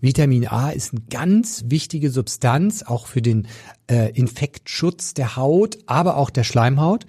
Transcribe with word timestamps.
Vitamin 0.00 0.48
A 0.48 0.70
ist 0.70 0.92
eine 0.92 1.02
ganz 1.10 1.64
wichtige 1.66 2.10
Substanz, 2.10 2.82
auch 2.82 3.06
für 3.06 3.22
den 3.22 3.46
äh, 3.90 4.10
Infektschutz 4.12 5.14
der 5.14 5.36
Haut, 5.36 5.78
aber 5.86 6.16
auch 6.16 6.30
der 6.30 6.44
Schleimhaut. 6.44 7.04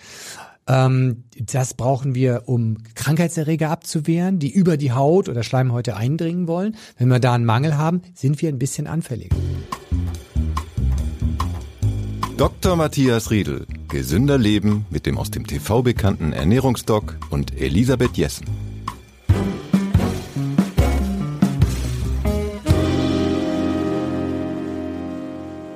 Ähm, 0.68 1.24
das 1.38 1.74
brauchen 1.74 2.16
wir, 2.16 2.44
um 2.48 2.78
Krankheitserreger 2.96 3.70
abzuwehren, 3.70 4.40
die 4.40 4.52
über 4.52 4.78
die 4.78 4.92
Haut 4.92 5.30
oder 5.30 5.44
Schleimhäute 5.44 5.96
eindringen 5.96 6.48
wollen. 6.48 6.76
Wenn 6.98 7.08
wir 7.08 7.20
da 7.20 7.34
einen 7.34 7.46
Mangel 7.46 7.78
haben, 7.78 8.02
sind 8.14 8.42
wir 8.42 8.50
ein 8.50 8.60
bisschen 8.60 8.88
anfälliger. 8.88 9.36
Dr. 12.38 12.76
Matthias 12.76 13.32
Riedel. 13.32 13.68
Gesünder 13.88 14.38
Leben 14.38 14.86
mit 14.90 15.06
dem 15.06 15.18
aus 15.18 15.32
dem 15.32 15.46
TV 15.46 15.82
bekannten 15.82 16.34
Ernährungsdoc 16.34 17.18
und 17.30 17.60
Elisabeth 17.60 18.18
Jessen. 18.18 18.71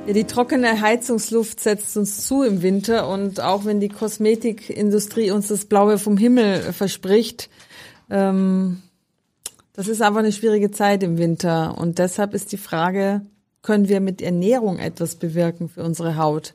Ja, 0.05 0.14
die 0.14 0.26
trockene 0.26 0.82
Heizungsluft 0.82 1.59
setzt 1.59 1.98
uns 1.98 2.27
zu 2.27 2.44
im 2.44 2.62
Winter 2.62 3.09
und 3.09 3.41
auch 3.41 3.66
wenn 3.66 3.80
die 3.80 3.90
Kosmetikindustrie 3.90 5.32
uns 5.32 5.48
das 5.48 5.66
Blaue 5.66 5.98
vom 5.98 6.16
Himmel 6.18 6.59
verspricht, 6.73 7.50
ähm, 8.12 8.84
das 9.73 9.88
ist 9.88 10.04
einfach 10.04 10.20
eine 10.20 10.32
schwierige 10.32 10.70
Zeit 10.70 11.02
im 11.02 11.18
Winter 11.18 11.76
und 11.80 11.98
deshalb 11.98 12.36
ist 12.36 12.52
die 12.52 12.58
Frage, 12.58 13.22
können 13.63 13.90
wir 13.90 13.99
mit 13.99 14.22
Ernährung 14.22 14.77
etwas 14.77 15.16
bewirken 15.16 15.70
für 15.70 15.84
unsere 15.84 16.18
Haut? 16.18 16.54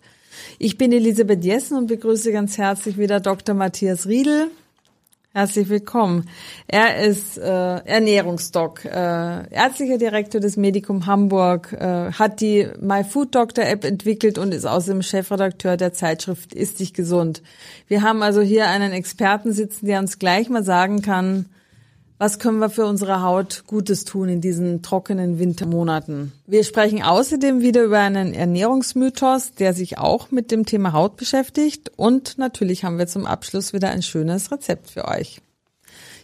Ich 0.60 0.78
bin 0.78 0.92
Elisabeth 0.92 1.44
Jessen 1.44 1.76
und 1.76 1.88
begrüße 1.88 2.30
ganz 2.30 2.56
herzlich 2.56 2.98
wieder 2.98 3.18
Dr. 3.18 3.56
Matthias 3.56 4.06
Riedel. 4.06 4.46
Herzlich 5.32 5.68
willkommen. 5.68 6.28
Er 6.66 7.04
ist 7.04 7.38
äh, 7.38 7.44
Ernährungsdoc, 7.44 8.84
äh, 8.84 9.48
ärztlicher 9.54 9.96
Direktor 9.96 10.40
des 10.40 10.56
Medikum 10.56 11.06
Hamburg, 11.06 11.72
äh, 11.72 12.10
hat 12.10 12.40
die 12.40 12.66
My 12.80 13.04
Food 13.04 13.36
Doctor 13.36 13.64
App 13.64 13.84
entwickelt 13.84 14.38
und 14.38 14.52
ist 14.52 14.66
außerdem 14.66 15.02
Chefredakteur 15.02 15.76
der 15.76 15.92
Zeitschrift 15.92 16.52
Ist 16.52 16.80
dich 16.80 16.94
gesund. 16.94 17.42
Wir 17.86 18.02
haben 18.02 18.24
also 18.24 18.40
hier 18.40 18.66
einen 18.70 18.90
Experten 18.90 19.52
sitzen, 19.52 19.86
der 19.86 20.00
uns 20.00 20.18
gleich 20.18 20.48
mal 20.48 20.64
sagen 20.64 21.00
kann, 21.00 21.46
was 22.20 22.38
können 22.38 22.58
wir 22.58 22.68
für 22.68 22.84
unsere 22.84 23.22
Haut 23.22 23.64
Gutes 23.66 24.04
tun 24.04 24.28
in 24.28 24.42
diesen 24.42 24.82
trockenen 24.82 25.38
Wintermonaten? 25.38 26.32
Wir 26.46 26.64
sprechen 26.64 27.02
außerdem 27.02 27.62
wieder 27.62 27.82
über 27.82 27.98
einen 27.98 28.34
Ernährungsmythos, 28.34 29.54
der 29.54 29.72
sich 29.72 29.96
auch 29.96 30.30
mit 30.30 30.50
dem 30.50 30.66
Thema 30.66 30.92
Haut 30.92 31.16
beschäftigt. 31.16 31.90
Und 31.96 32.36
natürlich 32.36 32.84
haben 32.84 32.98
wir 32.98 33.06
zum 33.06 33.24
Abschluss 33.24 33.72
wieder 33.72 33.88
ein 33.88 34.02
schönes 34.02 34.52
Rezept 34.52 34.90
für 34.90 35.08
euch. 35.08 35.40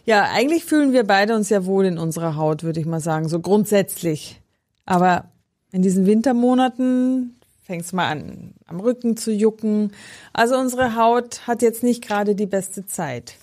Ja, 0.05 0.29
eigentlich 0.31 0.65
fühlen 0.65 0.93
wir 0.93 1.03
beide 1.03 1.35
uns 1.35 1.49
ja 1.49 1.65
wohl 1.65 1.87
in 1.87 1.97
unserer 1.97 2.35
Haut, 2.35 2.61
würde 2.61 2.79
ich 2.79 2.85
mal 2.85 2.99
sagen, 2.99 3.27
so 3.27 3.39
grundsätzlich. 3.39 4.39
Aber 4.85 5.31
in 5.71 5.81
diesen 5.81 6.05
Wintermonaten 6.05 7.39
fängt 7.63 7.85
es 7.85 7.91
mal 7.91 8.07
an, 8.07 8.53
am 8.67 8.79
Rücken 8.81 9.17
zu 9.17 9.31
jucken. 9.31 9.93
Also 10.31 10.57
unsere 10.57 10.95
Haut 10.95 11.47
hat 11.47 11.63
jetzt 11.63 11.81
nicht 11.81 12.05
gerade 12.05 12.35
die 12.35 12.45
beste 12.45 12.85
Zeit. 12.85 13.33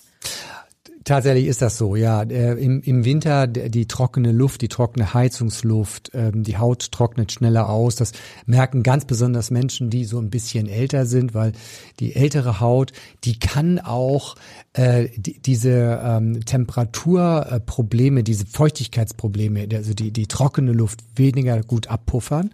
Tatsächlich 1.05 1.45
ist 1.45 1.61
das 1.61 1.77
so, 1.77 1.95
ja. 1.95 2.23
Äh, 2.23 2.53
Im, 2.53 2.81
Im 2.81 3.05
Winter 3.05 3.45
die 3.45 3.87
trockene 3.87 4.31
Luft, 4.31 4.61
die 4.61 4.69
trockene 4.69 5.13
Heizungsluft, 5.13 6.09
ähm, 6.15 6.41
die 6.41 6.57
Haut 6.57 6.91
trocknet 6.91 7.31
schneller 7.31 7.69
aus. 7.69 7.95
Das 7.95 8.11
merken 8.47 8.81
ganz 8.81 9.05
besonders 9.05 9.51
Menschen, 9.51 9.91
die 9.91 10.05
so 10.05 10.17
ein 10.17 10.31
bisschen 10.31 10.67
älter 10.67 11.05
sind, 11.05 11.35
weil 11.35 11.51
die 11.99 12.15
ältere 12.15 12.59
Haut, 12.59 12.91
die 13.23 13.37
kann 13.37 13.77
auch 13.77 14.35
äh, 14.73 15.09
die, 15.15 15.39
diese 15.39 16.01
ähm, 16.03 16.43
Temperaturprobleme, 16.43 18.23
diese 18.23 18.47
Feuchtigkeitsprobleme, 18.47 19.67
also 19.73 19.93
die, 19.93 20.09
die 20.09 20.25
trockene 20.25 20.71
Luft 20.71 21.01
weniger 21.15 21.61
gut 21.61 21.85
abpuffern. 21.85 22.49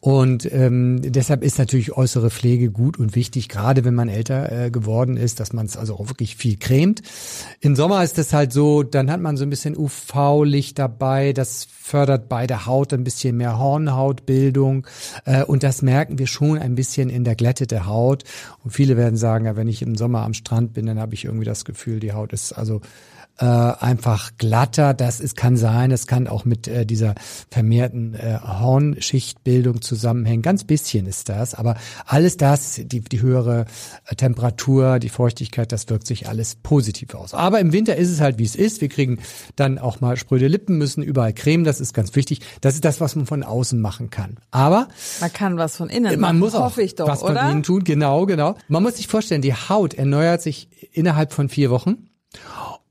Und 0.00 0.50
ähm, 0.50 1.02
deshalb 1.04 1.42
ist 1.44 1.58
natürlich 1.58 1.92
äußere 1.92 2.30
Pflege 2.30 2.70
gut 2.70 2.98
und 2.98 3.14
wichtig, 3.14 3.50
gerade 3.50 3.84
wenn 3.84 3.94
man 3.94 4.08
älter 4.08 4.50
äh, 4.50 4.70
geworden 4.70 5.18
ist, 5.18 5.38
dass 5.38 5.52
man 5.52 5.66
es 5.66 5.76
also 5.76 5.96
auch 5.96 6.08
wirklich 6.08 6.34
viel 6.36 6.56
cremt. 6.56 7.02
Im 7.60 7.76
Sommer 7.76 7.89
Sommer 7.90 8.04
ist 8.04 8.18
es 8.18 8.32
halt 8.32 8.52
so, 8.52 8.84
dann 8.84 9.10
hat 9.10 9.20
man 9.20 9.36
so 9.36 9.42
ein 9.42 9.50
bisschen 9.50 9.76
UV-Licht 9.76 10.78
dabei, 10.78 11.32
das 11.32 11.64
fördert 11.64 12.28
bei 12.28 12.46
der 12.46 12.66
Haut 12.66 12.92
ein 12.92 13.02
bisschen 13.02 13.36
mehr 13.36 13.58
Hornhautbildung 13.58 14.86
äh, 15.24 15.42
und 15.42 15.64
das 15.64 15.82
merken 15.82 16.16
wir 16.16 16.28
schon 16.28 16.56
ein 16.56 16.76
bisschen 16.76 17.10
in 17.10 17.24
der 17.24 17.34
glättete 17.34 17.86
Haut. 17.86 18.22
Und 18.62 18.70
viele 18.70 18.96
werden 18.96 19.16
sagen, 19.16 19.46
ja, 19.46 19.56
wenn 19.56 19.66
ich 19.66 19.82
im 19.82 19.96
Sommer 19.96 20.22
am 20.22 20.34
Strand 20.34 20.72
bin, 20.72 20.86
dann 20.86 21.00
habe 21.00 21.14
ich 21.14 21.24
irgendwie 21.24 21.46
das 21.46 21.64
Gefühl, 21.64 21.98
die 21.98 22.12
Haut 22.12 22.32
ist 22.32 22.52
also 22.52 22.80
äh, 23.40 23.44
einfach 23.44 24.32
glatter. 24.36 24.94
Das 24.94 25.18
ist, 25.18 25.36
kann 25.36 25.56
sein, 25.56 25.90
es 25.90 26.06
kann 26.06 26.28
auch 26.28 26.44
mit 26.44 26.68
äh, 26.68 26.84
dieser 26.84 27.14
vermehrten 27.50 28.14
äh, 28.14 28.38
Hornschichtbildung 28.42 29.80
zusammenhängen. 29.80 30.42
Ganz 30.42 30.64
bisschen 30.64 31.06
ist 31.06 31.28
das, 31.28 31.54
aber 31.54 31.76
alles 32.04 32.36
das, 32.36 32.80
die, 32.84 33.00
die 33.00 33.22
höhere 33.22 33.64
äh, 34.06 34.14
Temperatur, 34.14 34.98
die 34.98 35.08
Feuchtigkeit, 35.08 35.72
das 35.72 35.88
wirkt 35.88 36.06
sich 36.06 36.28
alles 36.28 36.56
positiv 36.56 37.14
aus. 37.14 37.32
Aber 37.32 37.60
im 37.60 37.72
Winter 37.72 37.96
ist 37.96 38.10
es 38.10 38.20
halt, 38.20 38.38
wie 38.38 38.44
es 38.44 38.54
ist. 38.54 38.82
Wir 38.82 38.88
kriegen 38.88 39.18
dann 39.56 39.78
auch 39.78 40.00
mal 40.00 40.16
spröde 40.16 40.46
Lippen, 40.46 40.76
müssen 40.76 41.02
überall 41.02 41.32
Creme, 41.32 41.64
das 41.64 41.80
ist 41.80 41.94
ganz 41.94 42.14
wichtig. 42.14 42.40
Das 42.60 42.74
ist 42.74 42.84
das, 42.84 43.00
was 43.00 43.16
man 43.16 43.24
von 43.24 43.42
außen 43.42 43.80
machen 43.80 44.10
kann. 44.10 44.36
Aber 44.50 44.88
man 45.20 45.32
kann 45.32 45.56
was 45.56 45.76
von 45.76 45.88
innen 45.88 46.10
man 46.12 46.20
machen, 46.20 46.38
muss 46.40 46.54
auch 46.54 46.64
hoffe 46.64 46.82
ich 46.82 46.94
doch, 46.94 47.08
was 47.08 47.22
oder? 47.22 47.40
von 47.40 47.50
innen 47.50 47.62
tun. 47.62 47.84
Genau, 47.84 48.26
genau. 48.26 48.56
Man 48.68 48.82
muss 48.82 48.96
sich 48.96 49.08
vorstellen, 49.08 49.40
die 49.40 49.54
Haut 49.54 49.94
erneuert 49.94 50.42
sich 50.42 50.68
innerhalb 50.92 51.32
von 51.32 51.48
vier 51.48 51.70
Wochen. 51.70 52.10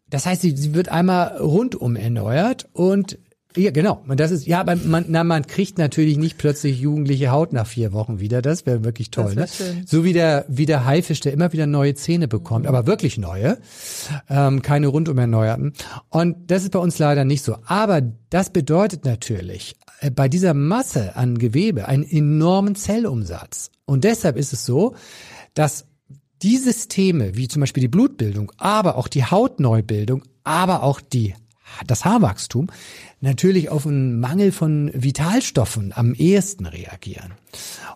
Das 0.10 0.26
heißt, 0.26 0.42
sie, 0.42 0.56
sie 0.56 0.74
wird 0.74 0.90
einmal 0.90 1.38
rundum 1.38 1.96
erneuert 1.96 2.68
und 2.74 3.20
ja, 3.58 3.72
genau. 3.72 4.04
Und 4.08 4.20
das 4.20 4.30
ist, 4.30 4.46
ja, 4.46 4.64
man, 4.64 5.06
na, 5.08 5.24
man 5.24 5.48
kriegt 5.48 5.80
natürlich 5.80 6.18
nicht 6.18 6.38
plötzlich 6.38 6.80
jugendliche 6.80 7.32
Haut 7.32 7.52
nach 7.52 7.66
vier 7.66 7.94
Wochen 7.94 8.20
wieder. 8.20 8.44
Das 8.44 8.68
wäre 8.68 8.84
wirklich 8.84 9.10
toll. 9.10 9.34
Ne? 9.34 9.48
schön. 9.48 9.88
So 9.88 10.04
wie 10.04 10.14
der, 10.14 10.46
wie 10.48 10.68
der 10.68 10.86
Haifisch, 10.86 11.20
der 11.20 11.34
immer 11.34 11.52
wieder 11.52 11.66
neue 11.66 11.96
Zähne 11.96 12.28
bekommt, 12.28 12.68
aber 12.68 12.86
wirklich 12.86 13.18
neue, 13.18 13.58
ähm, 14.30 14.62
keine 14.62 14.88
rundum 14.88 15.18
erneuerten. 15.18 15.74
Und 16.10 16.52
das 16.52 16.62
ist 16.62 16.72
bei 16.72 16.80
uns 16.80 17.00
leider 17.00 17.26
nicht 17.26 17.44
so. 17.44 17.58
Aber 17.66 18.02
das 18.30 18.52
bedeutet 18.52 19.04
natürlich 19.04 19.76
äh, 20.02 20.12
bei 20.12 20.30
dieser 20.30 20.54
Masse 20.54 21.16
an 21.16 21.40
Gewebe 21.40 21.88
einen 21.88 22.04
enormen 22.04 22.76
Zellumsatz. 22.76 23.72
Und 23.86 24.04
deshalb 24.04 24.38
ist 24.38 24.54
es 24.54 24.64
so, 24.64 24.94
dass 25.56 25.88
die 26.42 26.58
Systeme, 26.58 27.36
wie 27.36 27.48
zum 27.48 27.60
Beispiel 27.62 27.82
die 27.82 27.88
Blutbildung, 27.88 28.52
aber 28.58 28.98
auch 28.98 29.08
die 29.08 29.26
Hautneubildung, 29.26 30.24
aber 30.44 30.84
auch 30.84 31.02
die, 31.02 31.36
das 31.86 32.06
Haarwachstum, 32.06 32.68
natürlich 33.22 33.70
auf 33.70 33.86
einen 33.86 34.20
Mangel 34.20 34.52
von 34.52 34.92
Vitalstoffen 34.94 35.92
am 35.94 36.14
ehesten 36.14 36.66
reagieren. 36.66 37.34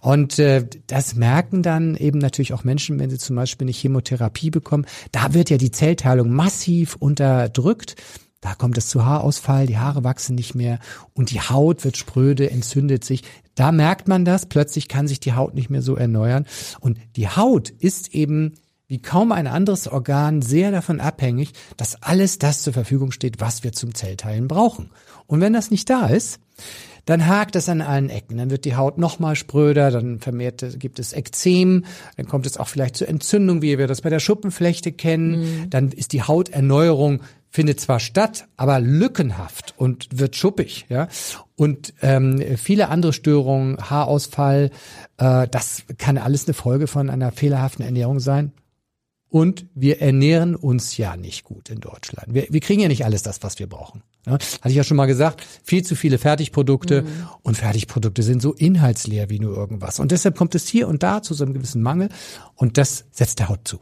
Und 0.01 0.37
äh, 0.39 0.67
das 0.87 1.15
merken 1.15 1.63
dann 1.63 1.95
eben 1.95 2.19
natürlich 2.19 2.53
auch 2.53 2.63
Menschen, 2.63 2.99
wenn 2.99 3.09
sie 3.09 3.17
zum 3.17 3.35
Beispiel 3.35 3.65
eine 3.65 3.73
Chemotherapie 3.73 4.49
bekommen. 4.49 4.85
Da 5.11 5.33
wird 5.33 5.49
ja 5.49 5.57
die 5.57 5.71
Zellteilung 5.71 6.29
massiv 6.29 6.95
unterdrückt. 6.97 7.95
Da 8.43 8.55
kommt 8.55 8.77
es 8.77 8.89
zu 8.89 9.05
Haarausfall, 9.05 9.67
die 9.67 9.77
Haare 9.77 10.03
wachsen 10.03 10.35
nicht 10.35 10.53
mehr 10.53 10.79
und 11.13 11.31
die 11.31 11.39
Haut 11.39 11.85
wird 11.85 11.95
spröde, 11.95 12.51
entzündet 12.51 13.05
sich. 13.05 13.23
Da 13.55 13.71
merkt 13.71 14.09
man 14.09 14.25
das, 14.25 14.47
plötzlich 14.47 14.89
kann 14.89 15.07
sich 15.07 15.21
die 15.21 15.31
Haut 15.31 15.53
nicht 15.55 15.69
mehr 15.69 15.81
so 15.81 15.95
erneuern. 15.95 16.45
Und 16.81 16.99
die 17.15 17.29
Haut 17.29 17.69
ist 17.69 18.13
eben 18.13 18.55
wie 18.87 19.01
kaum 19.01 19.31
ein 19.31 19.47
anderes 19.47 19.87
Organ 19.87 20.41
sehr 20.41 20.71
davon 20.71 20.99
abhängig, 20.99 21.53
dass 21.77 22.03
alles 22.03 22.37
das 22.37 22.63
zur 22.63 22.73
Verfügung 22.73 23.11
steht, 23.11 23.39
was 23.39 23.63
wir 23.63 23.71
zum 23.71 23.95
Zellteilen 23.95 24.49
brauchen. 24.49 24.89
Und 25.25 25.39
wenn 25.39 25.53
das 25.53 25.71
nicht 25.71 25.89
da 25.89 26.07
ist, 26.07 26.41
dann 27.05 27.27
hakt 27.27 27.55
es 27.55 27.69
an 27.69 27.79
allen 27.81 28.09
Ecken. 28.09 28.37
Dann 28.37 28.49
wird 28.49 28.65
die 28.65 28.75
Haut 28.75 28.97
noch 28.97 29.19
mal 29.19 29.37
spröder, 29.37 29.89
dann 29.89 30.19
vermehrt 30.19 30.79
gibt 30.79 30.99
es 30.99 31.13
Ekzem, 31.13 31.85
dann 32.17 32.27
kommt 32.27 32.45
es 32.45 32.57
auch 32.57 32.67
vielleicht 32.67 32.97
zur 32.97 33.07
Entzündung, 33.07 33.61
wie 33.61 33.77
wir 33.77 33.87
das 33.87 34.01
bei 34.01 34.09
der 34.09 34.19
Schuppenflechte 34.19 34.91
kennen. 34.91 35.67
Dann 35.69 35.93
ist 35.93 36.11
die 36.11 36.23
Hauterneuerung 36.23 37.21
findet 37.53 37.79
zwar 37.79 37.99
statt, 37.99 38.47
aber 38.57 38.79
lückenhaft 38.79 39.75
und 39.77 40.07
wird 40.11 40.35
schuppig, 40.35 40.87
ja. 40.89 41.07
Und 41.55 41.93
ähm, 42.01 42.43
viele 42.57 42.89
andere 42.89 43.13
Störungen, 43.13 43.77
Haarausfall, 43.77 44.71
äh, 45.17 45.47
das 45.47 45.83
kann 46.00 46.17
alles 46.17 46.47
eine 46.47 46.55
Folge 46.55 46.88
von 46.88 47.11
einer 47.11 47.31
fehlerhaften 47.31 47.85
Ernährung 47.85 48.19
sein. 48.19 48.53
Und 49.29 49.67
wir 49.75 50.01
ernähren 50.01 50.55
uns 50.55 50.97
ja 50.97 51.15
nicht 51.15 51.44
gut 51.44 51.69
in 51.69 51.79
Deutschland. 51.79 52.33
Wir, 52.33 52.47
wir 52.50 52.59
kriegen 52.59 52.81
ja 52.81 52.88
nicht 52.88 53.05
alles 53.05 53.21
das, 53.21 53.44
was 53.44 53.59
wir 53.59 53.67
brauchen. 53.67 54.01
Ja, 54.25 54.33
hatte 54.33 54.69
ich 54.69 54.75
ja 54.75 54.83
schon 54.83 54.97
mal 54.97 55.06
gesagt, 55.06 55.45
viel 55.63 55.83
zu 55.83 55.95
viele 55.95 56.17
Fertigprodukte 56.17 57.06
und 57.41 57.57
Fertigprodukte 57.57 58.23
sind 58.23 58.41
so 58.41 58.53
inhaltsleer 58.53 59.29
wie 59.29 59.39
nur 59.39 59.56
irgendwas. 59.56 59.99
Und 59.99 60.11
deshalb 60.11 60.38
kommt 60.38 60.56
es 60.56 60.67
hier 60.67 60.88
und 60.88 61.03
da 61.03 61.21
zu 61.21 61.33
so 61.33 61.44
einem 61.44 61.53
gewissen 61.53 61.83
Mangel 61.83 62.09
und 62.56 62.77
das 62.77 63.06
setzt 63.11 63.39
der 63.39 63.49
Haut 63.49 63.67
zu. 63.67 63.79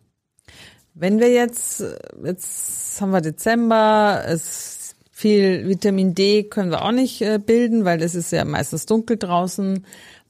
Wenn 0.93 1.19
wir 1.19 1.31
jetzt, 1.31 1.83
jetzt 2.23 2.99
haben 2.99 3.11
wir 3.11 3.21
Dezember, 3.21 4.23
es 4.27 4.95
viel 5.21 5.67
Vitamin 5.67 6.15
D 6.15 6.43
können 6.43 6.71
wir 6.71 6.83
auch 6.83 6.91
nicht 6.91 7.21
äh, 7.21 7.38
bilden, 7.38 7.85
weil 7.85 8.01
es 8.01 8.15
ist 8.15 8.31
ja 8.31 8.43
meistens 8.43 8.88
dunkel 8.88 9.17
draußen. 9.17 9.85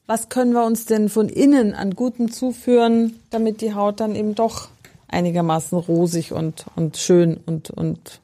Was 0.05 0.27
können 0.27 0.51
wir 0.51 0.65
uns 0.65 0.85
denn 0.85 1.07
von 1.07 1.29
innen 1.29 1.73
an 1.73 1.95
Guten 1.95 2.29
zuführen, 2.29 3.17
damit 3.29 3.61
die 3.61 3.73
Haut 3.73 4.01
dann 4.01 4.15
eben 4.15 4.35
doch 4.35 4.67
einigermaßen 5.07 5.77
rosig 5.77 6.33
und, 6.33 6.65
und 6.75 6.97
schön 6.97 7.39
und, 7.45 7.69
und 7.69 8.19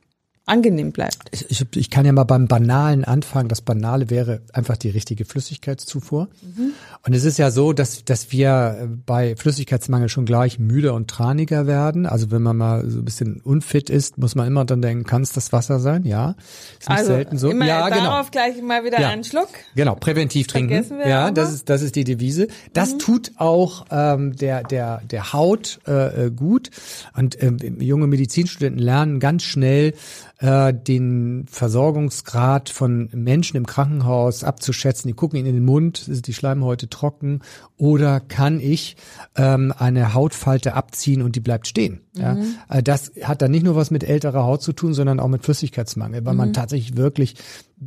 angenehm 0.48 0.92
bleibt. 0.94 1.30
Ich, 1.50 1.66
ich 1.76 1.90
kann 1.90 2.06
ja 2.06 2.14
mal 2.14 2.24
beim 2.24 2.48
Banalen 2.48 3.04
anfangen. 3.04 3.50
Das 3.50 3.62
Banale 3.62 4.10
wäre 4.10 4.42
einfach 4.54 4.78
die 4.78 4.90
richtige 4.90 5.26
Flüssigkeitszufuhr. 5.26 6.30
Mhm. 6.42 6.72
Und 7.06 7.14
es 7.14 7.26
ist 7.26 7.38
ja 7.38 7.52
so, 7.52 7.74
dass, 7.74 8.06
dass 8.06 8.32
wir 8.32 8.90
bei 9.06 9.36
Flüssigkeitsmangel 9.36 10.08
schon 10.08 10.26
gleich 10.26 10.58
müder 10.58 10.94
und 10.94 11.10
traniger 11.10 11.68
werden. 11.68 12.06
Also 12.06 12.32
wenn 12.32 12.42
man 12.42 12.56
mal 12.56 12.90
so 12.90 13.00
ein 13.00 13.06
bisschen 13.06 13.42
unfit 13.42 13.90
ist, 13.90 14.18
muss 14.18 14.36
man 14.36 14.48
immer 14.48 14.64
dann 14.64 14.82
denken, 14.82 15.04
kann 15.04 15.22
es 15.22 15.34
das 15.34 15.52
Wasser 15.52 15.80
sein? 15.80 16.06
Ja. 16.06 16.36
Ist 16.80 16.90
nicht 16.90 16.98
also 16.98 17.12
selten 17.12 17.38
so. 17.38 17.50
Immer 17.50 17.66
ja, 17.66 17.90
darauf 17.90 18.32
genau. 18.32 18.44
gleich 18.46 18.62
mal 18.62 18.86
wieder 18.86 19.02
ja. 19.02 19.10
einen 19.10 19.26
Schluck. 19.26 19.50
Genau, 19.76 19.96
präventiv 19.96 20.48
trinken. 20.48 20.86
ja, 21.06 21.30
das 21.32 21.54
ist, 21.54 21.70
das 21.70 21.82
ist 21.82 21.98
die 21.98 22.06
Devise. 22.06 22.48
Das 22.72 22.94
mhm. 22.94 23.00
tut 23.00 23.32
auch 23.36 23.86
ähm, 23.92 24.34
der, 24.38 24.64
der, 24.64 25.02
der 25.12 25.34
Haut 25.34 25.80
äh, 25.86 26.28
äh 26.28 26.32
gut. 26.32 26.72
Und 27.16 27.42
ähm, 27.44 27.58
junge 27.80 28.08
Medizinstudenten 28.08 28.82
lernen 28.82 29.20
ganz 29.20 29.44
schnell, 29.44 29.94
äh, 30.40 30.74
den 30.74 31.46
Versorgungsgrad 31.50 32.70
von 32.70 33.10
Menschen 33.14 33.58
im 33.58 33.66
Krankenhaus 33.66 34.44
abzuschätzen. 34.44 35.08
Die 35.08 35.16
gucken 35.16 35.40
ihnen 35.40 35.48
in 35.48 35.56
den 35.56 35.66
Mund, 35.66 36.08
ist 36.08 36.28
die 36.28 36.34
Schleimhäute 36.34 36.90
trocken 36.90 37.42
oder 37.78 38.20
kann 38.20 38.60
ich 38.60 38.98
ähm, 39.36 39.74
eine 39.78 40.14
Hautfalte 40.14 40.74
abziehen 40.74 41.22
und 41.22 41.36
die 41.36 41.40
bleibt 41.40 41.68
stehen. 41.68 42.02
Mhm. 42.14 42.22
Ja? 42.22 42.38
Äh, 42.70 42.84
das 42.84 43.12
hat 43.24 43.42
dann 43.42 43.52
nicht 43.52 43.64
nur 43.64 43.76
was 43.76 43.92
mit 43.92 44.04
älterer 44.04 44.44
Haut 44.44 44.62
zu 44.62 44.74
tun, 44.74 44.94
sondern 44.94 45.20
auch 45.20 45.28
mit 45.28 45.44
Flüssigkeitsmangel, 45.44 46.26
weil 46.26 46.34
mhm. 46.34 46.38
man 46.38 46.54
tatsächlich 46.54 46.98
wirklich 46.98 47.36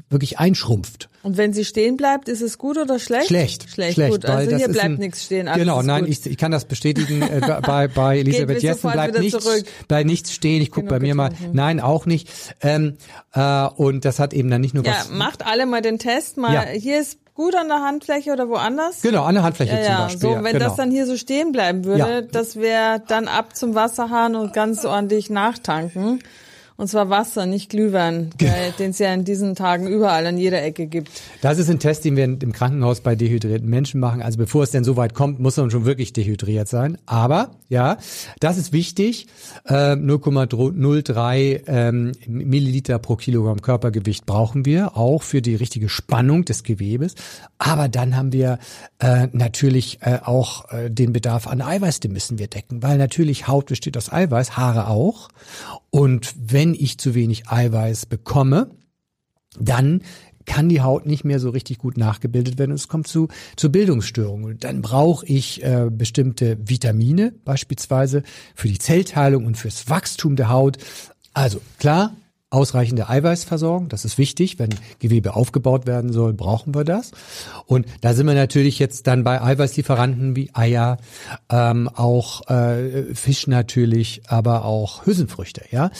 wirklich 0.09 0.39
einschrumpft. 0.39 1.09
Und 1.23 1.37
wenn 1.37 1.53
sie 1.53 1.65
stehen 1.65 1.97
bleibt, 1.97 2.29
ist 2.29 2.41
es 2.41 2.59
gut 2.59 2.79
oder 2.79 2.99
schlecht? 2.99 3.27
Schlecht. 3.27 3.69
Schlecht, 3.69 3.95
schlecht 3.95 4.13
gut. 4.13 4.25
Also 4.25 4.57
hier 4.57 4.69
bleibt 4.69 4.99
nichts 4.99 5.25
stehen. 5.25 5.49
Alles 5.49 5.61
genau, 5.61 5.83
nein, 5.83 6.07
ich, 6.07 6.25
ich 6.25 6.37
kann 6.39 6.53
das 6.53 6.65
bestätigen 6.65 7.23
äh, 7.23 7.41
bei, 7.63 7.89
bei 7.95 8.19
Elisabeth 8.19 8.63
Jessen. 8.63 8.91
Bleibt 8.91 9.19
nichts, 9.19 9.65
bleibt 9.89 10.07
nichts 10.07 10.33
stehen. 10.33 10.63
Ich 10.63 10.71
gucke 10.71 10.87
bei 10.87 11.01
mir 11.01 11.15
mal. 11.15 11.31
Nein, 11.53 11.81
auch 11.81 12.07
nicht. 12.07 12.31
Ähm, 12.63 12.97
äh, 13.35 13.67
und 13.67 14.05
das 14.05 14.19
hat 14.19 14.33
eben 14.33 14.51
dann 14.51 14.61
nicht 14.61 14.75
nur 14.75 14.85
ja, 14.85 14.93
was. 14.93 15.09
Ja, 15.09 15.15
macht 15.15 15.45
alle 15.45 15.67
mal 15.67 15.83
den 15.83 15.99
Test. 15.99 16.37
Mal 16.37 16.55
ja. 16.55 16.63
hier 16.63 17.01
ist 17.01 17.19
gut 17.35 17.55
an 17.55 17.69
der 17.69 17.83
Handfläche 17.83 18.33
oder 18.33 18.49
woanders? 18.49 19.03
Genau, 19.03 19.25
an 19.25 19.35
der 19.35 19.43
Handfläche 19.43 19.75
ja, 19.75 19.85
zum 19.85 19.97
Beispiel. 19.97 20.21
So, 20.21 20.31
ja, 20.33 20.45
wenn 20.45 20.53
genau. 20.53 20.65
das 20.67 20.77
dann 20.77 20.91
hier 20.91 21.07
so 21.07 21.17
stehen 21.17 21.53
bleiben 21.53 21.85
würde, 21.85 21.99
ja. 21.99 22.23
das 22.23 22.57
wäre 22.57 23.03
dann 23.07 23.29
ab 23.29 23.57
zum 23.57 23.75
Wasserhahn 23.75 24.37
und 24.37 24.53
ganz 24.53 24.85
ordentlich 24.85 25.31
nachtanken. 25.31 26.21
Und 26.81 26.88
zwar 26.88 27.11
Wasser, 27.11 27.44
nicht 27.44 27.69
Glühwein, 27.69 28.31
den 28.79 28.93
es 28.93 28.99
ja 28.99 29.12
in 29.12 29.23
diesen 29.23 29.55
Tagen 29.55 29.87
überall 29.87 30.27
an 30.27 30.38
jeder 30.38 30.62
Ecke 30.62 30.87
gibt. 30.87 31.11
Das 31.43 31.59
ist 31.59 31.69
ein 31.69 31.79
Test, 31.79 32.06
den 32.06 32.17
wir 32.17 32.25
im 32.25 32.53
Krankenhaus 32.53 33.03
bei 33.03 33.15
dehydrierten 33.15 33.69
Menschen 33.69 34.00
machen. 34.00 34.23
Also 34.23 34.38
bevor 34.38 34.62
es 34.62 34.71
denn 34.71 34.82
so 34.82 34.97
weit 34.97 35.12
kommt, 35.12 35.41
muss 35.41 35.59
man 35.59 35.71
schon 35.71 35.85
wirklich 35.85 36.15
dehydriert 36.15 36.69
sein. 36.69 36.97
Aber 37.05 37.50
ja, 37.69 37.99
das 38.41 38.56
ist 38.56 38.73
wichtig. 38.73 39.27
Äh, 39.67 39.93
0,03 39.93 41.65
ähm, 41.67 42.12
Milliliter 42.27 42.99
pro 42.99 43.17
Kilogramm 43.17 43.61
Körpergewicht 43.61 44.25
brauchen 44.25 44.65
wir, 44.65 44.97
auch 44.97 45.23
für 45.23 45.43
die 45.43 45.56
richtige 45.56 45.91
Spannung 45.91 46.47
des 46.47 46.62
Gewebes. 46.62 47.15
Aber 47.59 47.88
dann 47.88 48.17
haben 48.17 48.33
wir 48.33 48.59
äh, 49.00 49.29
natürlich 49.33 49.99
äh, 50.00 50.21
auch 50.25 50.73
äh, 50.73 50.91
den 50.91 51.12
Bedarf 51.12 51.47
an 51.47 51.61
Eiweiß, 51.61 52.00
den 52.00 52.12
müssen 52.12 52.38
wir 52.38 52.47
decken, 52.47 52.83
weil 52.83 52.97
natürlich 52.97 53.49
Haut 53.49 53.67
besteht 53.67 53.99
aus 53.99 54.11
Eiweiß, 54.11 54.56
Haare 54.56 54.88
auch. 54.88 55.29
Und 55.91 56.35
wenn 56.38 56.70
ich 56.75 56.99
zu 56.99 57.15
wenig 57.15 57.49
Eiweiß 57.49 58.07
bekomme, 58.07 58.71
dann 59.59 60.03
kann 60.47 60.69
die 60.69 60.81
Haut 60.81 61.07
nicht 61.07 61.25
mehr 61.25 61.39
so 61.39 61.51
richtig 61.51 61.79
gut 61.79 61.97
nachgebildet 61.97 62.59
werden 62.59 62.73
und 62.73 62.77
es 62.77 62.89
kommt 62.89 63.07
zu, 63.07 63.29
zu 63.57 63.71
Bildungsstörungen. 63.71 64.59
Dann 64.59 64.83
brauche 64.83 65.25
ich 65.27 65.63
äh, 65.63 65.91
bestimmte 65.91 66.57
Vitamine, 66.69 67.33
beispielsweise 67.45 68.23
für 68.55 68.69
die 68.69 68.79
Zellteilung 68.79 69.47
und 69.47 69.57
fürs 69.57 69.89
Wachstum 69.89 70.37
der 70.37 70.49
Haut. 70.49 70.79
Also 71.35 71.61
klar, 71.79 72.17
ausreichende 72.50 73.08
Eiweißversorgung, 73.08 73.88
das 73.88 74.05
ist 74.05 74.19
wichtig. 74.19 74.58
Wenn 74.58 74.70
Gewebe 74.99 75.35
aufgebaut 75.35 75.87
werden 75.87 76.12
soll, 76.12 76.32
brauchen 76.32 76.75
wir 76.75 76.85
das. 76.85 77.12
Und 77.67 77.87
da 78.00 78.12
sind 78.12 78.26
wir 78.26 78.35
natürlich 78.35 78.79
jetzt 78.81 79.06
dann 79.06 79.23
bei 79.23 79.41
Eiweißlieferanten 79.41 80.35
wie 80.35 80.50
Eier, 80.52 80.99
ähm, 81.49 81.88
auch 81.88 82.49
äh, 82.50 83.14
Fisch 83.14 83.47
natürlich, 83.47 84.23
aber 84.26 84.64
auch 84.64 85.06
Hülsenfrüchte. 85.06 85.64
Ja, 85.70 85.91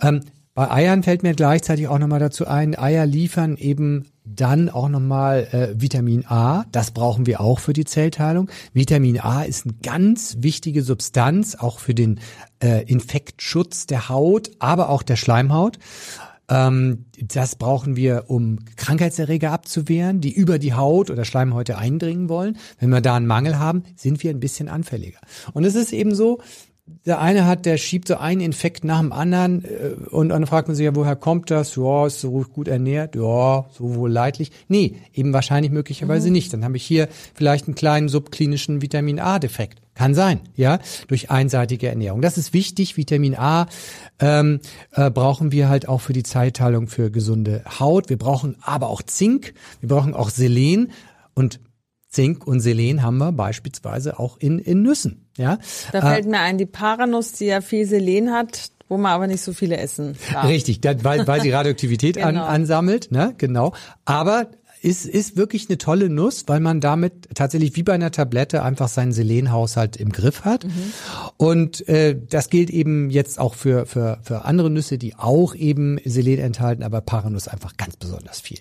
ähm, 0.00 0.20
bei 0.56 0.70
Eiern 0.70 1.02
fällt 1.02 1.22
mir 1.22 1.34
gleichzeitig 1.34 1.86
auch 1.86 1.98
nochmal 1.98 2.18
dazu 2.18 2.46
ein, 2.46 2.78
Eier 2.78 3.04
liefern 3.04 3.58
eben 3.58 4.06
dann 4.24 4.70
auch 4.70 4.88
nochmal 4.88 5.46
äh, 5.52 5.78
Vitamin 5.78 6.24
A, 6.26 6.64
das 6.72 6.92
brauchen 6.92 7.26
wir 7.26 7.42
auch 7.42 7.58
für 7.58 7.74
die 7.74 7.84
Zellteilung. 7.84 8.48
Vitamin 8.72 9.20
A 9.20 9.42
ist 9.42 9.66
eine 9.66 9.74
ganz 9.82 10.38
wichtige 10.40 10.82
Substanz, 10.82 11.56
auch 11.56 11.78
für 11.78 11.92
den 11.92 12.20
äh, 12.62 12.84
Infektschutz 12.90 13.84
der 13.84 14.08
Haut, 14.08 14.50
aber 14.58 14.88
auch 14.88 15.02
der 15.02 15.16
Schleimhaut. 15.16 15.78
Ähm, 16.48 17.04
das 17.20 17.56
brauchen 17.56 17.96
wir, 17.96 18.24
um 18.28 18.60
Krankheitserreger 18.76 19.52
abzuwehren, 19.52 20.22
die 20.22 20.32
über 20.32 20.58
die 20.58 20.72
Haut 20.72 21.10
oder 21.10 21.26
Schleimhäute 21.26 21.76
eindringen 21.76 22.30
wollen. 22.30 22.56
Wenn 22.78 22.88
wir 22.88 23.02
da 23.02 23.16
einen 23.16 23.26
Mangel 23.26 23.58
haben, 23.58 23.82
sind 23.94 24.22
wir 24.22 24.30
ein 24.30 24.40
bisschen 24.40 24.70
anfälliger. 24.70 25.18
Und 25.52 25.64
es 25.64 25.74
ist 25.74 25.92
eben 25.92 26.14
so, 26.14 26.40
der 27.04 27.20
eine 27.20 27.46
hat, 27.46 27.66
der 27.66 27.78
schiebt 27.78 28.08
so 28.08 28.16
einen 28.16 28.40
Infekt 28.40 28.84
nach 28.84 29.00
dem 29.00 29.12
anderen 29.12 29.64
äh, 29.64 29.94
und 30.10 30.30
dann 30.30 30.46
fragt 30.46 30.68
man 30.68 30.76
sich 30.76 30.84
ja, 30.84 30.94
woher 30.94 31.16
kommt 31.16 31.50
das? 31.50 31.74
Ja, 31.76 32.06
ist 32.06 32.20
so 32.20 32.44
gut 32.52 32.68
ernährt, 32.68 33.16
ja, 33.16 33.66
so 33.72 33.94
wohl 33.94 34.10
leidlich. 34.10 34.52
Nee, 34.68 34.96
eben 35.12 35.32
wahrscheinlich 35.32 35.72
möglicherweise 35.72 36.28
mhm. 36.28 36.32
nicht. 36.34 36.52
Dann 36.52 36.64
habe 36.64 36.76
ich 36.76 36.84
hier 36.84 37.08
vielleicht 37.34 37.66
einen 37.66 37.74
kleinen 37.74 38.08
subklinischen 38.08 38.82
Vitamin 38.82 39.20
A-Defekt. 39.20 39.80
Kann 39.94 40.14
sein, 40.14 40.40
ja, 40.56 40.78
durch 41.08 41.30
einseitige 41.30 41.88
Ernährung. 41.88 42.20
Das 42.20 42.36
ist 42.36 42.52
wichtig. 42.52 42.98
Vitamin 42.98 43.34
A 43.34 43.66
ähm, 44.20 44.60
äh, 44.92 45.10
brauchen 45.10 45.52
wir 45.52 45.70
halt 45.70 45.88
auch 45.88 46.02
für 46.02 46.12
die 46.12 46.22
Zeitteilung 46.22 46.86
für 46.86 47.10
gesunde 47.10 47.64
Haut. 47.80 48.10
Wir 48.10 48.18
brauchen 48.18 48.56
aber 48.60 48.90
auch 48.90 49.02
Zink, 49.02 49.54
wir 49.80 49.88
brauchen 49.88 50.12
auch 50.12 50.28
Selen 50.28 50.92
und 51.34 51.60
Zink 52.16 52.46
und 52.46 52.60
Selen 52.60 53.02
haben 53.02 53.18
wir 53.18 53.30
beispielsweise 53.30 54.18
auch 54.18 54.38
in, 54.38 54.58
in 54.58 54.82
Nüssen. 54.82 55.26
Ja? 55.36 55.58
Da 55.92 56.00
fällt 56.00 56.24
äh, 56.24 56.28
mir 56.30 56.40
ein, 56.40 56.56
die 56.56 56.64
Paranuss, 56.64 57.32
die 57.32 57.44
ja 57.44 57.60
viel 57.60 57.84
Selen 57.84 58.32
hat, 58.32 58.70
wo 58.88 58.96
man 58.96 59.12
aber 59.12 59.26
nicht 59.26 59.42
so 59.42 59.52
viele 59.52 59.76
essen 59.76 60.16
darf. 60.32 60.48
Richtig, 60.48 60.80
weil, 61.02 61.26
weil 61.26 61.42
sie 61.42 61.50
Radioaktivität 61.50 62.14
genau. 62.16 62.28
an, 62.28 62.38
ansammelt, 62.38 63.12
ne? 63.12 63.34
genau. 63.36 63.74
Aber 64.06 64.48
ist, 64.80 65.04
ist 65.04 65.36
wirklich 65.36 65.68
eine 65.68 65.76
tolle 65.76 66.08
Nuss, 66.08 66.44
weil 66.46 66.60
man 66.60 66.80
damit 66.80 67.28
tatsächlich 67.34 67.76
wie 67.76 67.82
bei 67.82 67.92
einer 67.92 68.12
Tablette 68.12 68.62
einfach 68.62 68.88
seinen 68.88 69.12
Selenhaushalt 69.12 69.96
im 69.98 70.10
Griff 70.10 70.46
hat. 70.46 70.64
Mhm. 70.64 70.92
Und 71.36 71.86
äh, 71.88 72.16
das 72.18 72.48
gilt 72.48 72.70
eben 72.70 73.10
jetzt 73.10 73.38
auch 73.38 73.54
für, 73.54 73.84
für, 73.84 74.20
für 74.22 74.46
andere 74.46 74.70
Nüsse, 74.70 74.96
die 74.96 75.16
auch 75.16 75.54
eben 75.54 75.98
Selen 76.06 76.38
enthalten, 76.38 76.82
aber 76.82 77.02
Paranuss 77.02 77.46
einfach 77.46 77.76
ganz 77.76 77.96
besonders 77.96 78.40
viel. 78.40 78.60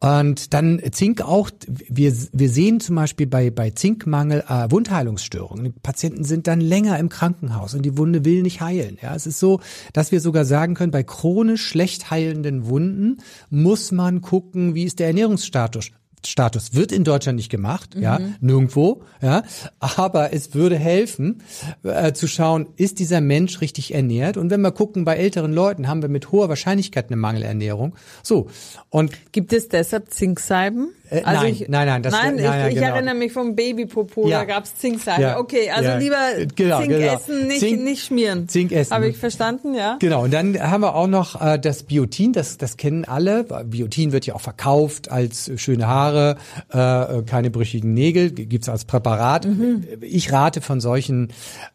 Und 0.00 0.52
dann 0.52 0.82
Zink 0.92 1.22
auch, 1.22 1.50
wir, 1.66 2.14
wir 2.32 2.48
sehen 2.50 2.80
zum 2.80 2.96
Beispiel 2.96 3.26
bei, 3.26 3.50
bei 3.50 3.70
Zinkmangel 3.70 4.44
äh, 4.46 4.70
Wundheilungsstörungen. 4.70 5.64
Die 5.64 5.70
Patienten 5.70 6.24
sind 6.24 6.46
dann 6.46 6.60
länger 6.60 6.98
im 6.98 7.08
Krankenhaus 7.08 7.74
und 7.74 7.82
die 7.82 7.96
Wunde 7.96 8.24
will 8.24 8.42
nicht 8.42 8.60
heilen. 8.60 8.98
Ja, 9.00 9.14
es 9.14 9.26
ist 9.26 9.40
so, 9.40 9.60
dass 9.94 10.12
wir 10.12 10.20
sogar 10.20 10.44
sagen 10.44 10.74
können, 10.74 10.92
bei 10.92 11.04
chronisch 11.04 11.66
schlecht 11.66 12.10
heilenden 12.10 12.66
Wunden 12.66 13.18
muss 13.48 13.92
man 13.92 14.20
gucken, 14.20 14.74
wie 14.74 14.84
ist 14.84 14.98
der 14.98 15.06
Ernährungsstatus 15.06 15.90
Status 16.26 16.74
wird 16.74 16.92
in 16.92 17.04
Deutschland 17.04 17.36
nicht 17.36 17.50
gemacht, 17.50 17.94
mhm. 17.94 18.02
ja, 18.02 18.20
nirgendwo, 18.40 19.02
ja, 19.20 19.42
aber 19.80 20.32
es 20.32 20.54
würde 20.54 20.76
helfen, 20.76 21.42
äh, 21.82 22.12
zu 22.12 22.26
schauen, 22.26 22.66
ist 22.76 22.98
dieser 22.98 23.20
Mensch 23.20 23.60
richtig 23.60 23.94
ernährt? 23.94 24.36
Und 24.36 24.50
wenn 24.50 24.60
wir 24.60 24.72
gucken, 24.72 25.04
bei 25.04 25.16
älteren 25.16 25.52
Leuten 25.52 25.88
haben 25.88 26.02
wir 26.02 26.08
mit 26.08 26.32
hoher 26.32 26.48
Wahrscheinlichkeit 26.48 27.08
eine 27.08 27.16
Mangelernährung. 27.16 27.94
So. 28.22 28.48
Und 28.90 29.32
gibt 29.32 29.52
es 29.52 29.68
deshalb 29.68 30.10
Zinksalben? 30.10 30.90
Äh, 31.14 31.22
also 31.24 31.42
nein, 31.42 31.52
ich, 31.52 31.68
nein, 31.68 31.86
nein, 31.86 32.02
das, 32.02 32.12
nein, 32.12 32.36
nein, 32.36 32.44
nein, 32.44 32.68
ich, 32.68 32.74
genau. 32.74 32.86
erinnere 32.88 33.14
mich 33.14 33.32
vom 33.32 33.54
Babypopo, 33.54 34.28
ja. 34.28 34.40
da 34.40 34.44
gab's 34.44 34.74
Zinksalbe. 34.76 35.22
Ja. 35.22 35.38
Okay, 35.38 35.70
also 35.70 35.88
ja. 35.90 35.96
lieber 35.96 36.16
genau, 36.54 36.80
Zink 36.80 36.90
genau. 36.90 37.14
essen, 37.14 37.46
nicht, 37.46 37.60
Zink, 37.60 37.82
nicht 37.82 38.04
schmieren. 38.04 38.48
Zink 38.48 38.72
essen. 38.72 38.94
Habe 38.94 39.08
ich 39.08 39.16
verstanden, 39.16 39.74
ja. 39.74 39.96
Genau, 40.00 40.24
und 40.24 40.32
dann 40.32 40.60
haben 40.60 40.82
wir 40.82 40.94
auch 40.94 41.06
noch 41.06 41.40
äh, 41.40 41.58
das 41.58 41.84
Biotin, 41.84 42.32
das, 42.32 42.58
das 42.58 42.76
kennen 42.76 43.04
alle. 43.04 43.44
Biotin 43.44 44.12
wird 44.12 44.26
ja 44.26 44.34
auch 44.34 44.40
verkauft 44.40 45.10
als 45.10 45.50
schöne 45.56 45.86
Haare, 45.86 46.36
äh, 46.70 47.22
keine 47.22 47.50
brüchigen 47.50 47.94
Nägel, 47.94 48.30
gibt's 48.30 48.68
als 48.68 48.84
Präparat. 48.84 49.46
Mhm. 49.46 49.86
Ich 50.00 50.32
rate 50.32 50.60
von 50.60 50.80
solchen 50.80 51.28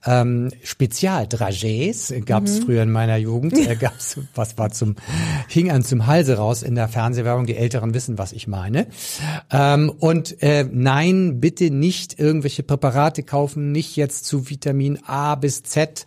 ähm, 0.05 0.49
Spezialdragés, 0.63 2.23
gab's 2.25 2.59
mhm. 2.59 2.63
früher 2.65 2.83
in 2.83 2.91
meiner 2.91 3.17
Jugend, 3.17 3.57
äh, 3.57 3.75
gab's, 3.75 4.17
was 4.35 4.57
war 4.57 4.71
zum, 4.71 4.95
hing 5.47 5.71
an 5.71 5.83
zum 5.83 6.07
Halse 6.07 6.37
raus 6.37 6.63
in 6.63 6.75
der 6.75 6.87
Fernsehwerbung, 6.87 7.45
die 7.45 7.55
Älteren 7.55 7.93
wissen, 7.93 8.17
was 8.17 8.33
ich 8.33 8.47
meine. 8.47 8.87
Ähm, 9.51 9.89
und 9.89 10.41
äh, 10.41 10.65
nein, 10.71 11.39
bitte 11.39 11.71
nicht 11.71 12.19
irgendwelche 12.19 12.63
Präparate 12.63 13.23
kaufen, 13.23 13.71
nicht 13.71 13.95
jetzt 13.95 14.25
zu 14.25 14.49
Vitamin 14.49 14.99
A 15.05 15.35
bis 15.35 15.63
Z 15.63 16.05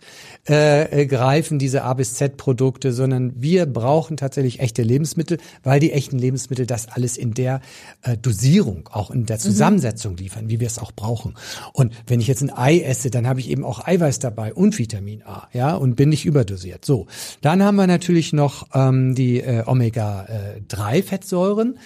äh, 0.49 1.01
äh, 1.01 1.05
greifen, 1.05 1.59
diese 1.59 1.83
A 1.83 1.93
bis 1.93 2.15
Z 2.15 2.37
Produkte, 2.37 2.91
sondern 2.91 3.41
wir 3.41 3.65
brauchen 3.65 4.17
tatsächlich 4.17 4.59
echte 4.59 4.83
Lebensmittel, 4.83 5.37
weil 5.63 5.79
die 5.79 5.91
echten 5.91 6.19
Lebensmittel 6.19 6.65
das 6.65 6.87
alles 6.87 7.17
in 7.17 7.33
der 7.33 7.61
äh, 8.01 8.17
Dosierung, 8.17 8.89
auch 8.91 9.11
in 9.11 9.25
der 9.25 9.39
Zusammensetzung 9.39 10.17
liefern, 10.17 10.49
wie 10.49 10.59
wir 10.59 10.67
es 10.67 10.79
auch 10.79 10.91
brauchen. 10.91 11.35
Und 11.73 11.93
wenn 12.07 12.19
ich 12.19 12.27
jetzt 12.27 12.41
ein 12.41 12.49
Ei 12.49 12.79
esse, 12.79 13.09
dann 13.09 13.27
habe 13.27 13.39
ich 13.39 13.49
eben 13.49 13.63
auch 13.63 13.87
Eiweiß 13.87 14.19
dabei 14.19 14.53
und 14.53 14.77
Vitamin 14.77 15.23
A, 15.23 15.47
ja, 15.53 15.75
und 15.75 15.95
bin 15.95 16.09
nicht 16.09 16.25
überdosiert. 16.25 16.83
So, 16.85 17.07
dann 17.41 17.63
haben 17.63 17.75
wir 17.75 17.87
natürlich 17.87 18.33
noch 18.33 18.67
ähm, 18.73 19.15
die 19.15 19.39
äh, 19.39 19.63
Omega-3-Fettsäuren. 19.65 21.77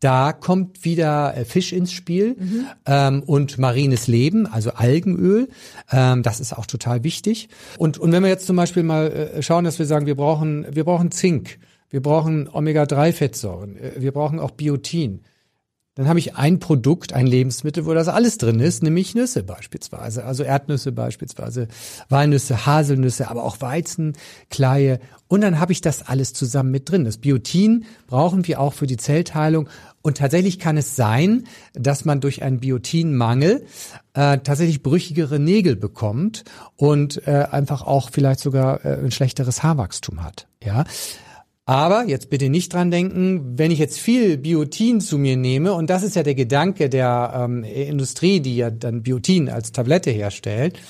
Da 0.00 0.32
kommt 0.32 0.84
wieder 0.84 1.36
äh, 1.36 1.44
Fisch 1.44 1.72
ins 1.72 1.92
Spiel 1.92 2.36
mhm. 2.38 2.66
ähm, 2.86 3.22
und 3.22 3.58
marines 3.58 4.06
Leben, 4.06 4.46
also 4.46 4.70
Algenöl. 4.72 5.48
Ähm, 5.92 6.22
das 6.22 6.40
ist 6.40 6.56
auch 6.56 6.66
total 6.66 7.04
wichtig. 7.04 7.48
Und, 7.76 7.98
und 7.98 8.10
wenn 8.10 8.22
wir 8.22 8.30
jetzt 8.30 8.46
zum 8.46 8.56
Beispiel 8.56 8.82
mal 8.82 9.12
äh, 9.12 9.42
schauen, 9.42 9.64
dass 9.64 9.78
wir 9.78 9.86
sagen, 9.86 10.06
wir 10.06 10.16
brauchen, 10.16 10.66
wir 10.74 10.84
brauchen 10.84 11.10
Zink, 11.10 11.58
wir 11.90 12.00
brauchen 12.00 12.48
Omega-3-Fettsäuren, 12.50 13.76
äh, 13.76 13.92
wir 13.98 14.12
brauchen 14.12 14.40
auch 14.40 14.52
Biotin 14.52 15.20
dann 16.00 16.08
habe 16.08 16.18
ich 16.18 16.36
ein 16.36 16.60
Produkt, 16.60 17.12
ein 17.12 17.26
Lebensmittel, 17.26 17.84
wo 17.84 17.92
das 17.92 18.08
alles 18.08 18.38
drin 18.38 18.58
ist, 18.60 18.82
nämlich 18.82 19.14
Nüsse 19.14 19.42
beispielsweise, 19.42 20.24
also 20.24 20.44
Erdnüsse 20.44 20.92
beispielsweise, 20.92 21.68
Walnüsse, 22.08 22.64
Haselnüsse, 22.64 23.28
aber 23.28 23.44
auch 23.44 23.60
Weizen, 23.60 24.14
Kleie 24.48 25.00
und 25.26 25.42
dann 25.42 25.60
habe 25.60 25.72
ich 25.72 25.80
das 25.80 26.06
alles 26.06 26.32
zusammen 26.32 26.70
mit 26.70 26.90
drin. 26.90 27.04
Das 27.04 27.18
Biotin 27.18 27.84
brauchen 28.06 28.46
wir 28.46 28.60
auch 28.60 28.72
für 28.72 28.86
die 28.86 28.96
Zellteilung 28.96 29.68
und 30.02 30.16
tatsächlich 30.16 30.58
kann 30.58 30.76
es 30.76 30.96
sein, 30.96 31.44
dass 31.74 32.04
man 32.04 32.20
durch 32.20 32.42
einen 32.42 32.60
Biotinmangel 32.60 33.66
äh, 34.14 34.38
tatsächlich 34.38 34.82
brüchigere 34.82 35.38
Nägel 35.38 35.76
bekommt 35.76 36.44
und 36.76 37.26
äh, 37.26 37.46
einfach 37.50 37.82
auch 37.82 38.10
vielleicht 38.10 38.40
sogar 38.40 38.84
äh, 38.84 38.98
ein 38.98 39.10
schlechteres 39.10 39.62
Haarwachstum 39.62 40.22
hat. 40.22 40.46
Ja. 40.64 40.84
Aber 41.66 42.04
jetzt 42.08 42.30
bitte 42.30 42.48
nicht 42.48 42.72
dran 42.72 42.90
denken, 42.90 43.56
wenn 43.56 43.70
ich 43.70 43.78
jetzt 43.78 44.00
viel 44.00 44.38
Biotin 44.38 45.00
zu 45.00 45.18
mir 45.18 45.36
nehme, 45.36 45.72
und 45.72 45.88
das 45.88 46.02
ist 46.02 46.16
ja 46.16 46.24
der 46.24 46.34
Gedanke 46.34 46.88
der 46.88 47.32
ähm, 47.32 47.62
Industrie, 47.62 48.40
die 48.40 48.56
ja 48.56 48.70
dann 48.70 49.02
Biotin 49.02 49.48
als 49.48 49.70
Tablette 49.70 50.10
herstellt, 50.10 50.80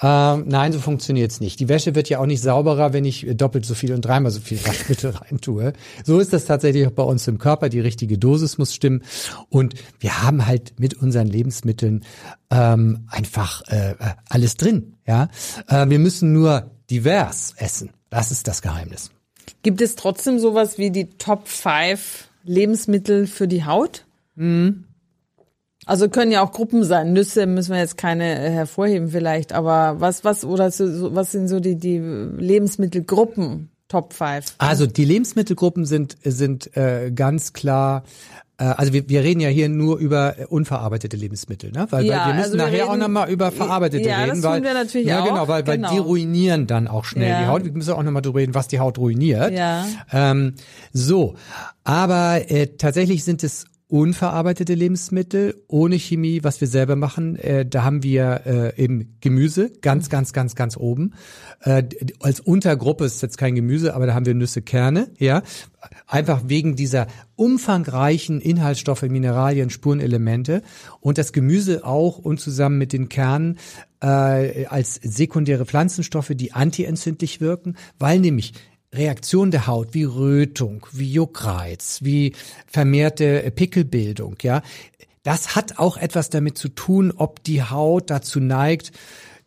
ähm, 0.00 0.44
nein, 0.46 0.72
so 0.72 0.78
funktioniert's 0.78 1.40
nicht. 1.40 1.58
Die 1.58 1.68
Wäsche 1.68 1.94
wird 1.94 2.08
ja 2.08 2.20
auch 2.20 2.26
nicht 2.26 2.40
sauberer, 2.40 2.92
wenn 2.92 3.04
ich 3.04 3.26
doppelt 3.34 3.66
so 3.66 3.74
viel 3.74 3.92
und 3.92 4.02
dreimal 4.02 4.30
so 4.30 4.40
viel 4.40 4.64
Waschmittel 4.64 5.10
reintue. 5.30 5.72
So 6.04 6.20
ist 6.20 6.32
das 6.32 6.44
tatsächlich 6.44 6.86
auch 6.86 6.92
bei 6.92 7.02
uns 7.02 7.26
im 7.26 7.38
Körper. 7.38 7.68
Die 7.68 7.80
richtige 7.80 8.16
Dosis 8.16 8.58
muss 8.58 8.74
stimmen. 8.74 9.02
Und 9.48 9.74
wir 9.98 10.22
haben 10.22 10.46
halt 10.46 10.78
mit 10.78 10.94
unseren 10.94 11.26
Lebensmitteln 11.26 12.04
ähm, 12.50 13.06
einfach 13.08 13.62
äh, 13.68 13.94
alles 14.28 14.56
drin. 14.56 14.94
Ja, 15.06 15.28
äh, 15.66 15.88
wir 15.88 15.98
müssen 15.98 16.32
nur 16.32 16.70
divers 16.90 17.54
essen. 17.56 17.90
Das 18.08 18.30
ist 18.30 18.46
das 18.46 18.62
Geheimnis. 18.62 19.10
Gibt 19.62 19.80
es 19.80 19.96
trotzdem 19.96 20.38
sowas 20.38 20.78
wie 20.78 20.90
die 20.90 21.10
Top 21.10 21.48
5 21.48 22.28
Lebensmittel 22.44 23.26
für 23.26 23.48
die 23.48 23.64
Haut? 23.64 24.06
Mhm. 24.36 24.84
Also 25.88 26.10
können 26.10 26.30
ja 26.30 26.42
auch 26.42 26.52
Gruppen 26.52 26.84
sein. 26.84 27.14
Nüsse 27.14 27.46
müssen 27.46 27.72
wir 27.72 27.78
jetzt 27.78 27.96
keine 27.96 28.38
äh, 28.38 28.50
hervorheben 28.50 29.08
vielleicht, 29.08 29.54
aber 29.54 29.96
was, 30.00 30.22
was, 30.22 30.44
oder 30.44 30.70
so, 30.70 31.14
was 31.14 31.32
sind 31.32 31.48
so 31.48 31.60
die, 31.60 31.76
die 31.76 31.98
Lebensmittelgruppen? 31.98 33.70
Top 33.88 34.12
5. 34.12 34.56
Also 34.58 34.86
die 34.86 35.06
Lebensmittelgruppen 35.06 35.86
sind, 35.86 36.18
sind 36.22 36.76
äh, 36.76 37.10
ganz 37.10 37.54
klar 37.54 38.02
äh, 38.58 38.64
also 38.64 38.92
wir, 38.92 39.08
wir 39.08 39.22
reden 39.22 39.40
ja 39.40 39.48
hier 39.48 39.70
nur 39.70 39.96
über 39.98 40.34
unverarbeitete 40.50 41.16
Lebensmittel, 41.16 41.72
ne? 41.72 41.86
Weil, 41.90 42.04
ja, 42.04 42.18
weil 42.18 42.26
wir 42.26 42.34
müssen 42.34 42.38
also 42.38 42.52
wir 42.58 42.64
nachher 42.64 42.82
reden, 42.82 42.90
auch 42.90 42.96
nochmal 42.96 43.30
über 43.30 43.50
verarbeitete 43.50 44.08
ja, 44.08 44.18
reden, 44.18 44.42
das 44.42 44.42
weil 44.42 44.62
wir 44.62 44.74
natürlich 44.74 45.06
ja 45.06 45.22
auch. 45.22 45.26
genau, 45.26 45.48
weil, 45.48 45.66
weil 45.66 45.76
genau. 45.76 45.90
die 45.90 45.98
ruinieren 45.98 46.66
dann 46.66 46.86
auch 46.86 47.04
schnell 47.04 47.30
ja. 47.30 47.40
die 47.40 47.46
Haut. 47.46 47.64
Wir 47.64 47.72
müssen 47.72 47.92
auch 47.92 48.02
nochmal 48.02 48.22
drüber 48.22 48.40
reden, 48.40 48.54
was 48.54 48.68
die 48.68 48.80
Haut 48.80 48.98
ruiniert. 48.98 49.52
Ja. 49.52 49.86
Ähm, 50.12 50.54
so, 50.92 51.34
aber 51.84 52.50
äh, 52.50 52.66
tatsächlich 52.76 53.24
sind 53.24 53.42
es 53.42 53.64
unverarbeitete 53.88 54.74
Lebensmittel 54.74 55.62
ohne 55.66 55.96
Chemie, 55.96 56.44
was 56.44 56.60
wir 56.60 56.68
selber 56.68 56.94
machen. 56.94 57.36
Äh, 57.36 57.64
da 57.64 57.84
haben 57.84 58.02
wir 58.02 58.42
äh, 58.44 58.82
eben 58.82 59.16
Gemüse 59.20 59.72
ganz, 59.80 60.10
ganz, 60.10 60.34
ganz, 60.34 60.54
ganz 60.54 60.76
oben. 60.76 61.14
Äh, 61.62 61.84
als 62.20 62.40
Untergruppe 62.40 63.06
ist 63.06 63.22
jetzt 63.22 63.38
kein 63.38 63.54
Gemüse, 63.54 63.94
aber 63.94 64.06
da 64.06 64.14
haben 64.14 64.26
wir 64.26 64.34
Nüsse, 64.34 64.60
Kerne, 64.60 65.08
ja. 65.18 65.42
Einfach 66.06 66.42
wegen 66.46 66.76
dieser 66.76 67.06
umfangreichen 67.36 68.40
Inhaltsstoffe, 68.40 69.02
Mineralien, 69.02 69.70
Spurenelemente 69.70 70.62
und 71.00 71.16
das 71.16 71.32
Gemüse 71.32 71.84
auch 71.86 72.18
und 72.18 72.40
zusammen 72.40 72.78
mit 72.78 72.92
den 72.92 73.08
Kernen 73.08 73.58
äh, 74.02 74.66
als 74.66 74.96
sekundäre 74.96 75.64
Pflanzenstoffe, 75.64 76.32
die 76.34 76.52
antientzündlich 76.52 77.40
wirken, 77.40 77.76
weil 77.98 78.18
nämlich 78.18 78.52
Reaktion 78.94 79.50
der 79.50 79.66
Haut 79.66 79.92
wie 79.92 80.04
Rötung, 80.04 80.86
wie 80.92 81.12
Juckreiz, 81.12 82.00
wie 82.02 82.32
vermehrte 82.66 83.50
Pickelbildung, 83.54 84.36
ja, 84.42 84.62
das 85.22 85.54
hat 85.54 85.78
auch 85.78 85.98
etwas 85.98 86.30
damit 86.30 86.56
zu 86.56 86.68
tun, 86.68 87.12
ob 87.14 87.42
die 87.44 87.62
Haut 87.62 88.08
dazu 88.08 88.40
neigt, 88.40 88.92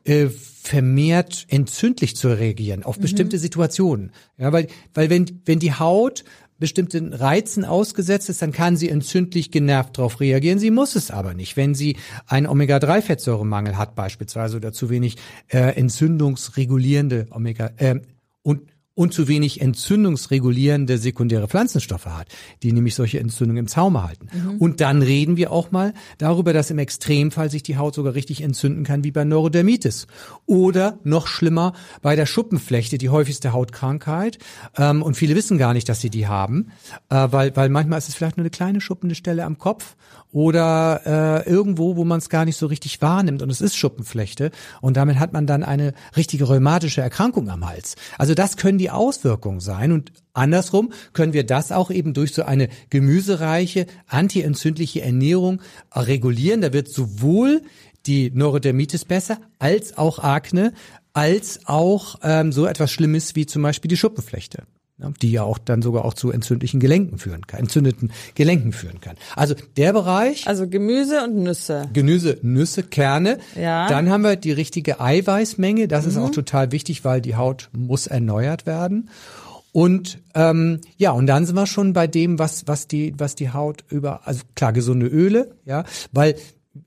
äh, 0.03 0.27
vermehrt 0.27 1.45
entzündlich 1.50 2.15
zu 2.15 2.27
reagieren 2.27 2.83
auf 2.83 2.98
mhm. 2.98 3.01
bestimmte 3.01 3.39
Situationen. 3.39 4.12
Ja, 4.38 4.51
weil, 4.51 4.67
weil 4.93 5.10
wenn, 5.10 5.41
wenn 5.45 5.60
die 5.60 5.74
Haut 5.74 6.24
bestimmten 6.60 7.13
Reizen 7.13 7.65
ausgesetzt 7.65 8.29
ist, 8.29 8.43
dann 8.43 8.51
kann 8.51 8.77
sie 8.77 8.89
entzündlich 8.89 9.50
genervt 9.50 9.98
darauf 9.98 10.19
reagieren. 10.19 10.60
Sie 10.60 10.69
muss 10.69 10.95
es 10.95 11.10
aber 11.10 11.33
nicht. 11.33 11.57
Wenn 11.57 11.74
sie 11.74 11.98
einen 12.27 12.45
Omega-3-Fettsäuremangel 12.45 13.77
hat 13.77 13.95
beispielsweise 13.95 14.57
oder 14.57 14.71
zu 14.71 14.91
wenig 14.91 15.17
äh, 15.48 15.75
entzündungsregulierende 15.75 17.25
Omega 17.31 17.71
äh, 17.77 18.00
und 18.43 18.62
und 19.01 19.13
zu 19.13 19.27
wenig 19.27 19.62
entzündungsregulierende 19.62 21.00
sekundäre 21.00 21.48
Pflanzenstoffe 21.48 22.05
hat, 22.05 22.27
die 22.62 22.72
nämlich 22.72 22.93
solche 22.93 23.20
Entzündungen 23.20 23.62
im 23.62 23.67
Zaum 23.67 24.01
halten. 24.03 24.27
Mhm. 24.31 24.58
Und 24.58 24.79
dann 24.79 25.01
reden 25.01 25.38
wir 25.38 25.51
auch 25.51 25.72
mal 25.72 25.96
darüber, 26.20 26.53
dass 26.53 26.70
im 26.70 26.77
Extremfall 26.77 27.50
sich 27.50 27.63
die 27.63 27.77
Haut 27.77 27.96
sogar 27.96 28.13
richtig 28.13 28.41
entzünden 28.41 28.84
kann, 28.84 29.03
wie 29.03 29.10
bei 29.10 29.24
Neurodermitis. 29.24 30.05
Oder 30.46 31.00
noch 31.03 31.25
schlimmer 31.25 31.74
bei 32.03 32.15
der 32.15 32.27
Schuppenflechte, 32.27 33.00
die 33.00 33.10
häufigste 33.10 33.53
Hautkrankheit. 33.53 34.38
Ähm, 34.77 35.01
und 35.01 35.17
viele 35.17 35.36
wissen 35.36 35.58
gar 35.58 35.74
nicht, 35.74 35.89
dass 35.89 36.00
sie 36.00 36.12
die 36.12 36.27
haben, 36.27 36.67
äh, 37.10 37.27
weil, 37.31 37.55
weil 37.55 37.70
manchmal 37.70 37.98
ist 37.98 38.08
es 38.08 38.13
vielleicht 38.13 38.38
nur 38.38 38.43
eine 38.43 38.51
kleine 38.51 38.81
schuppende 38.81 39.15
Stelle 39.15 39.46
am 39.46 39.58
Kopf 39.58 39.96
oder 40.31 41.43
äh, 41.45 41.50
irgendwo, 41.50 41.95
wo 41.95 42.03
man 42.03 42.19
es 42.19 42.29
gar 42.29 42.45
nicht 42.45 42.57
so 42.57 42.67
richtig 42.67 43.01
wahrnimmt 43.01 43.41
und 43.41 43.50
es 43.50 43.61
ist 43.61 43.75
Schuppenflechte 43.75 44.51
und 44.81 44.97
damit 44.97 45.19
hat 45.19 45.33
man 45.33 45.45
dann 45.45 45.63
eine 45.63 45.93
richtige 46.15 46.45
rheumatische 46.45 47.01
Erkrankung 47.01 47.50
am 47.50 47.67
Hals. 47.67 47.95
Also 48.17 48.33
das 48.33 48.57
können 48.57 48.77
die 48.77 48.89
Auswirkungen 48.89 49.59
sein 49.59 49.91
und 49.91 50.11
andersrum 50.33 50.93
können 51.13 51.33
wir 51.33 51.45
das 51.45 51.71
auch 51.71 51.91
eben 51.91 52.13
durch 52.13 52.33
so 52.33 52.43
eine 52.43 52.69
gemüsereiche, 52.89 53.88
antientzündliche 54.07 55.01
Ernährung 55.01 55.61
regulieren. 55.93 56.61
Da 56.61 56.73
wird 56.73 56.89
sowohl 56.89 57.61
die 58.05 58.31
Neurodermitis 58.31 59.05
besser 59.05 59.38
als 59.59 59.97
auch 59.97 60.19
Akne, 60.19 60.73
als 61.13 61.59
auch 61.65 62.15
ähm, 62.23 62.51
so 62.51 62.65
etwas 62.65 62.91
Schlimmes 62.91 63.35
wie 63.35 63.45
zum 63.45 63.61
Beispiel 63.61 63.89
die 63.89 63.97
Schuppenflechte 63.97 64.63
die 65.22 65.31
ja 65.31 65.43
auch 65.43 65.58
dann 65.58 65.81
sogar 65.81 66.05
auch 66.05 66.13
zu 66.13 66.31
entzündlichen 66.31 66.79
Gelenken 66.79 67.17
führen 67.17 67.48
kann, 67.48 67.62
entzündeten 67.62 68.12
Gelenken 68.36 68.74
führen 68.74 69.01
kann. 69.01 69.15
Also 69.36 69.55
der 69.77 69.93
Bereich. 69.93 70.48
Also 70.48 70.67
Gemüse 70.67 71.24
und 71.24 71.38
Nüsse. 71.38 71.89
Gemüse, 71.93 72.38
Nüsse, 72.41 72.84
Kerne. 72.84 73.38
Ja. 73.55 73.88
Dann 73.88 74.10
haben 74.10 74.24
wir 74.24 74.36
die 74.36 74.51
richtige 74.51 75.00
Eiweißmenge. 75.00 75.88
Das 75.88 76.05
mhm. 76.05 76.12
ist 76.12 76.17
auch 76.17 76.31
total 76.31 76.72
wichtig, 76.72 77.03
weil 77.03 77.22
die 77.22 77.36
Haut 77.36 77.70
muss 77.74 78.08
erneuert 78.08 78.65
werden. 78.65 79.10
Und 79.74 80.20
ähm, 80.36 80.81
ja, 80.98 81.12
und 81.12 81.27
dann 81.27 81.46
sind 81.46 81.55
wir 81.55 81.65
schon 81.65 81.93
bei 81.93 82.05
dem, 82.05 82.39
was 82.39 82.67
was 82.67 82.88
die 82.88 83.13
was 83.17 83.36
die 83.36 83.51
Haut 83.51 83.86
über, 83.89 84.27
also 84.27 84.41
klar 84.55 84.74
gesunde 84.74 85.08
Öle, 85.08 85.55
ja, 85.65 85.86
weil 86.12 86.36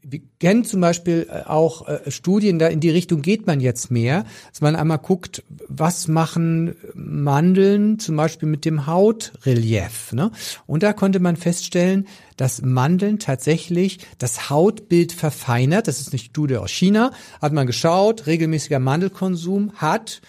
wir 0.06 0.20
kennen 0.38 0.64
zum 0.64 0.80
Beispiel 0.80 1.26
äh, 1.30 1.49
auch 1.49 1.88
äh, 1.88 2.11
Studien, 2.11 2.58
da 2.58 2.66
in 2.66 2.80
die 2.80 2.90
Richtung 2.90 3.23
geht 3.23 3.46
man 3.46 3.61
jetzt 3.61 3.90
mehr, 3.90 4.25
dass 4.50 4.61
man 4.61 4.76
einmal 4.76 4.99
guckt, 4.99 5.42
was 5.68 6.08
machen 6.08 6.76
Mandeln 6.94 7.99
zum 7.99 8.16
Beispiel 8.16 8.49
mit 8.49 8.64
dem 8.64 8.87
Hautrelief. 8.87 10.12
Ne? 10.12 10.30
Und 10.66 10.82
da 10.82 10.92
konnte 10.92 11.20
man 11.20 11.37
feststellen, 11.37 12.06
dass 12.37 12.62
Mandeln 12.62 13.18
tatsächlich 13.18 13.99
das 14.18 14.50
Hautbild 14.50 15.12
verfeinert. 15.12 15.88
Das 15.88 16.00
ist 16.00 16.12
eine 16.12 16.18
Studie 16.18 16.56
aus 16.56 16.70
China. 16.70 17.12
Hat 17.40 17.52
man 17.52 17.66
geschaut, 17.66 18.26
regelmäßiger 18.26 18.78
Mandelkonsum 18.78 19.73
hat 19.76 20.20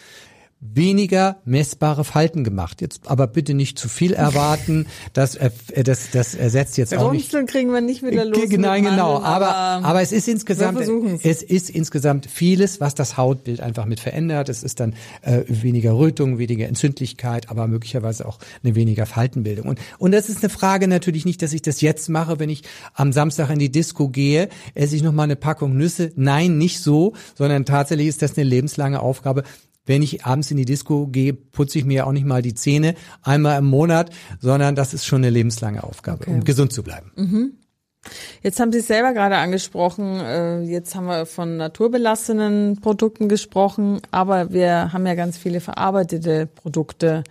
weniger 0.73 1.37
messbare 1.45 2.03
Falten 2.03 2.43
gemacht. 2.43 2.81
Jetzt 2.81 3.01
aber 3.07 3.27
bitte 3.27 3.53
nicht 3.53 3.77
zu 3.77 3.89
viel 3.89 4.13
erwarten. 4.13 4.85
Das, 5.13 5.35
äh, 5.35 5.51
das, 5.83 6.11
das 6.11 6.35
ersetzt 6.35 6.77
jetzt 6.77 6.95
auch 6.95 7.11
nicht. 7.11 7.25
Runzeln 7.25 7.45
kriegen 7.45 7.71
wir 7.71 7.81
nicht 7.81 8.03
wieder 8.03 8.25
los. 8.25 8.37
Nein, 8.37 8.83
mit 8.83 8.91
genau. 8.91 9.13
Mandeln, 9.13 9.25
Aber, 9.25 9.55
aber 9.55 10.01
es 10.01 10.11
ist 10.11 10.27
insgesamt, 10.27 10.79
es 11.23 11.43
ist 11.43 11.69
insgesamt 11.69 12.27
vieles, 12.27 12.79
was 12.79 12.95
das 12.95 13.17
Hautbild 13.17 13.61
einfach 13.61 13.85
mit 13.85 13.99
verändert. 13.99 14.49
Es 14.49 14.63
ist 14.63 14.79
dann 14.79 14.93
äh, 15.21 15.43
weniger 15.47 15.97
Rötung, 15.97 16.37
weniger 16.37 16.67
Entzündlichkeit, 16.67 17.49
aber 17.49 17.67
möglicherweise 17.67 18.27
auch 18.27 18.39
eine 18.63 18.75
weniger 18.75 19.05
Faltenbildung. 19.05 19.67
Und, 19.67 19.79
und 19.97 20.11
das 20.11 20.29
ist 20.29 20.43
eine 20.43 20.49
Frage 20.49 20.87
natürlich 20.87 21.25
nicht, 21.25 21.41
dass 21.41 21.53
ich 21.53 21.61
das 21.61 21.81
jetzt 21.81 22.09
mache, 22.09 22.39
wenn 22.39 22.49
ich 22.49 22.63
am 22.93 23.11
Samstag 23.11 23.49
in 23.49 23.59
die 23.59 23.71
Disco 23.71 24.09
gehe, 24.09 24.49
esse 24.73 24.95
ich 24.95 25.03
noch 25.03 25.13
mal 25.13 25.23
eine 25.23 25.35
Packung 25.35 25.77
Nüsse. 25.77 26.11
Nein, 26.15 26.57
nicht 26.57 26.79
so, 26.79 27.13
sondern 27.35 27.65
tatsächlich 27.65 28.07
ist 28.07 28.21
das 28.21 28.37
eine 28.37 28.47
lebenslange 28.47 28.99
Aufgabe. 28.99 29.43
Wenn 29.85 30.01
ich 30.01 30.25
abends 30.25 30.49
in 30.51 30.57
die 30.57 30.65
Disco 30.65 31.07
gehe, 31.07 31.33
putze 31.33 31.77
ich 31.79 31.85
mir 31.85 32.07
auch 32.07 32.11
nicht 32.11 32.25
mal 32.25 32.41
die 32.41 32.55
Zähne 32.55 32.95
einmal 33.21 33.59
im 33.59 33.65
Monat, 33.65 34.09
sondern 34.39 34.75
das 34.75 34.93
ist 34.93 35.05
schon 35.05 35.21
eine 35.21 35.29
lebenslange 35.29 35.83
Aufgabe, 35.83 36.25
um 36.25 36.43
gesund 36.43 36.73
zu 36.73 36.83
bleiben. 36.83 37.11
Jetzt 38.41 38.59
haben 38.59 38.71
Sie 38.71 38.79
es 38.79 38.87
selber 38.87 39.13
gerade 39.13 39.37
angesprochen. 39.37 40.19
äh, 40.19 40.61
Jetzt 40.61 40.95
haben 40.95 41.07
wir 41.07 41.25
von 41.25 41.57
naturbelassenen 41.57 42.79
Produkten 42.81 43.29
gesprochen, 43.29 43.99
aber 44.11 44.51
wir 44.53 44.93
haben 44.93 45.05
ja 45.07 45.15
ganz 45.15 45.37
viele 45.37 45.59
verarbeitete 45.59 46.45
Produkte, 46.47 47.23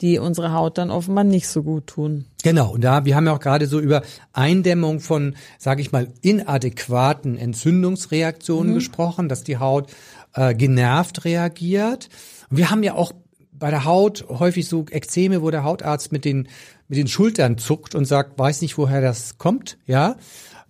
die 0.00 0.18
unsere 0.18 0.52
Haut 0.52 0.78
dann 0.78 0.90
offenbar 0.90 1.24
nicht 1.24 1.48
so 1.48 1.62
gut 1.62 1.86
tun. 1.86 2.26
Genau, 2.42 2.74
und 2.74 2.84
da, 2.84 3.04
wir 3.04 3.16
haben 3.16 3.26
ja 3.26 3.32
auch 3.34 3.40
gerade 3.40 3.66
so 3.66 3.80
über 3.80 4.02
Eindämmung 4.32 5.00
von, 5.00 5.34
sage 5.58 5.80
ich 5.80 5.92
mal, 5.92 6.08
inadäquaten 6.20 7.38
Entzündungsreaktionen 7.38 8.74
gesprochen, 8.74 9.28
dass 9.28 9.44
die 9.44 9.56
Haut 9.58 9.90
äh, 10.34 10.54
genervt 10.54 11.24
reagiert. 11.24 12.08
Und 12.50 12.58
wir 12.58 12.70
haben 12.70 12.82
ja 12.82 12.94
auch 12.94 13.12
bei 13.52 13.70
der 13.70 13.84
Haut 13.84 14.26
häufig 14.28 14.68
so 14.68 14.84
Ekzeme, 14.90 15.42
wo 15.42 15.50
der 15.50 15.64
Hautarzt 15.64 16.12
mit 16.12 16.24
den 16.24 16.48
mit 16.88 16.98
den 16.98 17.08
Schultern 17.08 17.58
zuckt 17.58 17.94
und 17.94 18.04
sagt, 18.04 18.38
weiß 18.38 18.60
nicht, 18.62 18.76
woher 18.76 19.00
das 19.00 19.38
kommt, 19.38 19.78
ja. 19.86 20.16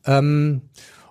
Ähm, 0.06 0.62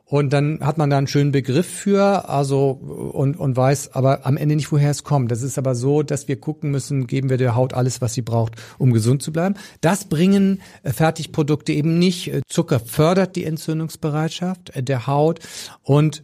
und 0.05 0.31
dann 0.31 0.60
hat 0.62 0.77
man 0.77 0.91
da 0.91 1.00
einen 1.00 1.07
schönen 1.07 1.31
Begriff 1.31 1.65
für, 1.65 2.29
also 2.29 2.69
und, 2.69 3.36
und 3.36 3.57
weiß 3.57 3.95
aber 3.95 4.27
am 4.27 4.38
Ende 4.38 4.55
nicht, 4.55 4.72
woher 4.72 4.91
es 4.91 5.03
kommt. 5.03 5.31
Das 5.31 5.41
ist 5.41 5.57
aber 5.57 5.74
so, 5.74 6.03
dass 6.03 6.27
wir 6.27 6.39
gucken 6.39 6.69
müssen, 6.69 7.07
geben 7.07 7.31
wir 7.31 7.38
der 7.38 7.55
Haut 7.55 7.74
alles, 7.74 8.00
was 8.00 8.13
sie 8.13 8.22
braucht, 8.22 8.53
um 8.77 8.93
gesund 8.93 9.24
zu 9.24 9.33
bleiben. 9.33 9.55
Das 9.81 10.05
bringen 10.05 10.62
äh, 10.83 10.93
Fertigprodukte 10.93 11.74
eben 11.74 11.98
nicht. 11.98 12.31
Äh, 12.31 12.41
Zucker 12.48 12.79
fördert 12.79 13.36
die 13.36 13.45
Entzündungsbereitschaft 13.45 14.75
äh, 14.75 14.83
der 14.83 15.07
Haut 15.07 15.39
und 15.81 16.24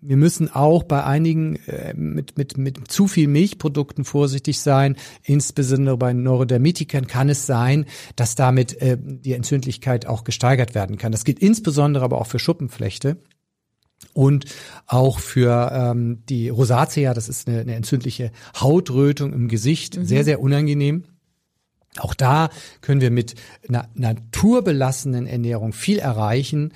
wir 0.00 0.16
müssen 0.16 0.50
auch 0.50 0.84
bei 0.84 1.04
einigen 1.04 1.56
äh, 1.66 1.92
mit, 1.94 2.38
mit, 2.38 2.56
mit 2.56 2.90
zu 2.90 3.08
viel 3.08 3.26
Milchprodukten 3.28 4.04
vorsichtig 4.04 4.60
sein. 4.60 4.96
Insbesondere 5.24 5.96
bei 5.96 6.12
Neurodermitikern 6.12 7.06
kann 7.06 7.28
es 7.28 7.46
sein, 7.46 7.86
dass 8.14 8.34
damit 8.34 8.80
äh, 8.80 8.96
die 9.00 9.32
Entzündlichkeit 9.32 10.06
auch 10.06 10.24
gesteigert 10.24 10.74
werden 10.74 10.98
kann. 10.98 11.12
Das 11.12 11.24
gilt 11.24 11.40
insbesondere 11.40 12.04
aber 12.04 12.20
auch 12.20 12.26
für 12.26 12.38
Schuppenflechte. 12.38 13.18
Und 14.12 14.44
auch 14.86 15.18
für 15.18 15.70
ähm, 15.72 16.22
die 16.28 16.48
Rosatia, 16.48 17.14
das 17.14 17.28
ist 17.28 17.48
eine, 17.48 17.60
eine 17.60 17.74
entzündliche 17.74 18.30
Hautrötung 18.56 19.32
im 19.32 19.48
Gesicht, 19.48 19.98
sehr, 20.00 20.22
sehr 20.24 20.40
unangenehm. 20.40 21.04
Auch 22.00 22.14
da 22.14 22.50
können 22.80 23.00
wir 23.00 23.10
mit 23.10 23.34
einer 23.68 23.88
naturbelassenen 23.94 25.26
Ernährung 25.26 25.72
viel 25.72 25.98
erreichen 25.98 26.72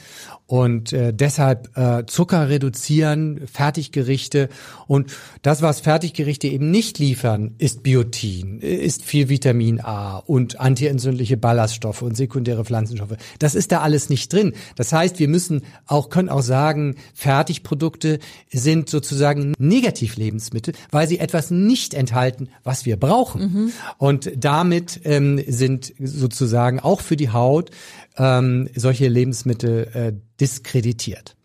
und 0.53 0.93
äh, 0.93 1.15
deshalb 1.15 1.75
äh, 1.79 2.05
Zucker 2.07 2.51
reduzieren, 2.51 3.41
Fertiggerichte 3.51 4.51
und 4.87 5.11
das, 5.41 5.63
was 5.63 5.81
Fertiggerichte 5.81 6.47
eben 6.47 6.71
nicht 6.71 6.99
liefern, 6.99 7.55
ist 7.57 7.83
Biotin, 7.83 8.61
ist 8.61 9.03
viel 9.03 9.31
Vitamin 9.31 9.81
A 9.81 10.19
und 10.19 10.61
antientzündliche 10.61 11.39
Ballaststoffe 11.39 12.03
und 12.03 12.19
sekundäre 12.19 12.67
Pflanzenstoffe. 12.67 13.17
Das 13.39 13.55
ist 13.55 13.73
da 13.73 13.81
alles 13.81 14.11
nicht 14.11 14.31
drin. 14.31 14.53
Das 14.77 14.93
heißt, 14.93 15.19
wir 15.19 15.29
müssen 15.29 15.63
auch 15.87 16.11
können 16.11 16.29
auch 16.29 16.43
sagen, 16.43 16.97
Fertigprodukte 17.15 18.19
sind 18.51 18.91
sozusagen 18.91 19.55
Negativlebensmittel, 19.59 20.75
weil 20.91 21.09
sie 21.09 21.19
etwas 21.19 21.51
nicht 21.51 21.95
enthalten, 21.95 22.49
was 22.63 22.85
wir 22.85 22.99
brauchen. 22.99 23.73
Und 23.97 24.31
damit 24.37 25.01
ähm, 25.13 25.43
sind 25.47 25.93
sozusagen 25.99 26.81
auch 26.81 27.01
für 27.01 27.17
die 27.17 27.31
Haut 27.31 27.71
ähm, 28.17 28.69
solche 28.75 29.09
Lebensmittel 29.09 29.89
äh, 29.95 30.13
diskreditiert. 30.41 31.37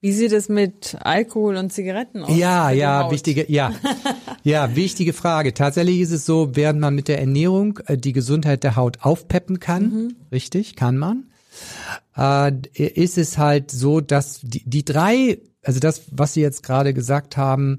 Wie 0.00 0.12
sieht 0.12 0.32
es 0.32 0.48
mit 0.48 0.96
Alkohol 1.00 1.56
und 1.56 1.72
Zigaretten 1.72 2.24
aus? 2.24 2.36
Ja, 2.36 2.70
ja, 2.72 3.04
Haut? 3.04 3.12
wichtige, 3.12 3.50
ja, 3.50 3.72
ja, 4.42 4.74
wichtige 4.74 5.12
Frage. 5.12 5.54
Tatsächlich 5.54 6.00
ist 6.00 6.10
es 6.10 6.26
so, 6.26 6.56
während 6.56 6.80
man 6.80 6.92
mit 6.92 7.06
der 7.06 7.20
Ernährung 7.20 7.78
äh, 7.86 7.96
die 7.96 8.12
Gesundheit 8.12 8.64
der 8.64 8.74
Haut 8.74 8.98
aufpeppen 9.02 9.60
kann, 9.60 10.14
richtig, 10.32 10.74
kann 10.74 10.98
man, 10.98 11.26
äh, 12.16 12.52
ist 12.74 13.16
es 13.16 13.38
halt 13.38 13.70
so, 13.70 14.00
dass 14.00 14.40
die, 14.42 14.64
die 14.68 14.84
drei, 14.84 15.38
also 15.64 15.78
das, 15.78 16.02
was 16.10 16.34
Sie 16.34 16.40
jetzt 16.40 16.62
gerade 16.62 16.92
gesagt 16.92 17.36
haben, 17.36 17.78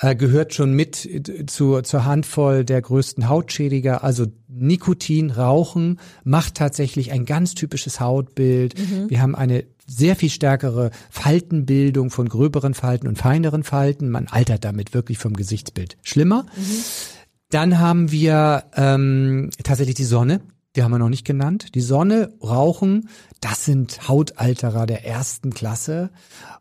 äh, 0.00 0.14
gehört 0.14 0.52
schon 0.54 0.74
mit 0.74 1.06
äh, 1.06 1.46
zu, 1.46 1.80
zur 1.80 2.04
Handvoll 2.04 2.64
der 2.64 2.82
größten 2.82 3.28
Hautschädiger. 3.28 4.04
Also 4.04 4.26
Nikotin, 4.48 5.30
Rauchen 5.30 5.98
macht 6.24 6.56
tatsächlich 6.56 7.10
ein 7.10 7.24
ganz 7.24 7.54
typisches 7.54 8.00
Hautbild. 8.00 8.74
Wir 9.08 9.22
haben 9.22 9.34
eine 9.34 9.64
sehr 9.86 10.14
viel 10.14 10.30
stärkere 10.30 10.90
Faltenbildung 11.10 12.10
von 12.10 12.28
gröberen 12.28 12.74
Falten 12.74 13.08
und 13.08 13.16
feineren 13.16 13.64
Falten. 13.64 14.10
Man 14.10 14.28
altert 14.28 14.64
damit 14.64 14.94
wirklich 14.94 15.18
vom 15.18 15.34
Gesichtsbild 15.34 15.96
schlimmer. 16.02 16.46
Dann 17.50 17.78
haben 17.78 18.10
wir 18.10 18.64
ähm, 18.76 19.50
tatsächlich 19.62 19.96
die 19.96 20.04
Sonne. 20.04 20.40
Die 20.74 20.82
haben 20.82 20.90
wir 20.90 20.98
noch 20.98 21.10
nicht 21.10 21.26
genannt. 21.26 21.74
Die 21.74 21.82
Sonne, 21.82 22.32
Rauchen, 22.42 23.10
das 23.40 23.66
sind 23.66 24.08
Hautalterer 24.08 24.86
der 24.86 25.04
ersten 25.04 25.52
Klasse. 25.52 26.10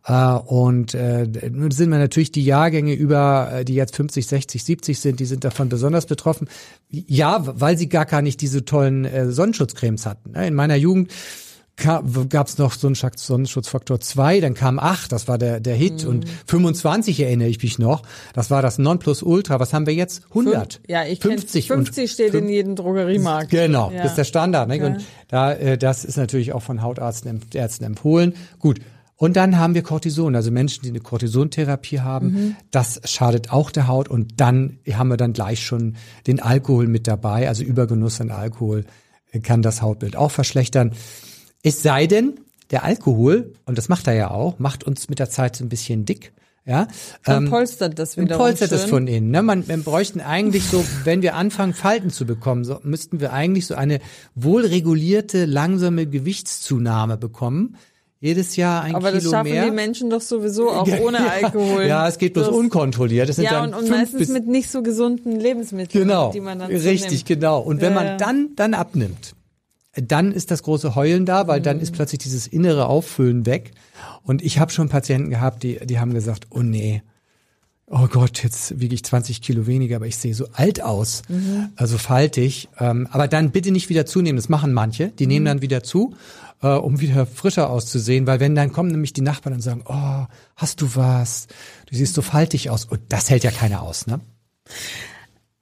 Äh, 0.05 0.33
und 0.33 0.93
äh, 0.93 1.27
nun 1.49 1.71
sind 1.71 1.91
wir 1.91 1.97
natürlich 1.97 2.31
die 2.31 2.43
Jahrgänge 2.43 2.93
über, 2.93 3.51
äh, 3.53 3.65
die 3.65 3.75
jetzt 3.75 3.95
50, 3.95 4.27
60, 4.27 4.63
70 4.65 4.99
sind, 4.99 5.19
die 5.21 5.25
sind 5.25 5.45
davon 5.45 5.69
besonders 5.69 6.07
betroffen. 6.07 6.49
Ja, 6.89 7.41
weil 7.45 7.77
sie 7.77 7.87
gar 7.87 8.05
gar 8.05 8.21
nicht 8.21 8.41
diese 8.41 8.65
tollen 8.65 9.31
Sonnenschutzcremes 9.31 10.05
hatten. 10.05 10.31
ne? 10.31 10.47
In 10.47 10.55
meiner 10.55 10.75
Jugend 10.75 11.11
gab 11.81 12.47
es 12.47 12.57
noch 12.57 12.73
so 12.73 12.87
einen 12.87 12.95
Sonnenschutzfaktor 12.95 13.99
2, 13.99 14.39
dann 14.39 14.53
kam 14.53 14.79
8, 14.79 15.11
das 15.11 15.27
war 15.27 15.37
der, 15.37 15.59
der 15.59 15.75
Hit 15.75 16.05
und 16.05 16.25
25 16.47 17.19
erinnere 17.19 17.47
ich 17.49 17.61
mich 17.61 17.79
noch, 17.79 18.03
das 18.33 18.49
war 18.51 18.61
das 18.61 18.77
Nonplusultra, 18.77 19.59
was 19.59 19.73
haben 19.73 19.85
wir 19.85 19.93
jetzt? 19.93 20.23
100, 20.29 20.81
Ja, 20.87 21.03
ich 21.05 21.19
kenn- 21.19 21.31
50 21.31 21.71
und 21.71 21.77
50 21.85 22.11
steht 22.11 22.33
in 22.33 22.47
jedem 22.49 22.75
Drogeriemarkt. 22.75 23.49
Genau, 23.49 23.91
Ja. 23.91 24.03
das 24.03 24.11
ist 24.11 24.17
der 24.17 24.23
Standard. 24.25 24.67
Ne? 24.67 24.77
Ja. 24.77 24.85
Und 24.85 25.05
da, 25.27 25.53
äh, 25.53 25.77
das 25.77 26.05
ist 26.05 26.17
natürlich 26.17 26.53
auch 26.53 26.61
von 26.63 26.81
Hautärzten 26.81 27.41
Ärzten 27.53 27.83
empfohlen. 27.83 28.33
Gut. 28.59 28.79
Und 29.15 29.35
dann 29.35 29.59
haben 29.59 29.75
wir 29.75 29.83
Cortison, 29.83 30.35
also 30.35 30.49
Menschen, 30.49 30.81
die 30.81 30.89
eine 30.89 30.99
Cortisontherapie 30.99 31.99
haben. 31.99 32.27
Mhm. 32.31 32.55
Das 32.71 32.99
schadet 33.05 33.51
auch 33.51 33.69
der 33.69 33.87
Haut. 33.87 34.09
Und 34.09 34.39
dann 34.41 34.79
haben 34.91 35.09
wir 35.09 35.17
dann 35.17 35.33
gleich 35.33 35.63
schon 35.63 35.95
den 36.25 36.39
Alkohol 36.39 36.87
mit 36.87 37.07
dabei. 37.07 37.47
Also 37.47 37.63
Übergenuss 37.63 38.19
an 38.19 38.31
Alkohol 38.31 38.83
äh, 39.31 39.39
kann 39.39 39.61
das 39.61 39.83
Hautbild 39.83 40.15
auch 40.15 40.31
verschlechtern. 40.31 40.93
Es 41.63 41.83
sei 41.83 42.07
denn, 42.07 42.39
der 42.71 42.83
Alkohol, 42.83 43.53
und 43.65 43.77
das 43.77 43.89
macht 43.89 44.07
er 44.07 44.13
ja 44.13 44.31
auch, 44.31 44.57
macht 44.59 44.83
uns 44.83 45.09
mit 45.09 45.19
der 45.19 45.29
Zeit 45.29 45.55
so 45.55 45.63
ein 45.65 45.69
bisschen 45.69 46.05
dick. 46.05 46.31
Ja, 46.63 46.87
Dann 47.25 47.45
ähm, 47.45 47.49
polstert 47.49 47.97
das 47.97 48.15
und 48.17 48.25
wiederum 48.25 48.43
polstert 48.45 48.69
schön. 48.69 48.87
von 48.89 49.07
innen. 49.07 49.31
Ne? 49.31 49.41
Man, 49.41 49.63
man 49.67 49.83
bräuchten 49.83 50.21
eigentlich 50.21 50.63
so, 50.65 50.85
wenn 51.05 51.23
wir 51.23 51.35
anfangen, 51.35 51.73
Falten 51.73 52.11
zu 52.11 52.25
bekommen, 52.27 52.63
so, 52.65 52.79
müssten 52.83 53.19
wir 53.19 53.33
eigentlich 53.33 53.65
so 53.65 53.73
eine 53.73 53.99
wohlregulierte, 54.35 55.45
langsame 55.45 56.05
Gewichtszunahme 56.05 57.17
bekommen. 57.17 57.77
Jedes 58.19 58.55
Jahr 58.55 58.83
ein 58.83 58.93
Aber 58.93 59.11
das 59.11 59.21
Kilo 59.21 59.31
schaffen 59.31 59.49
mehr. 59.51 59.65
die 59.65 59.71
Menschen 59.71 60.11
doch 60.11 60.21
sowieso 60.21 60.69
auch 60.69 60.87
ohne 61.01 61.31
Alkohol. 61.31 61.85
Ja, 61.87 62.07
es 62.07 62.19
geht 62.19 62.33
bloß 62.33 62.47
Das- 62.47 62.55
unkontrolliert. 62.55 63.27
Das 63.29 63.37
sind 63.37 63.45
Ja, 63.45 63.53
dann 63.61 63.73
und, 63.73 63.85
und 63.85 63.89
meistens 63.89 64.19
bis 64.19 64.29
mit 64.29 64.45
nicht 64.47 64.69
so 64.69 64.83
gesunden 64.83 65.39
Lebensmitteln, 65.39 66.03
Genau, 66.07 66.31
die 66.31 66.41
man 66.41 66.59
dann 66.59 66.69
richtig, 66.69 67.01
zunimmt. 67.07 67.25
genau. 67.25 67.59
Und 67.61 67.81
wenn 67.81 67.93
Ja, 67.93 67.95
man 67.95 68.05
ja. 68.05 68.17
dann 68.17 68.49
dann 68.55 68.75
abnimmt, 68.75 69.33
dann 69.93 70.31
ist 70.31 70.51
das 70.51 70.63
große 70.63 70.95
Heulen 70.95 71.25
da, 71.25 71.47
weil 71.47 71.61
dann 71.61 71.77
Mhm. 71.77 71.83
ist 71.83 71.91
plötzlich 71.93 72.19
dieses 72.19 72.47
innere 72.47 72.85
Auffüllen 72.87 73.45
weg. 73.45 73.71
Und 74.23 74.41
ich 74.41 74.59
habe 74.59 74.71
schon 74.71 74.89
Patienten 74.89 75.29
gehabt, 75.29 75.63
die 75.63 75.79
die 75.85 75.99
haben 75.99 76.13
gesagt, 76.13 76.47
oh 76.51 76.61
nee, 76.61 77.01
oh 77.87 78.07
Gott, 78.07 78.41
jetzt 78.41 78.79
wiege 78.79 78.95
ich 78.95 79.03
20 79.03 79.41
Kilo 79.41 79.67
weniger, 79.67 79.97
aber 79.97 80.07
ich 80.07 80.15
sehe 80.15 80.33
so 80.33 80.47
alt 80.53 80.81
aus, 80.81 81.23
Mhm. 81.27 81.69
also 81.75 81.97
faltig. 81.97 82.69
Ähm, 82.79 83.05
aber 83.11 83.27
dann 83.27 83.51
bitte 83.51 83.71
nicht 83.71 83.89
wieder 83.89 84.05
zunehmen. 84.05 84.37
Das 84.37 84.47
machen 84.47 84.71
manche, 84.71 85.09
die 85.09 85.25
Mhm. 85.25 85.29
nehmen 85.29 85.45
dann 85.45 85.61
wieder 85.61 85.83
zu, 85.83 86.15
äh, 86.61 86.67
um 86.69 87.01
wieder 87.01 87.25
frischer 87.25 87.69
auszusehen, 87.69 88.27
weil 88.27 88.39
wenn 88.39 88.55
dann 88.55 88.71
kommen 88.71 88.91
nämlich 88.91 89.11
die 89.11 89.19
Nachbarn 89.21 89.55
und 89.55 89.61
sagen, 89.61 89.83
oh, 89.87 90.25
hast 90.55 90.79
du 90.79 90.95
was? 90.95 91.47
Du 91.87 91.97
siehst 91.97 92.13
so 92.13 92.21
faltig 92.21 92.69
aus. 92.69 92.85
Und 92.85 93.01
das 93.09 93.29
hält 93.29 93.43
ja 93.43 93.51
keiner 93.51 93.81
aus, 93.81 94.07
ne? 94.07 94.21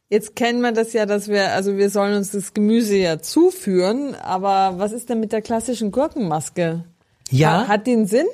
Jetzt 0.09 0.35
kennen 0.35 0.61
wir 0.61 0.71
das 0.71 0.93
ja, 0.93 1.05
dass 1.05 1.27
wir, 1.27 1.53
also 1.53 1.77
wir 1.77 1.89
sollen 1.91 2.15
uns 2.15 2.31
das 2.31 2.53
Gemüse 2.55 2.95
ja 2.97 3.19
zuführen, 3.19 4.15
aber 4.15 4.79
was 4.79 4.91
ist 4.91 5.09
denn 5.09 5.19
mit 5.19 5.31
der 5.31 5.41
klassischen 5.43 5.91
Gurkenmaske? 5.91 6.83
Ja. 7.29 7.61
Ha- 7.61 7.67
Hat 7.67 7.85
die 7.87 7.91
einen 7.93 8.07
Sinn? 8.07 8.25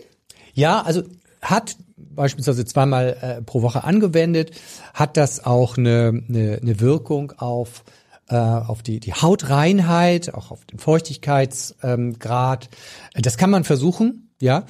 Ja, 0.53 0.81
also 0.81 1.03
hat 1.41 1.75
beispielsweise 1.97 2.63
zweimal 2.65 3.17
äh, 3.21 3.41
pro 3.41 3.61
Woche 3.61 3.83
angewendet, 3.83 4.51
hat 4.93 5.17
das 5.17 5.45
auch 5.45 5.77
eine, 5.77 6.23
eine, 6.29 6.59
eine 6.61 6.79
Wirkung 6.79 7.33
auf 7.37 7.83
äh, 8.29 8.35
auf 8.35 8.81
die, 8.81 8.99
die 8.99 9.13
Hautreinheit, 9.13 10.33
auch 10.33 10.49
auf 10.49 10.65
den 10.65 10.79
Feuchtigkeitsgrad. 10.79 12.69
Ähm, 13.13 13.21
das 13.21 13.37
kann 13.37 13.49
man 13.51 13.63
versuchen, 13.63 14.24
ja. 14.41 14.65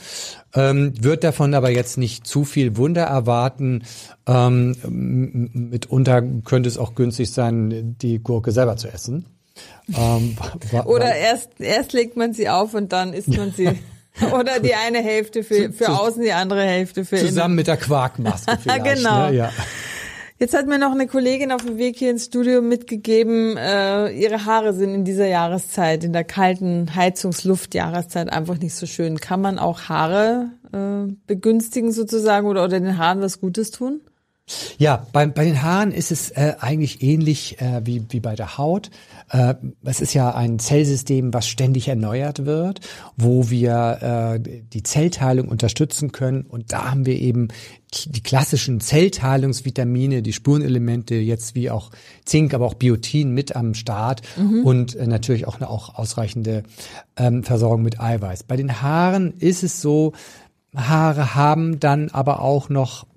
Ähm, 0.54 0.94
wird 1.02 1.24
davon 1.24 1.54
aber 1.54 1.70
jetzt 1.72 1.98
nicht 1.98 2.28
zu 2.28 2.46
viel 2.46 2.78
Wunder 2.78 3.04
erwarten. 3.04 3.84
Ähm, 4.28 5.50
mitunter 5.54 6.22
könnte 6.44 6.70
es 6.70 6.78
auch 6.78 6.96
günstig 6.96 7.32
sein, 7.32 7.96
die 8.02 8.20
Gurke 8.20 8.52
selber 8.52 8.78
zu 8.78 8.88
essen. 8.88 9.26
Ähm, 9.96 10.38
Oder 10.86 11.16
erst, 11.16 11.60
erst 11.60 11.94
legt 11.94 12.18
man 12.18 12.34
sie 12.34 12.50
auf 12.50 12.74
und 12.74 12.92
dann 12.92 13.14
isst 13.14 13.30
man 13.30 13.52
sie. 13.52 13.70
Oder 14.32 14.60
die 14.62 14.76
eine 14.76 15.00
Hälfte 15.00 15.44
für, 15.44 15.74
für 15.74 15.90
außen, 15.90 16.22
die 16.24 16.32
andere 16.32 16.64
Hälfte 16.64 17.04
für 17.04 17.18
Zusammen 17.18 17.52
innen. 17.52 17.56
mit 17.56 17.68
der 17.68 17.78
Quarkmaske 17.78 18.58
vielleicht. 18.62 18.96
genau. 18.96 19.30
Ne? 19.30 19.36
Ja. 19.36 19.52
Jetzt 20.38 20.54
hat 20.54 20.68
mir 20.68 20.78
noch 20.78 20.92
eine 20.92 21.08
Kollegin 21.08 21.54
auf 21.54 21.64
dem 21.64 21.78
Weg 21.78 21.98
hier 21.98 22.12
ins 22.12 22.26
Studio 22.26 22.62
mitgegeben, 22.62 23.56
äh, 23.56 24.10
ihre 24.10 24.44
Haare 24.44 24.74
sind 24.74 24.94
in 24.94 25.06
dieser 25.06 25.28
Jahreszeit, 25.28 26.04
in 26.04 26.12
der 26.12 26.26
kalten 26.26 26.94
Heizungsluftjahreszeit 26.94 28.30
einfach 28.30 28.58
nicht 28.58 28.76
so 28.76 28.86
schön. 28.86 29.18
Kann 29.22 29.40
man 29.40 29.60
auch 29.60 29.84
Haare 29.84 30.52
äh, 30.74 31.10
begünstigen 31.26 31.94
sozusagen 31.94 32.48
oder, 32.48 32.66
oder 32.66 32.82
den 32.82 32.98
Haaren 32.98 33.22
was 33.22 33.40
Gutes 33.40 33.72
tun? 33.72 34.02
Ja, 34.78 35.08
bei, 35.12 35.26
bei 35.26 35.44
den 35.44 35.64
Haaren 35.64 35.92
ist 35.92 36.12
es 36.12 36.30
äh, 36.30 36.54
eigentlich 36.60 37.02
ähnlich 37.02 37.60
äh, 37.62 37.82
wie, 37.84 38.06
wie 38.10 38.20
bei 38.20 38.36
der 38.36 38.60
Haut. 38.60 38.92
Äh, 39.30 39.56
es 39.84 40.02
ist 40.02 40.14
ja 40.14 40.36
ein 40.36 40.60
Zellsystem, 40.60 41.34
was 41.34 41.48
ständig 41.48 41.88
erneuert 41.88 42.46
wird, 42.46 42.82
wo 43.18 43.50
wir 43.50 44.36
äh, 44.36 44.40
die 44.40 44.84
Zellteilung 44.84 45.48
unterstützen 45.48 46.12
können. 46.12 46.44
Und 46.44 46.72
da 46.74 46.92
haben 46.92 47.08
wir 47.08 47.20
eben 47.20 47.48
die 48.06 48.22
klassischen 48.22 48.82
Zellteilungsvitamine, 48.82 50.22
die 50.22 50.34
Spurenelemente, 50.34 51.16
jetzt 51.16 51.56
wie 51.56 51.72
auch 51.72 51.90
Zink, 52.26 52.54
aber 52.54 52.68
auch 52.68 52.76
Biotin 52.76 53.32
mit 53.32 53.56
am 53.56 53.74
Start 53.74 54.22
mhm. 54.38 54.64
und 54.64 54.96
äh, 54.96 55.08
natürlich 55.08 55.48
auch 55.48 55.56
eine 55.56 55.70
auch 55.72 55.96
ausreichende 55.96 56.62
ähm, 57.18 57.44
Versorgung 57.44 57.82
mit 57.82 58.00
Eiweiß. 58.00 58.44
Bei 58.44 58.58
den 58.58 58.82
Haaren 58.82 59.34
ist 59.40 59.64
es 59.64 59.82
so, 59.82 60.14
Haare 60.76 61.34
haben 61.34 61.80
dann 61.80 62.10
aber 62.10 62.42
auch 62.42 62.70
noch 62.70 63.08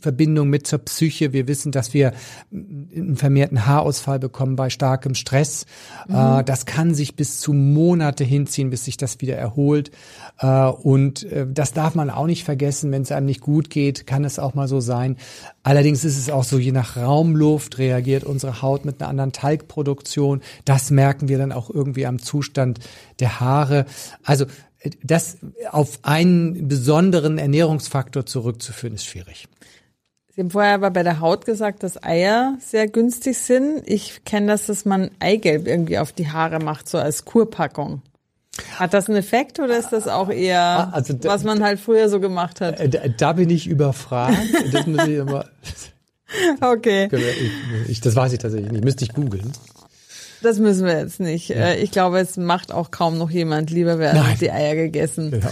Verbindung 0.00 0.48
mit 0.48 0.66
zur 0.66 0.80
Psyche. 0.80 1.32
Wir 1.32 1.48
wissen, 1.48 1.72
dass 1.72 1.94
wir 1.94 2.12
einen 2.52 3.16
vermehrten 3.16 3.66
Haarausfall 3.66 4.18
bekommen 4.18 4.56
bei 4.56 4.70
starkem 4.70 5.14
Stress. 5.14 5.66
Mhm. 6.08 6.14
Äh, 6.14 6.44
das 6.44 6.66
kann 6.66 6.94
sich 6.94 7.16
bis 7.16 7.40
zu 7.40 7.52
Monate 7.52 8.24
hinziehen, 8.24 8.70
bis 8.70 8.84
sich 8.84 8.96
das 8.96 9.20
wieder 9.20 9.36
erholt. 9.36 9.90
Äh, 10.38 10.66
und 10.66 11.24
äh, 11.24 11.46
das 11.48 11.72
darf 11.72 11.94
man 11.94 12.10
auch 12.10 12.26
nicht 12.26 12.44
vergessen. 12.44 12.92
Wenn 12.92 13.02
es 13.02 13.12
einem 13.12 13.26
nicht 13.26 13.40
gut 13.40 13.70
geht, 13.70 14.06
kann 14.06 14.24
es 14.24 14.38
auch 14.38 14.54
mal 14.54 14.68
so 14.68 14.80
sein. 14.80 15.16
Allerdings 15.62 16.04
ist 16.04 16.18
es 16.18 16.30
auch 16.30 16.44
so, 16.44 16.58
je 16.58 16.72
nach 16.72 16.96
Raumluft 16.96 17.78
reagiert 17.78 18.24
unsere 18.24 18.62
Haut 18.62 18.84
mit 18.84 19.00
einer 19.00 19.10
anderen 19.10 19.32
Talgproduktion. 19.32 20.40
Das 20.64 20.90
merken 20.90 21.28
wir 21.28 21.38
dann 21.38 21.52
auch 21.52 21.70
irgendwie 21.70 22.06
am 22.06 22.18
Zustand 22.18 22.80
der 23.20 23.40
Haare. 23.40 23.86
Also 24.24 24.46
das 25.02 25.38
auf 25.70 25.98
einen 26.02 26.68
besonderen 26.68 27.38
Ernährungsfaktor 27.38 28.26
zurückzuführen, 28.26 28.94
ist 28.94 29.04
schwierig. 29.04 29.48
Sie 30.40 30.44
haben 30.44 30.50
vorher 30.52 30.72
aber 30.72 30.90
bei 30.90 31.02
der 31.02 31.20
Haut 31.20 31.44
gesagt, 31.44 31.82
dass 31.82 32.02
Eier 32.02 32.56
sehr 32.60 32.88
günstig 32.88 33.36
sind. 33.36 33.82
Ich 33.84 34.24
kenne 34.24 34.46
das, 34.46 34.64
dass 34.64 34.86
man 34.86 35.10
Eigelb 35.20 35.66
irgendwie 35.66 35.98
auf 35.98 36.12
die 36.12 36.30
Haare 36.30 36.60
macht, 36.60 36.88
so 36.88 36.96
als 36.96 37.26
Kurpackung. 37.26 38.00
Hat 38.76 38.94
das 38.94 39.08
einen 39.08 39.18
Effekt 39.18 39.60
oder 39.60 39.78
ist 39.78 39.90
das 39.90 40.08
auch 40.08 40.30
eher, 40.30 40.62
ah, 40.62 40.90
also 40.92 41.12
da, 41.12 41.28
was 41.28 41.44
man 41.44 41.62
halt 41.62 41.78
früher 41.78 42.08
so 42.08 42.20
gemacht 42.20 42.62
hat? 42.62 42.80
Äh, 42.80 42.88
da, 42.88 43.00
da 43.08 43.32
bin 43.34 43.50
ich 43.50 43.66
überfragt. 43.66 44.38
Das 44.72 44.86
muss 44.86 45.06
ich 45.06 45.16
immer. 45.16 45.44
Okay. 46.60 47.08
Ich, 47.10 47.90
ich, 47.90 48.00
das 48.00 48.14
weiß 48.14 48.32
ich 48.32 48.38
tatsächlich 48.38 48.70
nicht. 48.70 48.84
Müsste 48.84 49.04
ich 49.04 49.12
googeln. 49.12 49.52
Das 50.42 50.60
müssen 50.60 50.86
wir 50.86 50.96
jetzt 50.96 51.18
nicht. 51.18 51.48
Ja. 51.48 51.56
Äh, 51.56 51.82
ich 51.82 51.90
glaube, 51.90 52.20
es 52.20 52.36
macht 52.36 52.72
auch 52.72 52.92
kaum 52.92 53.18
noch 53.18 53.30
jemand. 53.30 53.70
Lieber 53.70 53.98
werden 53.98 54.22
die 54.40 54.52
Eier 54.52 54.76
gegessen. 54.76 55.32
Genau. 55.32 55.50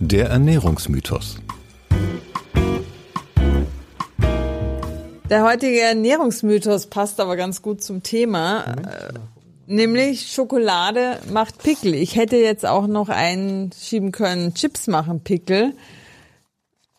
Der 0.00 0.30
Ernährungsmythos. 0.30 1.36
Der 5.30 5.42
heutige 5.42 5.80
Ernährungsmythos 5.80 6.88
passt 6.88 7.18
aber 7.18 7.36
ganz 7.36 7.62
gut 7.62 7.82
zum 7.82 8.02
Thema. 8.02 8.64
Äh, 8.64 9.14
nämlich 9.66 10.30
Schokolade 10.30 11.18
macht 11.32 11.62
Pickel. 11.62 11.94
Ich 11.94 12.16
hätte 12.16 12.36
jetzt 12.36 12.66
auch 12.66 12.86
noch 12.86 13.08
einschieben 13.08 14.12
können, 14.12 14.52
Chips 14.54 14.86
machen 14.86 15.20
Pickel. 15.20 15.72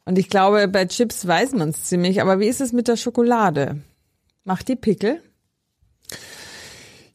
Und 0.06 0.18
ich 0.18 0.30
glaube, 0.30 0.68
bei 0.68 0.86
Chips 0.86 1.28
weiß 1.28 1.54
man 1.54 1.70
es 1.70 1.84
ziemlich. 1.84 2.20
Aber 2.20 2.40
wie 2.40 2.48
ist 2.48 2.62
es 2.62 2.74
mit 2.74 2.88
der 2.88 2.98
Schokolade? 2.98 3.82
Macht 4.44 4.70
die 4.70 4.76
Pickel? 4.76 5.22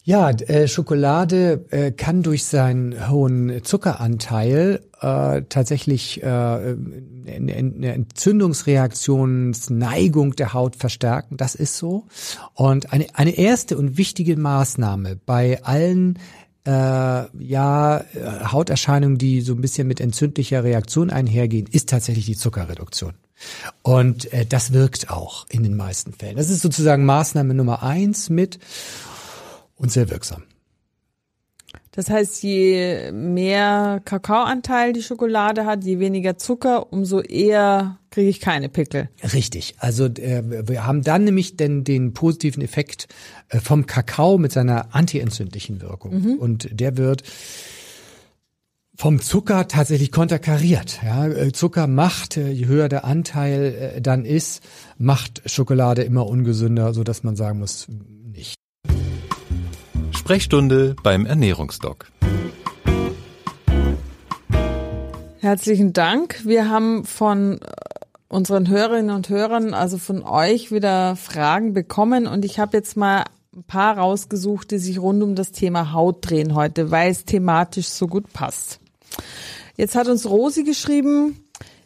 Ja, 0.03 0.31
äh, 0.31 0.67
Schokolade 0.67 1.63
äh, 1.69 1.91
kann 1.91 2.23
durch 2.23 2.45
seinen 2.45 3.07
hohen 3.09 3.63
Zuckeranteil 3.63 4.81
äh, 4.99 5.43
tatsächlich 5.47 6.23
äh, 6.23 6.25
eine, 6.25 7.93
Entzündungsreaktionsneigung 7.93 10.35
der 10.35 10.53
Haut 10.53 10.75
verstärken. 10.75 11.37
Das 11.37 11.53
ist 11.53 11.77
so. 11.77 12.07
Und 12.55 12.91
eine, 12.93 13.05
eine 13.13 13.37
erste 13.37 13.77
und 13.77 13.99
wichtige 13.99 14.37
Maßnahme 14.37 15.19
bei 15.23 15.63
allen 15.63 16.17
äh, 16.65 16.71
ja, 16.71 18.03
Hauterscheinungen, 18.51 19.19
die 19.19 19.41
so 19.41 19.53
ein 19.53 19.61
bisschen 19.61 19.87
mit 19.87 19.99
entzündlicher 19.99 20.63
Reaktion 20.63 21.11
einhergehen, 21.11 21.67
ist 21.71 21.89
tatsächlich 21.89 22.25
die 22.25 22.37
Zuckerreduktion. 22.37 23.13
Und 23.83 24.33
äh, 24.33 24.47
das 24.47 24.73
wirkt 24.73 25.11
auch 25.11 25.45
in 25.49 25.61
den 25.63 25.75
meisten 25.75 26.13
Fällen. 26.13 26.37
Das 26.37 26.49
ist 26.49 26.61
sozusagen 26.61 27.05
Maßnahme 27.05 27.53
Nummer 27.53 27.83
eins 27.83 28.29
mit 28.29 28.59
und 29.81 29.91
sehr 29.91 30.09
wirksam. 30.09 30.43
Das 31.91 32.09
heißt, 32.09 32.41
je 32.43 33.11
mehr 33.11 34.01
Kakaoanteil 34.05 34.93
die 34.93 35.03
Schokolade 35.03 35.65
hat, 35.65 35.83
je 35.83 35.99
weniger 35.99 36.37
Zucker, 36.37 36.93
umso 36.93 37.19
eher 37.19 37.97
kriege 38.11 38.29
ich 38.29 38.39
keine 38.39 38.69
Pickel. 38.69 39.09
Richtig. 39.33 39.75
Also 39.79 40.05
äh, 40.05 40.67
wir 40.67 40.85
haben 40.85 41.01
dann 41.01 41.25
nämlich 41.25 41.57
den, 41.57 41.83
den 41.83 42.13
positiven 42.13 42.63
Effekt 42.63 43.07
äh, 43.49 43.59
vom 43.59 43.87
Kakao 43.87 44.37
mit 44.37 44.53
seiner 44.53 44.95
antientzündlichen 44.95 45.81
Wirkung. 45.81 46.21
Mhm. 46.21 46.33
Und 46.35 46.69
der 46.71 46.95
wird 46.95 47.23
vom 48.95 49.19
Zucker 49.19 49.67
tatsächlich 49.67 50.11
konterkariert. 50.11 50.99
Ja, 51.03 51.27
äh, 51.27 51.51
Zucker 51.51 51.87
macht, 51.87 52.37
äh, 52.37 52.51
je 52.51 52.67
höher 52.67 52.87
der 52.87 53.03
Anteil 53.03 53.93
äh, 53.95 54.01
dann 54.01 54.25
ist, 54.25 54.61
macht 54.97 55.41
Schokolade 55.49 56.03
immer 56.03 56.27
ungesünder, 56.27 56.93
so 56.93 57.03
dass 57.03 57.23
man 57.23 57.35
sagen 57.35 57.59
muss, 57.59 57.87
Sprechstunde 60.21 60.95
beim 61.01 61.25
Ernährungsdoc. 61.25 62.11
Herzlichen 65.39 65.93
Dank. 65.93 66.45
Wir 66.45 66.69
haben 66.69 67.05
von 67.05 67.59
äh, 67.59 67.65
unseren 68.27 68.69
Hörerinnen 68.69 69.15
und 69.15 69.29
Hörern, 69.29 69.73
also 69.73 69.97
von 69.97 70.21
euch, 70.21 70.71
wieder 70.71 71.15
Fragen 71.15 71.73
bekommen 71.73 72.27
und 72.27 72.45
ich 72.45 72.59
habe 72.59 72.77
jetzt 72.77 72.95
mal 72.95 73.23
ein 73.55 73.63
paar 73.63 73.97
rausgesucht, 73.97 74.69
die 74.69 74.77
sich 74.77 74.99
rund 74.99 75.23
um 75.23 75.33
das 75.33 75.53
Thema 75.53 75.91
Haut 75.91 76.17
drehen 76.29 76.53
heute, 76.53 76.91
weil 76.91 77.09
es 77.09 77.25
thematisch 77.25 77.87
so 77.87 78.05
gut 78.05 78.31
passt. 78.31 78.79
Jetzt 79.75 79.95
hat 79.95 80.07
uns 80.07 80.29
Rosi 80.29 80.63
geschrieben, 80.63 81.43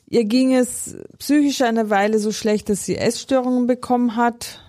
ihr 0.07 0.25
ging 0.25 0.53
es 0.53 0.97
psychisch 1.19 1.61
eine 1.61 1.89
Weile 1.89 2.19
so 2.19 2.33
schlecht, 2.33 2.67
dass 2.67 2.85
sie 2.85 2.97
Essstörungen 2.97 3.65
bekommen 3.65 4.17
hat. 4.17 4.64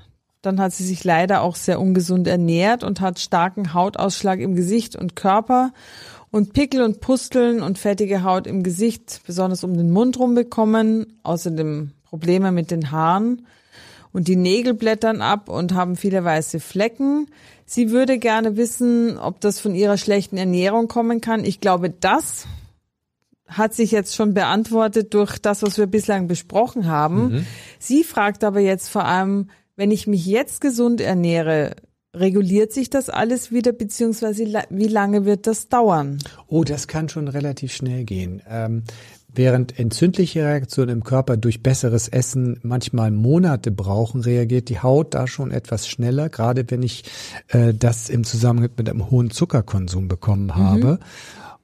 Dann 0.46 0.61
hat 0.61 0.72
sie 0.72 0.85
sich 0.85 1.02
leider 1.02 1.42
auch 1.42 1.56
sehr 1.56 1.80
ungesund 1.80 2.28
ernährt 2.28 2.85
und 2.85 3.00
hat 3.00 3.18
starken 3.18 3.74
Hautausschlag 3.74 4.38
im 4.38 4.54
Gesicht 4.54 4.94
und 4.94 5.16
Körper 5.16 5.72
und 6.30 6.52
Pickel 6.52 6.82
und 6.82 7.00
Pusteln 7.00 7.62
und 7.62 7.78
fettige 7.78 8.22
Haut 8.22 8.46
im 8.46 8.62
Gesicht, 8.62 9.22
besonders 9.26 9.64
um 9.64 9.76
den 9.76 9.90
Mund 9.90 10.18
rum 10.20 10.37
bekommen. 10.37 11.18
Außerdem 11.24 11.90
Probleme 12.04 12.52
mit 12.52 12.70
den 12.70 12.92
Haaren 12.92 13.46
und 14.12 14.28
die 14.28 14.37
Nägel 14.37 14.72
blättern 14.74 15.20
ab 15.20 15.48
und 15.48 15.74
haben 15.74 15.96
viele 15.96 16.22
weiße 16.22 16.61
Flecken. 16.61 17.26
Sie 17.64 17.90
würde 17.90 18.18
gerne 18.18 18.56
wissen, 18.56 19.18
ob 19.18 19.40
das 19.40 19.59
von 19.59 19.74
ihrer 19.74 19.98
schlechten 19.98 20.37
Ernährung 20.37 20.87
kommen 20.87 21.20
kann. 21.20 21.44
Ich 21.44 21.61
glaube, 21.61 21.90
das 21.90 22.46
hat 23.48 23.74
sich 23.74 23.90
jetzt 23.90 24.14
schon 24.14 24.32
beantwortet 24.32 25.12
durch 25.12 25.38
das, 25.38 25.62
was 25.62 25.76
wir 25.76 25.87
bislang 25.87 26.28
besprochen 26.28 26.87
haben. 26.87 27.32
Mhm. 27.32 27.46
Sie 27.80 28.04
fragt 28.04 28.44
aber 28.44 28.61
jetzt 28.61 28.88
vor 28.88 29.04
allem, 29.04 29.50
wenn 29.76 29.90
ich 29.90 30.06
mich 30.06 30.26
jetzt 30.26 30.60
gesund 30.60 31.00
ernähre, 31.00 31.76
reguliert 32.14 32.72
sich 32.72 32.90
das 32.90 33.10
alles 33.10 33.52
wieder, 33.52 33.72
beziehungsweise 33.72 34.44
wie 34.70 34.88
lange 34.88 35.24
wird 35.24 35.46
das 35.46 35.68
dauern? 35.68 36.18
Oh, 36.46 36.64
das 36.64 36.88
kann 36.88 37.08
schon 37.08 37.28
relativ 37.28 37.72
schnell 37.72 38.04
gehen. 38.04 38.42
Ähm, 38.48 38.84
während 39.28 39.78
entzündliche 39.78 40.44
Reaktionen 40.44 40.90
im 40.90 41.04
Körper 41.04 41.36
durch 41.36 41.62
besseres 41.62 42.08
Essen 42.08 42.58
manchmal 42.62 43.10
Monate 43.10 43.70
brauchen, 43.70 44.22
reagiert 44.22 44.68
die 44.70 44.80
Haut 44.80 45.14
da 45.14 45.26
schon 45.26 45.50
etwas 45.50 45.86
schneller, 45.86 46.30
gerade 46.30 46.64
wenn 46.68 46.82
ich 46.82 47.04
äh, 47.48 47.74
das 47.74 48.08
im 48.08 48.24
Zusammenhang 48.24 48.70
mit 48.76 48.88
einem 48.88 49.10
hohen 49.10 49.30
Zuckerkonsum 49.30 50.08
bekommen 50.08 50.54
habe. 50.54 50.92
Mhm. 50.92 50.98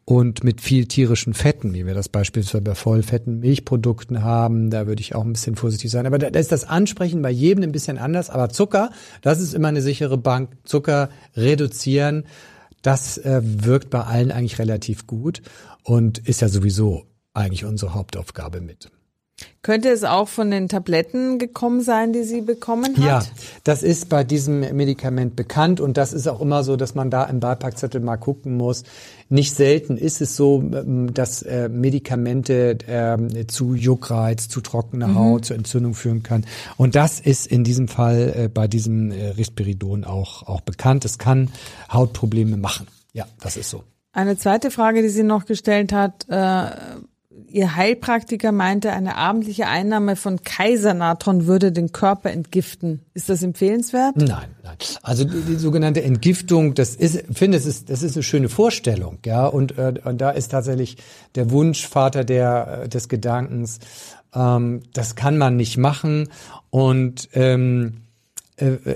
Und 0.04 0.42
mit 0.42 0.60
viel 0.60 0.86
tierischen 0.86 1.32
Fetten, 1.32 1.74
wie 1.74 1.86
wir 1.86 1.94
das 1.94 2.08
beispielsweise 2.08 2.62
bei 2.62 2.74
vollfetten 2.74 3.38
Milchprodukten 3.38 4.22
haben. 4.22 4.70
Da 4.70 4.86
würde 4.86 5.00
ich 5.00 5.14
auch 5.14 5.24
ein 5.24 5.32
bisschen 5.32 5.54
vorsichtig 5.54 5.90
sein. 5.90 6.06
Aber 6.06 6.18
da 6.18 6.26
ist 6.38 6.50
das 6.50 6.64
Ansprechen 6.64 7.22
bei 7.22 7.30
jedem 7.30 7.62
ein 7.64 7.72
bisschen 7.72 7.98
anders. 7.98 8.28
Aber 8.28 8.48
Zucker, 8.48 8.90
das 9.20 9.40
ist 9.40 9.54
immer 9.54 9.68
eine 9.68 9.82
sichere 9.82 10.18
Bank. 10.18 10.50
Zucker 10.64 11.08
reduzieren, 11.36 12.24
das 12.82 13.16
äh, 13.18 13.40
wirkt 13.42 13.90
bei 13.90 14.02
allen 14.02 14.32
eigentlich 14.32 14.58
relativ 14.58 15.06
gut 15.06 15.42
und 15.84 16.18
ist 16.18 16.40
ja 16.40 16.48
sowieso 16.48 17.04
eigentlich 17.32 17.64
unsere 17.64 17.94
Hauptaufgabe 17.94 18.60
mit. 18.60 18.90
Könnte 19.62 19.90
es 19.90 20.02
auch 20.02 20.28
von 20.28 20.50
den 20.50 20.68
Tabletten 20.68 21.38
gekommen 21.38 21.82
sein, 21.82 22.12
die 22.12 22.24
sie 22.24 22.40
bekommen 22.40 22.96
hat? 22.96 23.04
Ja, 23.04 23.22
das 23.62 23.84
ist 23.84 24.08
bei 24.08 24.24
diesem 24.24 24.60
Medikament 24.76 25.36
bekannt 25.36 25.80
und 25.80 25.96
das 25.96 26.12
ist 26.12 26.26
auch 26.26 26.40
immer 26.40 26.64
so, 26.64 26.76
dass 26.76 26.96
man 26.96 27.10
da 27.10 27.24
im 27.24 27.38
Beipackzettel 27.38 28.00
mal 28.00 28.16
gucken 28.16 28.56
muss. 28.56 28.82
Nicht 29.28 29.54
selten 29.54 29.96
ist 29.96 30.20
es 30.20 30.34
so, 30.34 30.60
ähm, 30.60 31.14
dass 31.14 31.42
äh, 31.42 31.68
Medikamente 31.68 32.78
äh, 32.86 33.46
zu 33.46 33.74
Juckreiz, 33.74 34.48
zu 34.48 34.60
trockener 34.60 35.08
mhm. 35.08 35.18
Haut, 35.18 35.44
zu 35.44 35.54
Entzündung 35.54 35.94
führen 35.94 36.22
kann. 36.22 36.44
Und 36.76 36.96
das 36.96 37.20
ist 37.20 37.46
in 37.46 37.62
diesem 37.62 37.86
Fall 37.86 38.34
äh, 38.36 38.48
bei 38.48 38.66
diesem 38.66 39.12
äh, 39.12 39.28
Risperidon 39.28 40.04
auch, 40.04 40.42
auch 40.48 40.60
bekannt. 40.62 41.04
Es 41.04 41.18
kann 41.18 41.50
Hautprobleme 41.92 42.56
machen. 42.56 42.88
Ja, 43.12 43.26
das 43.40 43.56
ist 43.56 43.70
so. 43.70 43.84
Eine 44.12 44.36
zweite 44.36 44.70
Frage, 44.70 45.02
die 45.02 45.08
sie 45.08 45.22
noch 45.22 45.46
gestellt 45.46 45.92
hat, 45.92 46.26
äh, 46.28 46.66
Ihr 47.48 47.76
Heilpraktiker 47.76 48.50
meinte, 48.50 48.92
eine 48.92 49.16
abendliche 49.16 49.66
Einnahme 49.66 50.16
von 50.16 50.42
Kaisernatron 50.42 51.46
würde 51.46 51.70
den 51.70 51.92
Körper 51.92 52.30
entgiften. 52.30 53.02
Ist 53.12 53.28
das 53.28 53.42
empfehlenswert? 53.42 54.16
Nein, 54.16 54.48
nein. 54.62 54.76
Also 55.02 55.24
die, 55.24 55.40
die 55.42 55.56
sogenannte 55.56 56.02
Entgiftung, 56.02 56.74
das 56.74 56.96
ist, 56.96 57.24
ich 57.28 57.36
finde, 57.36 57.58
das 57.58 57.66
ist, 57.66 57.90
das 57.90 58.02
ist 58.02 58.16
eine 58.16 58.22
schöne 58.22 58.48
Vorstellung, 58.48 59.18
ja. 59.26 59.46
Und, 59.46 59.76
äh, 59.76 59.94
und 60.04 60.20
da 60.20 60.30
ist 60.30 60.48
tatsächlich 60.48 60.96
der 61.34 61.50
Wunsch 61.50 61.86
Vater 61.86 62.24
der, 62.24 62.82
äh, 62.84 62.88
des 62.88 63.08
Gedankens, 63.08 63.80
ähm, 64.34 64.80
das 64.92 65.14
kann 65.14 65.36
man 65.36 65.56
nicht 65.56 65.76
machen. 65.76 66.28
Und 66.70 67.28
ähm, 67.34 67.98
äh, 67.98 68.11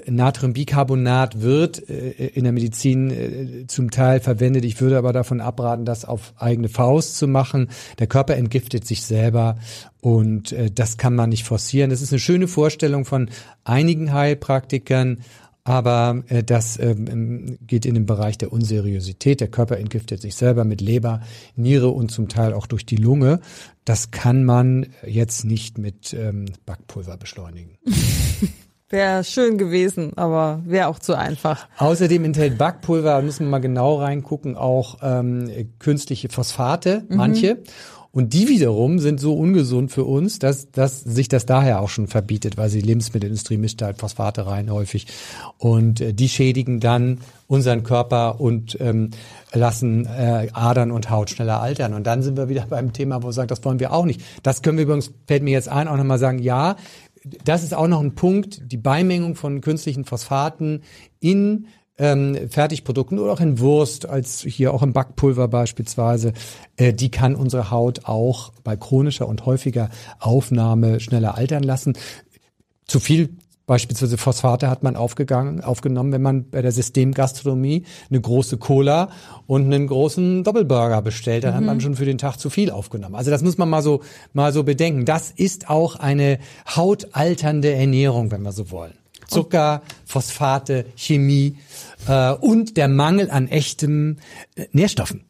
Natriumbicarbonat 0.07 1.41
wird 1.41 1.89
äh, 1.89 2.11
in 2.29 2.45
der 2.45 2.53
Medizin 2.53 3.11
äh, 3.11 3.67
zum 3.67 3.91
Teil 3.91 4.21
verwendet. 4.21 4.65
Ich 4.65 4.81
würde 4.81 4.99
aber 4.99 5.13
davon 5.13 5.41
abraten, 5.41 5.85
das 5.85 6.05
auf 6.05 6.35
eigene 6.37 6.69
Faust 6.69 7.17
zu 7.17 7.27
machen. 7.27 7.69
Der 7.99 8.07
Körper 8.07 8.37
entgiftet 8.37 8.87
sich 8.87 9.03
selber 9.03 9.57
und 10.01 10.53
äh, 10.53 10.71
das 10.71 10.97
kann 10.99 11.15
man 11.15 11.31
nicht 11.31 11.45
forcieren. 11.45 11.91
Das 11.91 12.03
ist 12.03 12.13
eine 12.13 12.21
schöne 12.21 12.49
Vorstellung 12.49 13.05
von 13.05 13.31
einigen 13.65 14.13
Heilpraktikern, 14.13 15.19
aber 15.65 16.23
äh, 16.29 16.45
das 16.45 16.79
ähm, 16.79 17.59
geht 17.67 17.87
in 17.87 17.95
den 17.95 18.07
Bereich 18.07 18.39
der 18.39 18.53
Unseriosität. 18.53 19.41
Der 19.41 19.49
Körper 19.49 19.79
entgiftet 19.79 20.23
sich 20.23 20.37
selber 20.37 20.65
mit 20.65 20.81
Leber, 20.81 21.23
Niere 21.57 21.89
und 21.89 22.13
zum 22.13 22.29
Teil 22.29 22.55
auch 22.55 22.69
durch 22.69 22.87
die 22.87 22.97
Lunge. 22.97 23.41
Das 23.85 24.13
kann 24.13 24.45
man 24.45 24.87
jetzt 25.05 25.45
nicht 25.45 25.77
mit 25.77 26.15
ähm, 26.15 26.47
Backpulver 26.67 27.17
beschleunigen. 27.17 27.79
Wäre 28.89 29.25
schön 29.25 29.59
gewesen, 29.59 30.13
aber 30.17 30.63
wäre 30.65 30.87
auch 30.87 31.01
zu 31.01 31.19
einfach. 31.19 31.67
Außerdem 31.79 32.25
enthält 32.25 32.57
Backpulver, 32.57 33.21
müssen 33.21 33.47
wir 33.47 33.51
mal 33.51 33.59
genau 33.59 33.97
reingucken, 33.97 34.57
auch 34.57 34.99
ähm, 35.03 35.51
künstliche 35.81 36.29
Phosphate, 36.29 37.05
mhm. 37.09 37.17
manche. 37.17 37.59
Und 38.17 38.33
die 38.33 38.49
wiederum 38.49 38.99
sind 38.99 39.21
so 39.21 39.35
ungesund 39.35 39.93
für 39.93 40.05
uns, 40.05 40.39
dass, 40.39 40.71
dass 40.71 41.03
sich 41.03 41.29
das 41.29 41.45
daher 41.45 41.83
auch 41.83 41.91
schon 41.91 42.07
verbietet, 42.07 42.57
weil 42.57 42.71
sie 42.71 42.81
Lebensmittelindustrie 42.81 43.59
mischt 43.59 43.83
halt 43.83 43.99
Phosphate 43.99 44.47
rein 44.47 44.71
häufig. 44.71 45.07
Und 45.59 46.01
äh, 46.01 46.15
die 46.15 46.31
schädigen 46.31 46.81
dann 46.81 47.19
unseren 47.47 47.83
Körper 47.83 48.41
und 48.41 48.79
ähm, 48.81 49.11
lassen 49.53 50.07
äh, 50.07 50.49
Adern 50.55 50.93
und 50.93 51.11
Haut 51.11 51.29
schneller 51.29 51.61
altern. 51.61 51.93
Und 51.93 52.07
dann 52.07 52.23
sind 52.23 52.39
wir 52.39 52.49
wieder 52.49 52.65
beim 52.71 52.95
Thema, 52.95 53.23
wo 53.23 53.29
wir 53.29 53.33
sagen, 53.33 53.49
das 53.49 53.63
wollen 53.67 53.81
wir 53.81 53.93
auch 53.93 54.07
nicht. 54.07 54.23
Das 54.43 54.63
können 54.63 54.79
wir 54.79 54.85
übrigens, 54.85 55.13
fällt 55.27 55.43
mir 55.43 55.51
jetzt 55.51 55.69
ein, 55.69 55.87
auch 55.87 55.99
nochmal 55.99 56.19
sagen, 56.19 56.39
ja, 56.39 56.77
das 57.45 57.63
ist 57.63 57.75
auch 57.75 57.89
noch 57.89 58.01
ein 58.01 58.15
Punkt, 58.15 58.61
die 58.73 58.77
Beimengung 58.77 59.35
von 59.35 59.61
künstlichen 59.61 60.05
Phosphaten 60.05 60.83
in 61.21 61.67
ähm, 61.99 62.51
Fertigprodukten 62.51 63.19
oder 63.19 63.33
auch 63.33 63.41
in 63.41 63.59
Wurst, 63.59 64.07
als 64.07 64.43
hier 64.43 64.75
auch 64.75 64.83
im 64.83 64.93
Backpulver 64.93 65.49
beispielsweise, 65.49 66.33
äh, 66.77 66.93
die 66.93 67.11
kann 67.11 67.35
unsere 67.35 67.71
Haut 67.71 68.05
auch 68.05 68.53
bei 68.65 68.77
chronischer 68.77 69.27
und 69.27 69.47
häufiger 69.47 69.89
Aufnahme 70.19 71.01
schneller 71.01 71.37
altern 71.37 71.63
lassen. 71.63 71.95
Zu 72.87 73.01
viel 73.01 73.37
Beispielsweise 73.67 74.17
Phosphate 74.17 74.71
hat 74.71 74.85
man 74.85 74.95
aufgegangen, 74.95 75.61
aufgenommen, 75.61 76.13
wenn 76.13 76.23
man 76.23 76.49
bei 76.49 76.63
der 76.63 76.71
Systemgastronomie 76.71 77.85
eine 78.09 78.21
große 78.21 78.59
Cola 78.59 79.11
und 79.49 79.65
einen 79.65 79.89
großen 79.89 80.45
Doppelburger 80.45 81.03
bestellt, 81.03 81.43
dann 81.43 81.53
mhm. 81.53 81.57
hat 81.57 81.65
man 81.65 81.77
mhm. 81.79 81.81
schon 81.81 81.95
für 81.97 82.05
den 82.05 82.19
Tag 82.19 82.37
zu 82.37 82.49
viel 82.49 82.71
aufgenommen. 82.71 83.17
Also 83.17 83.33
das 83.33 83.43
muss 83.43 83.59
man 83.59 83.69
mal 83.69 83.83
so, 83.83 84.03
mal 84.33 84.53
so 84.53 84.63
bedenken. 84.63 85.05
Das 85.05 85.33
ist 85.33 85.69
auch 85.69 85.97
eine 85.97 86.39
hautalternde 86.77 87.73
Ernährung, 87.73 88.31
wenn 88.31 88.43
wir 88.43 88.53
so 88.53 88.71
wollen. 88.71 88.95
Zucker, 89.27 89.83
Phosphate, 90.05 90.87
Chemie 90.95 91.57
äh, 92.07 92.33
und 92.35 92.77
der 92.77 92.87
Mangel 92.87 93.33
an 93.33 93.49
echtem 93.49 94.19
äh, 94.55 94.67
Nährstoffen. 94.71 95.25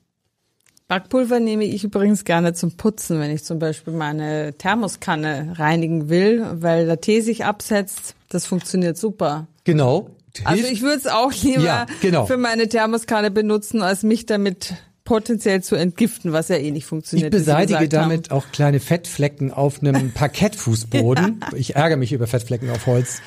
Backpulver 0.89 1.41
nehme 1.41 1.65
ich 1.65 1.85
übrigens 1.85 2.25
gerne 2.25 2.53
zum 2.53 2.77
Putzen, 2.77 3.19
wenn 3.19 3.31
ich 3.31 3.45
zum 3.45 3.59
Beispiel 3.59 3.95
meine 3.95 4.55
Thermoskanne 4.59 5.55
reinigen 5.57 6.11
will, 6.11 6.47
weil 6.61 6.85
der 6.85 7.01
Tee 7.01 7.23
sich 7.23 7.47
absetzt. 7.47 8.16
Das 8.29 8.47
funktioniert 8.47 8.99
super. 8.99 9.47
Genau. 9.65 10.11
Also 10.45 10.65
ich 10.67 10.83
würde 10.83 10.99
es 10.99 11.07
auch 11.07 11.33
lieber 11.33 11.63
ja, 11.63 11.87
genau. 12.03 12.27
für 12.27 12.37
meine 12.37 12.69
Thermoskanne 12.69 13.31
benutzen, 13.31 13.83
als 13.83 14.03
mich 14.03 14.27
damit 14.27 14.75
potenziell 15.05 15.63
zu 15.63 15.77
entgiften, 15.77 16.33
was 16.33 16.49
ja 16.49 16.57
eh 16.57 16.71
nicht 16.71 16.85
funktioniert. 16.85 17.33
Ich 17.33 17.39
beseitige 17.39 17.89
damit 17.89 18.31
haben. 18.31 18.37
auch 18.39 18.53
kleine 18.53 18.81
Fettflecken 18.81 19.53
auf 19.53 19.81
einem 19.81 20.11
Parkettfußboden. 20.15 21.41
ja. 21.41 21.57
Ich 21.57 21.77
ärgere 21.77 21.97
mich 21.97 22.13
über 22.13 22.27
Fettflecken 22.27 22.69
auf 22.69 22.87
Holz. 22.87 23.23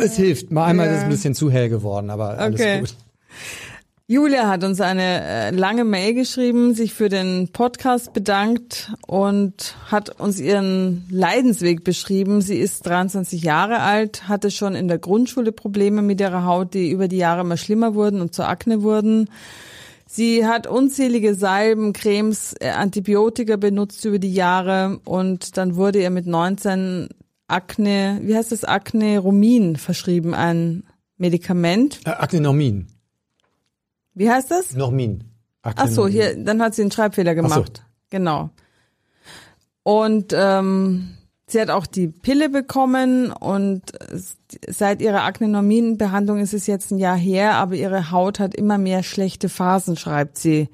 Es 0.00 0.16
hilft. 0.16 0.50
Mal 0.50 0.64
einmal 0.64 0.86
ja. 0.86 0.92
ist 0.92 0.98
es 0.98 1.04
ein 1.04 1.10
bisschen 1.10 1.34
zu 1.34 1.50
hell 1.50 1.68
geworden, 1.68 2.08
aber 2.08 2.38
alles 2.38 2.60
okay. 2.60 2.80
gut. 2.80 2.94
Julia 4.10 4.48
hat 4.48 4.64
uns 4.64 4.80
eine 4.80 5.22
äh, 5.22 5.50
lange 5.50 5.84
Mail 5.84 6.14
geschrieben, 6.14 6.72
sich 6.72 6.94
für 6.94 7.10
den 7.10 7.48
Podcast 7.52 8.14
bedankt 8.14 8.90
und 9.06 9.76
hat 9.84 10.18
uns 10.18 10.40
ihren 10.40 11.04
Leidensweg 11.10 11.84
beschrieben. 11.84 12.40
Sie 12.40 12.56
ist 12.56 12.86
23 12.86 13.42
Jahre 13.42 13.80
alt, 13.80 14.26
hatte 14.26 14.50
schon 14.50 14.74
in 14.74 14.88
der 14.88 14.96
Grundschule 14.96 15.52
Probleme 15.52 16.00
mit 16.00 16.22
ihrer 16.22 16.46
Haut, 16.46 16.72
die 16.72 16.90
über 16.90 17.06
die 17.06 17.18
Jahre 17.18 17.42
immer 17.42 17.58
schlimmer 17.58 17.94
wurden 17.94 18.22
und 18.22 18.34
zur 18.34 18.48
Akne 18.48 18.80
wurden. 18.80 19.28
Sie 20.06 20.46
hat 20.46 20.66
unzählige 20.66 21.34
Salben, 21.34 21.92
Cremes, 21.92 22.54
äh, 22.60 22.70
Antibiotika 22.70 23.56
benutzt 23.56 24.06
über 24.06 24.18
die 24.18 24.32
Jahre 24.32 25.00
und 25.04 25.58
dann 25.58 25.76
wurde 25.76 26.00
ihr 26.00 26.08
mit 26.08 26.26
19 26.26 27.10
Akne, 27.46 28.20
wie 28.22 28.34
heißt 28.34 28.52
das, 28.52 28.64
Akne 28.64 29.18
Rumin 29.18 29.76
verschrieben, 29.76 30.32
ein 30.32 30.84
Medikament. 31.18 32.00
Äh, 32.06 32.12
Aknenormin. 32.12 32.86
Wie 34.18 34.28
heißt 34.28 34.50
das? 34.50 34.74
Normin. 34.74 35.24
Ach 35.62 35.88
so, 35.88 36.08
hier, 36.08 36.36
dann 36.36 36.60
hat 36.60 36.74
sie 36.74 36.82
einen 36.82 36.90
Schreibfehler 36.90 37.34
gemacht. 37.36 37.76
So. 37.76 37.82
Genau. 38.10 38.50
Und 39.84 40.34
ähm, 40.36 41.16
sie 41.46 41.60
hat 41.60 41.70
auch 41.70 41.86
die 41.86 42.08
Pille 42.08 42.48
bekommen 42.48 43.30
und 43.30 43.92
seit 44.66 45.00
ihrer 45.02 45.22
Aknenormin-Behandlung 45.22 46.40
ist 46.40 46.52
es 46.52 46.66
jetzt 46.66 46.90
ein 46.90 46.98
Jahr 46.98 47.16
her, 47.16 47.54
aber 47.54 47.74
ihre 47.74 48.10
Haut 48.10 48.40
hat 48.40 48.56
immer 48.56 48.76
mehr 48.76 49.04
schlechte 49.04 49.48
Phasen, 49.48 49.96
schreibt 49.96 50.36
sie. 50.36 50.68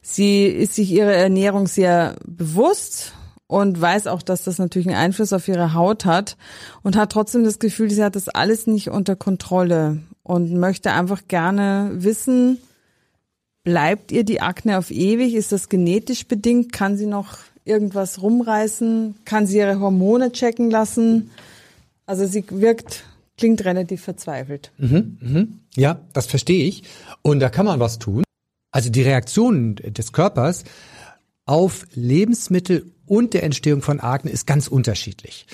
Sie 0.00 0.46
ist 0.46 0.74
sich 0.74 0.90
ihrer 0.90 1.12
Ernährung 1.12 1.68
sehr 1.68 2.16
bewusst 2.26 3.12
und 3.46 3.80
weiß 3.80 4.08
auch, 4.08 4.22
dass 4.22 4.42
das 4.42 4.58
natürlich 4.58 4.88
einen 4.88 4.96
Einfluss 4.96 5.32
auf 5.32 5.46
ihre 5.46 5.72
Haut 5.74 6.04
hat 6.04 6.36
und 6.82 6.96
hat 6.96 7.12
trotzdem 7.12 7.44
das 7.44 7.60
Gefühl, 7.60 7.90
sie 7.90 8.02
hat 8.02 8.16
das 8.16 8.28
alles 8.28 8.66
nicht 8.66 8.90
unter 8.90 9.14
Kontrolle 9.14 9.98
und 10.24 10.58
möchte 10.58 10.92
einfach 10.92 11.22
gerne 11.28 11.90
wissen, 11.94 12.58
Bleibt 13.64 14.10
ihr 14.10 14.24
die 14.24 14.40
Akne 14.40 14.78
auf 14.78 14.90
ewig? 14.90 15.34
Ist 15.34 15.52
das 15.52 15.68
genetisch 15.68 16.26
bedingt? 16.26 16.72
Kann 16.72 16.96
sie 16.96 17.06
noch 17.06 17.38
irgendwas 17.64 18.20
rumreißen? 18.20 19.14
Kann 19.24 19.46
sie 19.46 19.58
ihre 19.58 19.78
Hormone 19.78 20.32
checken 20.32 20.70
lassen? 20.70 21.30
Also 22.06 22.26
sie 22.26 22.44
wirkt, 22.48 23.04
klingt 23.38 23.64
relativ 23.64 24.02
verzweifelt. 24.02 24.72
Mhm, 24.78 25.18
mhm. 25.20 25.60
Ja, 25.76 26.00
das 26.12 26.26
verstehe 26.26 26.64
ich. 26.64 26.82
Und 27.22 27.40
da 27.40 27.50
kann 27.50 27.66
man 27.66 27.78
was 27.78 27.98
tun. 27.98 28.24
Also 28.72 28.90
die 28.90 29.02
Reaktion 29.02 29.76
des 29.76 30.12
Körpers 30.12 30.64
auf 31.46 31.86
Lebensmittel 31.94 32.90
und 33.06 33.34
der 33.34 33.42
Entstehung 33.44 33.82
von 33.82 34.00
Akne 34.00 34.30
ist 34.30 34.46
ganz 34.46 34.66
unterschiedlich. 34.68 35.46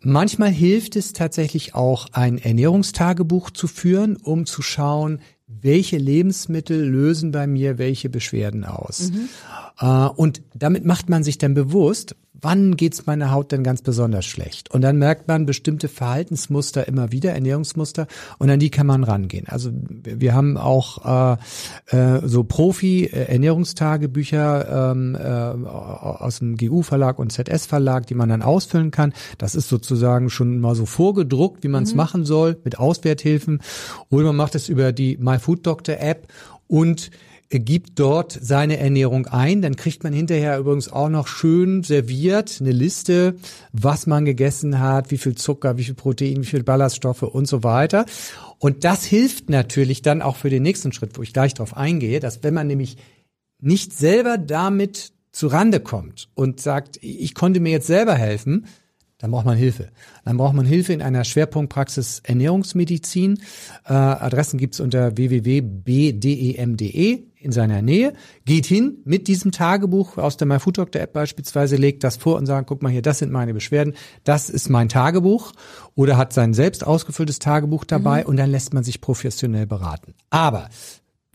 Manchmal 0.00 0.50
hilft 0.50 0.96
es 0.96 1.14
tatsächlich 1.14 1.74
auch, 1.74 2.08
ein 2.12 2.38
Ernährungstagebuch 2.38 3.50
zu 3.50 3.66
führen, 3.66 4.16
um 4.16 4.44
zu 4.44 4.60
schauen, 4.60 5.20
welche 5.46 5.98
Lebensmittel 5.98 6.82
lösen 6.82 7.30
bei 7.30 7.46
mir 7.46 7.78
welche 7.78 8.08
Beschwerden 8.08 8.64
aus. 8.64 9.10
Mhm. 9.10 9.28
Äh, 9.80 9.86
und 9.86 10.42
damit 10.54 10.84
macht 10.84 11.08
man 11.08 11.24
sich 11.24 11.38
dann 11.38 11.54
bewusst, 11.54 12.14
wann 12.44 12.76
geht's 12.76 13.06
meiner 13.06 13.30
Haut 13.30 13.52
denn 13.52 13.64
ganz 13.64 13.80
besonders 13.82 14.26
schlecht? 14.26 14.70
Und 14.70 14.82
dann 14.82 14.98
merkt 14.98 15.28
man 15.28 15.46
bestimmte 15.46 15.88
Verhaltensmuster 15.88 16.86
immer 16.86 17.10
wieder, 17.10 17.32
Ernährungsmuster, 17.32 18.06
und 18.38 18.50
an 18.50 18.60
die 18.60 18.68
kann 18.70 18.86
man 18.86 19.02
rangehen. 19.02 19.48
Also 19.48 19.70
wir 19.72 20.34
haben 20.34 20.58
auch 20.58 21.38
äh, 21.90 21.96
äh, 21.96 22.20
so 22.24 22.44
Profi-Ernährungstagebücher 22.44 24.92
ähm, 24.92 25.14
äh, 25.14 25.18
aus 25.66 26.40
dem 26.40 26.56
GU-Verlag 26.56 27.18
und 27.18 27.32
ZS-Verlag, 27.32 28.06
die 28.06 28.14
man 28.14 28.28
dann 28.28 28.42
ausfüllen 28.42 28.90
kann. 28.90 29.14
Das 29.38 29.54
ist 29.54 29.70
sozusagen 29.70 30.28
schon 30.28 30.60
mal 30.60 30.74
so 30.74 30.84
vorgedruckt, 30.86 31.62
wie 31.64 31.68
man 31.68 31.84
es 31.84 31.92
mhm. 31.92 31.98
machen 31.98 32.26
soll, 32.26 32.58
mit 32.62 32.78
Auswerthilfen. 32.78 33.62
Oder 34.10 34.26
man 34.26 34.36
macht 34.36 34.54
es 34.54 34.68
über 34.68 34.92
die 34.92 35.16
MyFoodDoctor-App 35.16 36.28
und 36.66 37.10
gibt 37.50 37.98
dort 37.98 38.38
seine 38.40 38.78
Ernährung 38.78 39.26
ein. 39.26 39.62
Dann 39.62 39.76
kriegt 39.76 40.02
man 40.02 40.12
hinterher 40.12 40.58
übrigens 40.58 40.90
auch 40.90 41.08
noch 41.08 41.26
schön 41.26 41.82
serviert 41.82 42.58
eine 42.60 42.72
Liste, 42.72 43.36
was 43.72 44.06
man 44.06 44.24
gegessen 44.24 44.80
hat, 44.80 45.10
wie 45.10 45.18
viel 45.18 45.34
Zucker, 45.34 45.76
wie 45.76 45.84
viel 45.84 45.94
Protein, 45.94 46.42
wie 46.42 46.46
viel 46.46 46.64
Ballaststoffe 46.64 47.22
und 47.22 47.46
so 47.46 47.62
weiter. 47.62 48.06
Und 48.58 48.84
das 48.84 49.04
hilft 49.04 49.50
natürlich 49.50 50.02
dann 50.02 50.22
auch 50.22 50.36
für 50.36 50.50
den 50.50 50.62
nächsten 50.62 50.92
Schritt, 50.92 51.16
wo 51.18 51.22
ich 51.22 51.32
gleich 51.32 51.54
drauf 51.54 51.76
eingehe, 51.76 52.20
dass 52.20 52.42
wenn 52.42 52.54
man 52.54 52.66
nämlich 52.66 52.96
nicht 53.60 53.92
selber 53.92 54.38
damit 54.38 55.12
zu 55.32 55.48
Rande 55.48 55.80
kommt 55.80 56.28
und 56.34 56.60
sagt, 56.60 56.98
ich 57.02 57.34
konnte 57.34 57.60
mir 57.60 57.70
jetzt 57.70 57.86
selber 57.86 58.14
helfen, 58.14 58.66
dann 59.18 59.30
braucht 59.30 59.46
man 59.46 59.56
Hilfe. 59.56 59.90
Dann 60.24 60.36
braucht 60.36 60.54
man 60.54 60.66
Hilfe 60.66 60.92
in 60.92 61.00
einer 61.00 61.24
Schwerpunktpraxis 61.24 62.20
Ernährungsmedizin. 62.24 63.38
Äh, 63.86 63.92
Adressen 63.92 64.58
gibt's 64.58 64.80
unter 64.80 65.16
www.bdem.de 65.16 65.94
in 67.44 67.52
seiner 67.52 67.82
Nähe. 67.82 68.14
Geht 68.44 68.66
hin 68.66 68.98
mit 69.04 69.28
diesem 69.28 69.52
Tagebuch 69.52 70.18
aus 70.18 70.36
der 70.36 70.48
MyFoodDoctor-App 70.48 71.12
beispielsweise, 71.12 71.76
legt 71.76 72.02
das 72.02 72.16
vor 72.16 72.36
und 72.36 72.46
sagt, 72.46 72.66
guck 72.66 72.82
mal 72.82 72.90
hier, 72.90 73.02
das 73.02 73.18
sind 73.18 73.30
meine 73.30 73.54
Beschwerden, 73.54 73.94
das 74.24 74.50
ist 74.50 74.68
mein 74.70 74.88
Tagebuch. 74.88 75.52
Oder 75.94 76.16
hat 76.16 76.32
sein 76.32 76.54
selbst 76.54 76.84
ausgefülltes 76.84 77.38
Tagebuch 77.38 77.84
dabei 77.84 78.22
mhm. 78.22 78.28
und 78.28 78.36
dann 78.38 78.50
lässt 78.50 78.74
man 78.74 78.82
sich 78.82 79.00
professionell 79.00 79.66
beraten. 79.66 80.14
Aber 80.30 80.68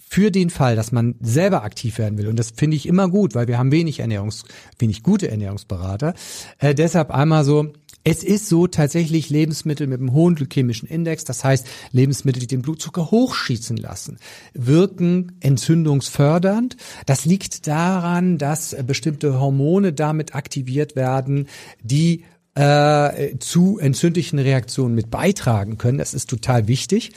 für 0.09 0.31
den 0.31 0.49
Fall, 0.49 0.75
dass 0.75 0.91
man 0.91 1.15
selber 1.21 1.63
aktiv 1.63 1.99
werden 1.99 2.17
will, 2.17 2.27
und 2.27 2.37
das 2.37 2.51
finde 2.55 2.75
ich 2.75 2.87
immer 2.87 3.09
gut, 3.09 3.35
weil 3.35 3.47
wir 3.47 3.59
haben 3.59 3.71
wenig 3.71 3.99
Ernährungs, 3.99 4.43
wenig 4.79 5.03
gute 5.03 5.29
Ernährungsberater, 5.29 6.15
äh, 6.57 6.73
deshalb 6.73 7.11
einmal 7.11 7.43
so, 7.43 7.73
es 8.03 8.23
ist 8.23 8.47
so 8.47 8.65
tatsächlich 8.65 9.29
Lebensmittel 9.29 9.85
mit 9.85 9.99
einem 9.99 10.13
hohen 10.13 10.33
glykämischen 10.35 10.87
Index, 10.89 11.25
das 11.25 11.43
heißt 11.43 11.67
Lebensmittel, 11.91 12.39
die 12.39 12.47
den 12.47 12.61
Blutzucker 12.61 13.11
hochschießen 13.11 13.77
lassen, 13.77 14.17
wirken 14.53 15.33
entzündungsfördernd. 15.41 16.77
Das 17.05 17.25
liegt 17.25 17.67
daran, 17.67 18.37
dass 18.37 18.75
bestimmte 18.87 19.39
Hormone 19.39 19.93
damit 19.93 20.33
aktiviert 20.33 20.95
werden, 20.95 21.47
die 21.83 22.23
äh, 22.55 23.37
zu 23.39 23.79
entzündlichen 23.79 24.39
Reaktionen 24.39 24.95
mit 24.95 25.09
beitragen 25.09 25.77
können. 25.77 25.97
Das 25.97 26.13
ist 26.13 26.29
total 26.29 26.67
wichtig. 26.67 27.11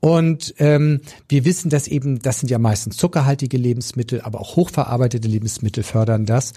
Und 0.00 0.54
ähm, 0.58 1.00
wir 1.28 1.44
wissen, 1.44 1.70
dass 1.70 1.88
eben, 1.88 2.20
das 2.20 2.40
sind 2.40 2.50
ja 2.50 2.58
meistens 2.58 2.96
zuckerhaltige 2.96 3.58
Lebensmittel, 3.58 4.20
aber 4.20 4.40
auch 4.40 4.56
hochverarbeitete 4.56 5.28
Lebensmittel 5.28 5.82
fördern 5.82 6.26
das. 6.26 6.52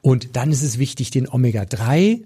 Und 0.00 0.36
dann 0.36 0.50
ist 0.50 0.62
es 0.62 0.78
wichtig, 0.78 1.10
den 1.10 1.28
Omega-3 1.28 2.24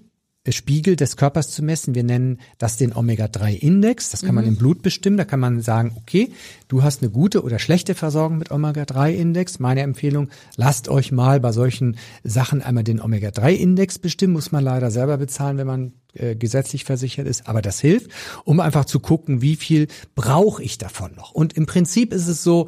Spiegel 0.51 0.97
des 0.97 1.15
Körpers 1.15 1.51
zu 1.51 1.63
messen. 1.63 1.95
Wir 1.95 2.03
nennen 2.03 2.39
das 2.57 2.75
den 2.75 2.93
Omega-3-Index. 2.93 4.09
Das 4.09 4.21
kann 4.21 4.31
mhm. 4.31 4.35
man 4.35 4.45
im 4.45 4.55
Blut 4.57 4.81
bestimmen. 4.81 5.15
Da 5.15 5.23
kann 5.23 5.39
man 5.39 5.61
sagen, 5.61 5.95
okay, 5.95 6.33
du 6.67 6.83
hast 6.83 7.01
eine 7.01 7.11
gute 7.11 7.43
oder 7.43 7.59
schlechte 7.59 7.95
Versorgung 7.95 8.39
mit 8.39 8.51
Omega-3-Index. 8.51 9.59
Meine 9.59 9.81
Empfehlung, 9.81 10.29
lasst 10.57 10.89
euch 10.89 11.13
mal 11.13 11.39
bei 11.39 11.53
solchen 11.53 11.97
Sachen 12.23 12.61
einmal 12.61 12.83
den 12.83 12.99
Omega-3-Index 12.99 13.99
bestimmen. 13.99 14.33
Muss 14.33 14.51
man 14.51 14.65
leider 14.65 14.91
selber 14.91 15.17
bezahlen, 15.17 15.57
wenn 15.57 15.67
man 15.67 15.93
äh, 16.13 16.35
gesetzlich 16.35 16.83
versichert 16.83 17.25
ist. 17.25 17.47
Aber 17.47 17.61
das 17.61 17.79
hilft, 17.79 18.11
um 18.43 18.59
einfach 18.59 18.83
zu 18.83 18.99
gucken, 18.99 19.41
wie 19.41 19.55
viel 19.55 19.87
brauche 20.13 20.61
ich 20.61 20.77
davon 20.77 21.15
noch. 21.15 21.31
Und 21.31 21.53
im 21.53 21.67
Prinzip 21.67 22.11
ist 22.11 22.27
es 22.27 22.43
so, 22.43 22.67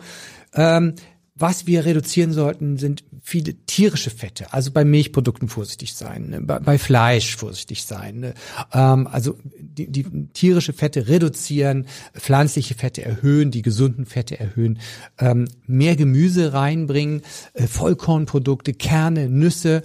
ähm, 0.54 0.96
was 1.38 1.67
wir 1.67 1.84
reduzieren 1.84 2.32
sollten, 2.32 2.78
sind 2.78 3.04
viele 3.21 3.56
tierische 3.65 4.10
Fette. 4.10 4.54
Also 4.54 4.71
bei 4.71 4.86
Milchprodukten 4.86 5.50
vorsichtig 5.50 5.93
sein, 5.93 6.30
ne? 6.30 6.41
bei, 6.41 6.60
bei, 6.60 6.78
Fleisch 6.78 7.36
vorsichtig 7.36 7.84
sein. 7.84 8.19
Ne? 8.21 8.34
Ähm, 8.71 9.06
also 9.08 9.38
die, 9.60 9.91
die 9.91 10.06
tierische 10.34 10.71
Fette 10.71 11.10
reduzieren, 11.10 11.88
pflanzliche 12.13 12.76
Fette 12.76 13.04
erhöhen, 13.04 13.52
die 13.52 13.63
gesunden 13.63 14.06
Fette 14.06 14.39
erhöhen, 14.39 14.80
ähm, 15.19 15.50
mehr 15.67 15.98
Gemüse 15.98 16.54
reinbringen, 16.54 17.21
äh, 17.54 17.67
Vollkornprodukte, 17.67 18.74
Kerne, 18.74 19.28
Nüsse 19.28 19.84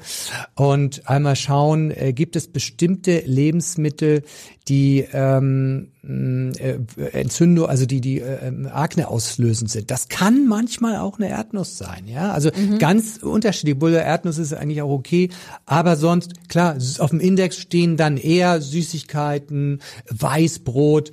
und 0.54 1.08
einmal 1.08 1.34
schauen, 1.34 1.90
äh, 1.90 2.12
gibt 2.12 2.36
es 2.36 2.46
bestimmte 2.46 3.22
Lebensmittel, 3.26 4.22
die 4.68 5.04
ähm, 5.12 5.90
äh, 6.02 6.78
Entzündung, 7.12 7.66
also 7.66 7.84
die 7.84 8.00
die 8.00 8.20
äh, 8.20 8.46
ähm, 8.46 8.66
Akne 8.72 9.08
auslösend 9.08 9.70
sind. 9.70 9.90
Das 9.90 10.08
kann 10.08 10.46
manchmal 10.46 10.96
auch 10.96 11.18
eine 11.18 11.28
Erdnuss 11.28 11.76
sein, 11.76 12.06
ja. 12.06 12.32
Also 12.32 12.50
mhm. 12.56 12.78
ganz 12.78 13.18
unterschiedlich. 13.18 13.78
Bulle 13.78 13.98
Erdnuss 13.98 14.38
ist 14.38 14.54
eigentlich 14.54 14.80
auch 14.80 14.90
okay, 14.90 15.28
aber 15.66 15.96
sonst 15.96 16.48
klar 16.48 16.76
auf 16.98 17.10
dem 17.10 17.20
Index 17.20 17.58
stehen 17.58 17.96
dann 17.98 18.16
eher 18.16 18.60
Süßigkeiten, 18.62 19.80
Weißbrot 20.08 21.10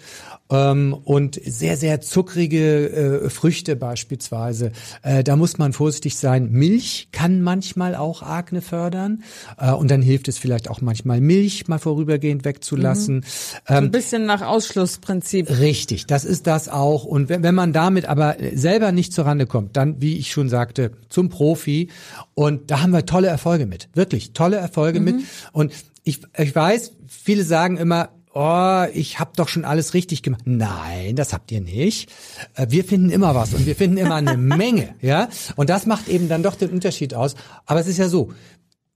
ähm, 0.50 0.94
und 0.94 1.40
sehr 1.44 1.78
sehr 1.78 2.02
zuckrige 2.02 2.90
äh, 3.26 3.30
Früchte 3.30 3.76
beispielsweise. 3.76 4.72
Äh, 5.04 5.24
da 5.24 5.36
muss 5.36 5.58
man 5.58 5.74
vorsichtig 5.74 6.18
sein. 6.18 6.50
Milch 6.52 7.10
kann 7.12 7.42
manchmal 7.42 7.96
auch 7.96 8.22
Akne 8.22 8.62
fördern 8.62 9.24
äh, 9.58 9.72
und 9.72 9.92
dann 9.92 10.02
hilft 10.02 10.28
es 10.28 10.38
vielleicht 10.38 10.70
auch 10.70 10.82
manchmal 10.82 11.22
Milch 11.22 11.68
mal 11.68 11.80
vorübergehend 11.80 12.46
wegzulassen. 12.46 13.16
Mhm. 13.16 13.24
Ähm, 13.68 13.84
Ein 13.86 13.92
bisschen 13.92 14.26
nach 14.26 14.42
Ausschlussprinzip. 14.42 15.50
Richtig, 15.60 16.06
das 16.08 16.26
ist 16.26 16.48
das 16.48 16.70
auch. 16.70 17.04
Und 17.04 17.30
wenn, 17.30 17.44
wenn 17.44 17.56
man 17.56 17.74
damit 17.74 18.06
aber 18.06 18.36
selber 18.54 18.92
nicht 18.92 19.14
zurande 19.14 19.46
kommt, 19.46 19.78
dann, 19.78 20.02
wie 20.02 20.18
ich 20.18 20.32
schon 20.32 20.50
sagte, 20.50 20.92
zum 21.10 21.30
Profi. 21.30 21.90
Und 22.34 22.72
da 22.72 22.82
haben 22.82 22.92
wir 22.92 23.06
tolle 23.06 23.28
Erfolge 23.28 23.66
mit. 23.66 23.90
Wirklich 23.94 24.34
tolle 24.34 24.58
Erfolge 24.58 25.00
mhm. 25.00 25.06
mit. 25.06 25.16
Und 25.52 25.74
ich, 26.04 26.22
ich 26.38 26.56
weiß, 26.56 26.94
viele 27.08 27.44
sagen 27.44 27.78
immer, 27.78 28.10
oh, 28.38 28.86
ich 28.93 29.19
habe 29.19 29.32
doch 29.36 29.47
schon 29.47 29.65
alles 29.65 29.93
richtig 29.93 30.21
gemacht. 30.21 30.43
Nein, 30.45 31.15
das 31.15 31.34
habt 31.34 31.52
ihr 31.52 31.62
nicht. 31.62 32.10
Äh, 32.56 32.67
wir 32.69 32.84
finden 32.84 33.10
immer 33.10 33.34
was 33.34 33.54
und 33.54 33.65
wir 33.65 33.76
finden 33.76 33.97
immer 33.97 34.15
eine 34.15 34.38
Menge, 34.38 34.95
ja. 35.02 35.30
Und 35.56 35.69
das 35.69 35.86
macht 35.86 36.08
eben 36.08 36.30
dann 36.30 36.43
doch 36.43 36.56
den 36.56 36.69
Unterschied 36.69 37.13
aus. 37.13 37.36
Aber 37.65 37.80
es 37.80 37.88
ist 37.88 37.97
ja 37.97 38.10
so, 38.10 38.30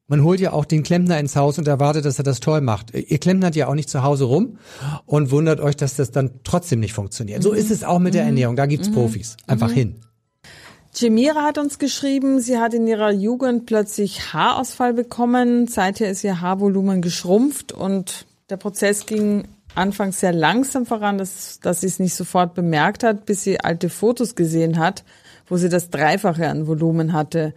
man 0.08 0.24
holt 0.24 0.40
ja 0.40 0.54
auch 0.54 0.66
den 0.66 0.84
Klempner 0.84 1.20
ins 1.20 1.36
Haus 1.36 1.58
und 1.58 1.68
erwartet, 1.68 2.06
dass 2.06 2.20
er 2.20 2.24
das 2.24 2.40
toll 2.40 2.62
macht. 2.62 2.94
Ihr 2.94 3.18
klempnert 3.18 3.56
ja 3.56 3.68
auch 3.68 3.76
nicht 3.76 3.90
zu 3.90 4.04
Hause 4.04 4.26
rum 4.26 4.58
und 5.06 5.32
wundert 5.32 5.60
euch, 5.60 5.76
dass 5.76 5.96
das 5.96 6.12
dann 6.12 6.42
trotzdem 6.44 6.80
nicht 6.80 6.94
funktioniert. 6.94 7.40
Mhm. 7.40 7.44
So 7.44 7.54
ist 7.54 7.72
es 7.72 7.84
auch 7.84 8.00
mit 8.00 8.14
der 8.14 8.24
mhm. 8.24 8.30
Ernährung. 8.30 8.56
Da 8.56 8.66
gibt's 8.68 8.90
mhm. 8.90 8.94
Profis. 8.94 9.38
Einfach 9.48 9.70
mhm. 9.70 9.74
hin. 9.74 9.96
Jemira 10.94 11.44
hat 11.44 11.58
uns 11.58 11.80
geschrieben, 11.80 12.42
sie 12.42 12.58
hat 12.58 12.74
in 12.74 12.86
ihrer 12.86 13.12
Jugend 13.12 13.66
plötzlich 13.66 14.34
Haarausfall 14.34 14.94
bekommen. 14.94 15.68
Seither 15.68 16.10
ist 16.10 16.26
ihr 16.26 16.42
Haarvolumen 16.42 17.02
geschrumpft 17.02 17.72
und 17.72 18.28
der 18.52 18.58
Prozess 18.58 19.06
ging 19.06 19.48
anfangs 19.74 20.20
sehr 20.20 20.34
langsam 20.34 20.86
voran, 20.86 21.18
dass, 21.18 21.60
dass 21.62 21.82
sie 21.82 21.88
es 21.88 22.00
nicht 22.00 22.14
sofort 22.14 22.54
bemerkt 22.54 23.04
hat, 23.04 23.26
bis 23.26 23.44
sie 23.44 23.60
alte 23.60 23.90
Fotos 23.90 24.36
gesehen 24.36 24.78
hat, 24.78 25.04
wo 25.48 25.58
sie 25.58 25.70
das 25.70 25.90
Dreifache 25.90 26.48
an 26.48 26.68
Volumen 26.68 27.14
hatte. 27.14 27.54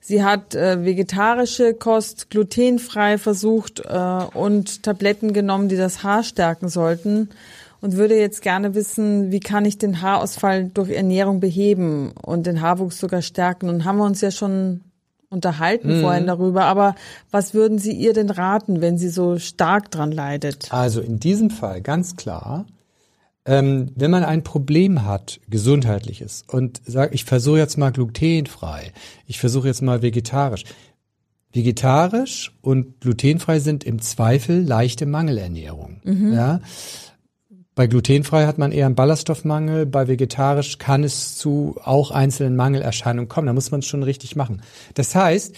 Sie 0.00 0.22
hat 0.22 0.54
äh, 0.54 0.84
vegetarische 0.84 1.74
Kost, 1.74 2.30
glutenfrei 2.30 3.18
versucht 3.18 3.80
äh, 3.80 4.24
und 4.34 4.82
Tabletten 4.82 5.32
genommen, 5.32 5.68
die 5.68 5.76
das 5.76 6.02
Haar 6.02 6.22
stärken 6.22 6.68
sollten 6.68 7.30
und 7.80 7.96
würde 7.96 8.18
jetzt 8.18 8.42
gerne 8.42 8.74
wissen, 8.74 9.30
wie 9.32 9.40
kann 9.40 9.64
ich 9.64 9.78
den 9.78 10.02
Haarausfall 10.02 10.70
durch 10.72 10.90
Ernährung 10.90 11.40
beheben 11.40 12.12
und 12.22 12.46
den 12.46 12.60
Haarwuchs 12.60 13.00
sogar 13.00 13.22
stärken. 13.22 13.68
Und 13.68 13.84
haben 13.84 13.98
wir 13.98 14.04
uns 14.04 14.20
ja 14.20 14.30
schon 14.30 14.82
unterhalten 15.36 15.98
mhm. 15.98 16.00
vorhin 16.00 16.26
darüber, 16.26 16.64
aber 16.64 16.94
was 17.30 17.54
würden 17.54 17.78
Sie 17.78 17.92
ihr 17.92 18.12
denn 18.12 18.30
raten, 18.30 18.80
wenn 18.80 18.98
sie 18.98 19.08
so 19.08 19.38
stark 19.38 19.90
dran 19.90 20.10
leidet? 20.10 20.72
Also 20.72 21.00
in 21.00 21.20
diesem 21.20 21.50
Fall 21.50 21.82
ganz 21.82 22.16
klar, 22.16 22.66
ähm, 23.44 23.90
wenn 23.94 24.10
man 24.10 24.24
ein 24.24 24.42
Problem 24.42 25.04
hat, 25.04 25.40
gesundheitliches, 25.48 26.44
und 26.48 26.80
sagt, 26.84 27.14
ich 27.14 27.24
versuche 27.24 27.58
jetzt 27.58 27.78
mal 27.78 27.92
glutenfrei, 27.92 28.92
ich 29.26 29.38
versuche 29.38 29.68
jetzt 29.68 29.82
mal 29.82 30.02
vegetarisch. 30.02 30.64
Vegetarisch 31.52 32.52
und 32.60 33.00
glutenfrei 33.00 33.60
sind 33.60 33.84
im 33.84 34.02
Zweifel 34.02 34.62
leichte 34.62 35.06
Mangelernährung. 35.06 36.00
Mhm. 36.04 36.32
Ja? 36.32 36.60
Bei 37.76 37.86
glutenfrei 37.86 38.46
hat 38.46 38.56
man 38.56 38.72
eher 38.72 38.86
einen 38.86 38.94
Ballaststoffmangel, 38.94 39.84
bei 39.84 40.08
vegetarisch 40.08 40.78
kann 40.78 41.04
es 41.04 41.36
zu 41.36 41.76
auch 41.84 42.10
einzelnen 42.10 42.56
Mangelerscheinungen 42.56 43.28
kommen. 43.28 43.46
Da 43.46 43.52
muss 43.52 43.70
man 43.70 43.80
es 43.80 43.86
schon 43.86 44.02
richtig 44.02 44.34
machen. 44.34 44.62
Das 44.94 45.14
heißt, 45.14 45.54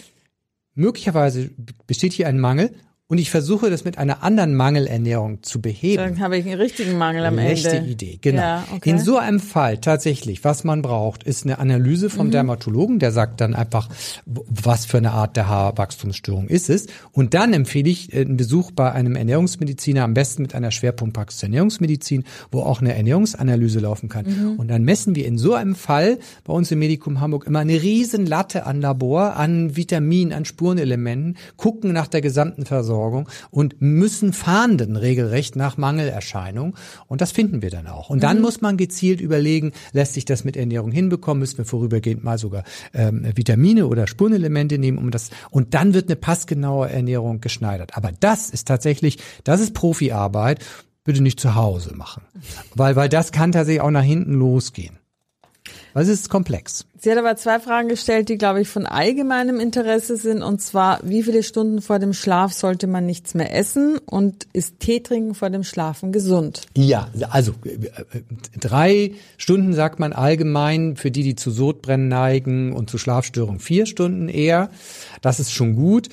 möglicherweise 0.75 1.51
besteht 1.87 2.13
hier 2.13 2.27
ein 2.27 2.41
Mangel 2.41 2.75
und 3.11 3.17
ich 3.17 3.31
versuche 3.31 3.71
das 3.71 3.85
mit 3.85 3.97
einer 3.97 4.23
anderen 4.23 4.55
Mangelernährung 4.55 5.43
zu 5.43 5.63
beheben. 5.63 5.97
Dann 5.97 6.21
habe 6.21 6.37
ich 6.37 6.45
einen 6.45 6.61
richtigen 6.61 6.99
Mangel 6.99 7.25
am 7.25 7.39
Schlechte 7.39 7.71
Ende. 7.71 7.91
Idee, 7.91 8.19
genau. 8.21 8.43
Ja, 8.43 8.65
okay. 8.71 8.91
In 8.91 8.99
so 8.99 9.17
einem 9.17 9.41
Fall 9.41 9.79
tatsächlich, 9.79 10.45
was 10.45 10.63
man 10.63 10.83
braucht, 10.83 11.23
ist 11.23 11.45
eine 11.45 11.59
Analyse 11.59 12.07
Mhm. 12.09 12.11
vom 12.11 12.31
Dermatologen, 12.31 12.99
der 12.99 13.11
sagt 13.11 13.41
dann 13.41 13.55
einfach, 13.55 13.89
was 14.27 14.85
für 14.85 14.99
eine 14.99 15.13
Art 15.13 15.37
der 15.39 15.49
Haarwachstumsstörung 15.49 16.49
ist 16.49 16.69
es. 16.69 16.87
Und 17.11 17.33
dann 17.33 17.55
empfehle 17.55 17.89
ich 17.89 18.13
äh, 18.13 18.21
einen 18.21 18.37
Besuch 18.37 18.73
bei 18.73 18.93
einem 18.93 19.17
Ernährungsmediziner, 19.17 20.05
am 20.05 20.13
besten 20.13 20.43
mit 20.43 20.55
einer 20.55 20.71
Schwerpunktpraxis 20.71 21.43
Ernährungsmedizin, 21.45 22.25
wo 22.53 22.61
auch 22.61 22.83
eine 22.83 22.95
Ernährungsanalyse 22.95 23.81
laufen 23.81 24.11
kann. 24.11 24.27
Mhm. 24.27 24.57
Und 24.59 24.69
dann 24.69 24.83
messen 24.85 25.15
wir 25.15 25.25
in 25.25 25.39
so 25.39 25.55
einem 25.55 25.77
Fall 25.77 26.19
bei 26.45 26.53
uns 26.53 26.71
im 26.71 26.79
Medikum 26.79 27.21
Hamburg 27.21 27.47
immer 27.47 27.61
eine 27.61 27.81
riesen 27.81 28.27
Latte 28.27 28.67
an 28.67 28.83
Labor, 28.83 29.37
an 29.37 29.77
Vitaminen, 29.77 30.35
an 30.35 30.45
Spurenelementen, 30.45 31.39
gucken 31.57 31.95
nach 31.95 32.07
der 32.07 32.21
gesamten 32.21 32.67
Versorgung 32.67 32.98
und 33.51 33.81
müssen 33.81 34.33
fahnden 34.33 34.97
regelrecht 34.97 35.57
nach 35.57 35.77
Mangelerscheinung. 35.77 36.77
Und 37.07 37.21
das 37.21 37.33
finden 37.33 37.63
wir 37.63 37.71
dann 37.71 37.87
auch. 37.87 38.11
Und 38.11 38.23
dann 38.23 38.41
muss 38.41 38.61
man 38.61 38.77
gezielt 38.77 39.21
überlegen, 39.21 39.73
lässt 39.93 40.15
sich 40.15 40.25
das 40.25 40.45
mit 40.45 40.57
Ernährung 40.57 40.91
hinbekommen, 40.91 41.41
müssen 41.41 41.59
wir 41.59 41.65
vorübergehend 41.65 42.25
mal 42.25 42.39
sogar 42.39 42.65
ähm, 42.95 43.27
Vitamine 43.35 43.87
oder 43.87 44.07
Spurenelemente 44.07 44.79
nehmen, 44.79 44.99
um 44.99 45.11
das, 45.11 45.31
und 45.51 45.75
dann 45.75 45.95
wird 45.95 46.09
eine 46.09 46.17
passgenaue 46.17 46.89
Ernährung 46.91 47.41
geschneidert. 47.41 47.97
Aber 47.97 48.13
das 48.19 48.51
ist 48.51 48.69
tatsächlich, 48.69 49.19
das 49.45 49.61
ist 49.61 49.75
Profiarbeit, 49.75 50.65
bitte 51.05 51.23
nicht 51.23 51.41
zu 51.41 51.55
Hause 51.55 51.95
machen. 51.95 52.23
Weil, 52.75 52.97
weil 52.97 53.09
das 53.09 53.33
kann 53.33 53.53
tatsächlich 53.53 53.81
auch 53.81 53.91
nach 53.91 54.03
hinten 54.03 54.35
losgehen. 54.35 54.99
Weil 55.99 56.05
es 56.05 56.11
ist 56.11 56.31
komplex. 56.31 56.87
Sie 57.01 57.11
hat 57.11 57.19
aber 57.19 57.35
zwei 57.35 57.59
Fragen 57.59 57.89
gestellt, 57.89 58.29
die, 58.29 58.39
glaube 58.39 58.61
ich, 58.61 58.69
von 58.69 58.87
allgemeinem 58.87 59.59
Interesse 59.59 60.17
sind. 60.17 60.45
Und 60.45 60.63
zwar, 60.63 61.01
wie 61.03 61.25
viele 61.25 61.43
Stunden 61.43 61.83
vor 61.83 61.99
dem 61.99 62.13
Schlaf 62.13 62.53
sollte 62.53 62.87
man 62.87 63.05
nichts 63.05 63.35
mehr 63.35 63.53
essen? 63.53 63.99
Und 64.07 64.47
ist 64.53 64.79
Tee 64.79 65.01
trinken 65.01 65.35
vor 65.35 65.51
dem 65.51 65.65
Schlafen 65.65 66.13
gesund? 66.13 66.61
Ja, 66.77 67.09
also 67.31 67.53
äh, 67.65 67.71
äh, 67.71 68.23
drei 68.61 69.11
Stunden 69.39 69.73
sagt 69.73 69.99
man 69.99 70.13
allgemein 70.13 70.95
für 70.95 71.11
die, 71.11 71.25
die 71.25 71.35
zu 71.35 71.51
Sodbrennen 71.51 72.07
neigen 72.07 72.73
und 72.75 72.89
zu 72.91 72.97
Schlafstörungen 72.97 73.59
vier 73.59 73.85
Stunden 73.85 74.29
eher. 74.29 74.71
Das 75.21 75.41
ist 75.41 75.51
schon 75.51 75.75
gut. 75.75 76.11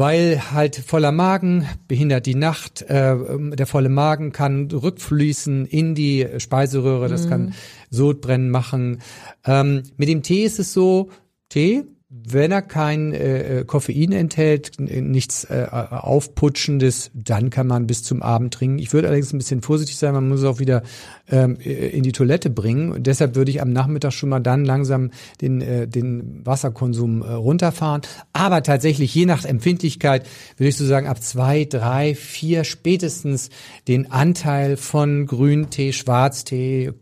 Weil 0.00 0.50
halt 0.50 0.76
voller 0.76 1.12
Magen 1.12 1.68
behindert 1.86 2.24
die 2.24 2.34
Nacht. 2.34 2.80
Äh, 2.80 3.16
der 3.54 3.66
volle 3.66 3.90
Magen 3.90 4.32
kann 4.32 4.70
rückfließen 4.70 5.66
in 5.66 5.94
die 5.94 6.26
Speiseröhre. 6.38 7.10
Das 7.10 7.28
kann 7.28 7.52
Sodbrennen 7.90 8.48
machen. 8.48 9.02
Ähm, 9.44 9.82
mit 9.98 10.08
dem 10.08 10.22
Tee 10.22 10.46
ist 10.46 10.58
es 10.58 10.72
so, 10.72 11.10
Tee, 11.50 11.84
wenn 12.12 12.50
er 12.50 12.62
kein 12.62 13.12
äh, 13.12 13.62
Koffein 13.64 14.10
enthält, 14.10 14.80
n- 14.80 15.12
nichts 15.12 15.44
äh, 15.44 15.68
aufputschendes, 15.70 17.12
dann 17.14 17.50
kann 17.50 17.68
man 17.68 17.86
bis 17.86 18.02
zum 18.02 18.20
Abend 18.20 18.52
trinken. 18.52 18.80
Ich 18.80 18.92
würde 18.92 19.06
allerdings 19.06 19.32
ein 19.32 19.38
bisschen 19.38 19.62
vorsichtig 19.62 19.96
sein, 19.96 20.12
man 20.14 20.28
muss 20.28 20.40
es 20.40 20.44
auch 20.44 20.58
wieder 20.58 20.82
ähm, 21.30 21.56
äh, 21.60 21.88
in 21.90 22.02
die 22.02 22.10
Toilette 22.10 22.50
bringen. 22.50 22.90
Und 22.90 23.06
deshalb 23.06 23.36
würde 23.36 23.52
ich 23.52 23.62
am 23.62 23.72
Nachmittag 23.72 24.12
schon 24.12 24.28
mal 24.28 24.40
dann 24.40 24.64
langsam 24.64 25.12
den, 25.40 25.60
äh, 25.60 25.86
den 25.86 26.44
Wasserkonsum 26.44 27.22
äh, 27.22 27.30
runterfahren. 27.30 28.02
Aber 28.32 28.64
tatsächlich, 28.64 29.14
je 29.14 29.24
nach 29.26 29.44
Empfindlichkeit, 29.44 30.26
würde 30.56 30.68
ich 30.70 30.76
so 30.76 30.86
sagen, 30.86 31.06
ab 31.06 31.22
zwei, 31.22 31.64
drei, 31.64 32.16
vier 32.16 32.64
spätestens 32.64 33.50
den 33.86 34.10
Anteil 34.10 34.76
von 34.76 35.26
Grüntee, 35.26 35.92
Schwarztee 35.92 36.92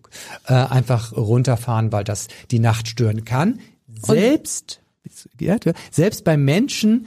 äh, 0.47 0.53
einfach 0.53 1.17
runterfahren, 1.17 1.93
weil 1.93 2.05
das 2.05 2.29
die 2.51 2.59
Nacht 2.59 2.89
stören 2.89 3.25
kann. 3.25 3.61
Selbst, 4.03 4.81
ja, 5.41 5.57
selbst 5.91 6.25
bei 6.25 6.37
Menschen, 6.37 7.07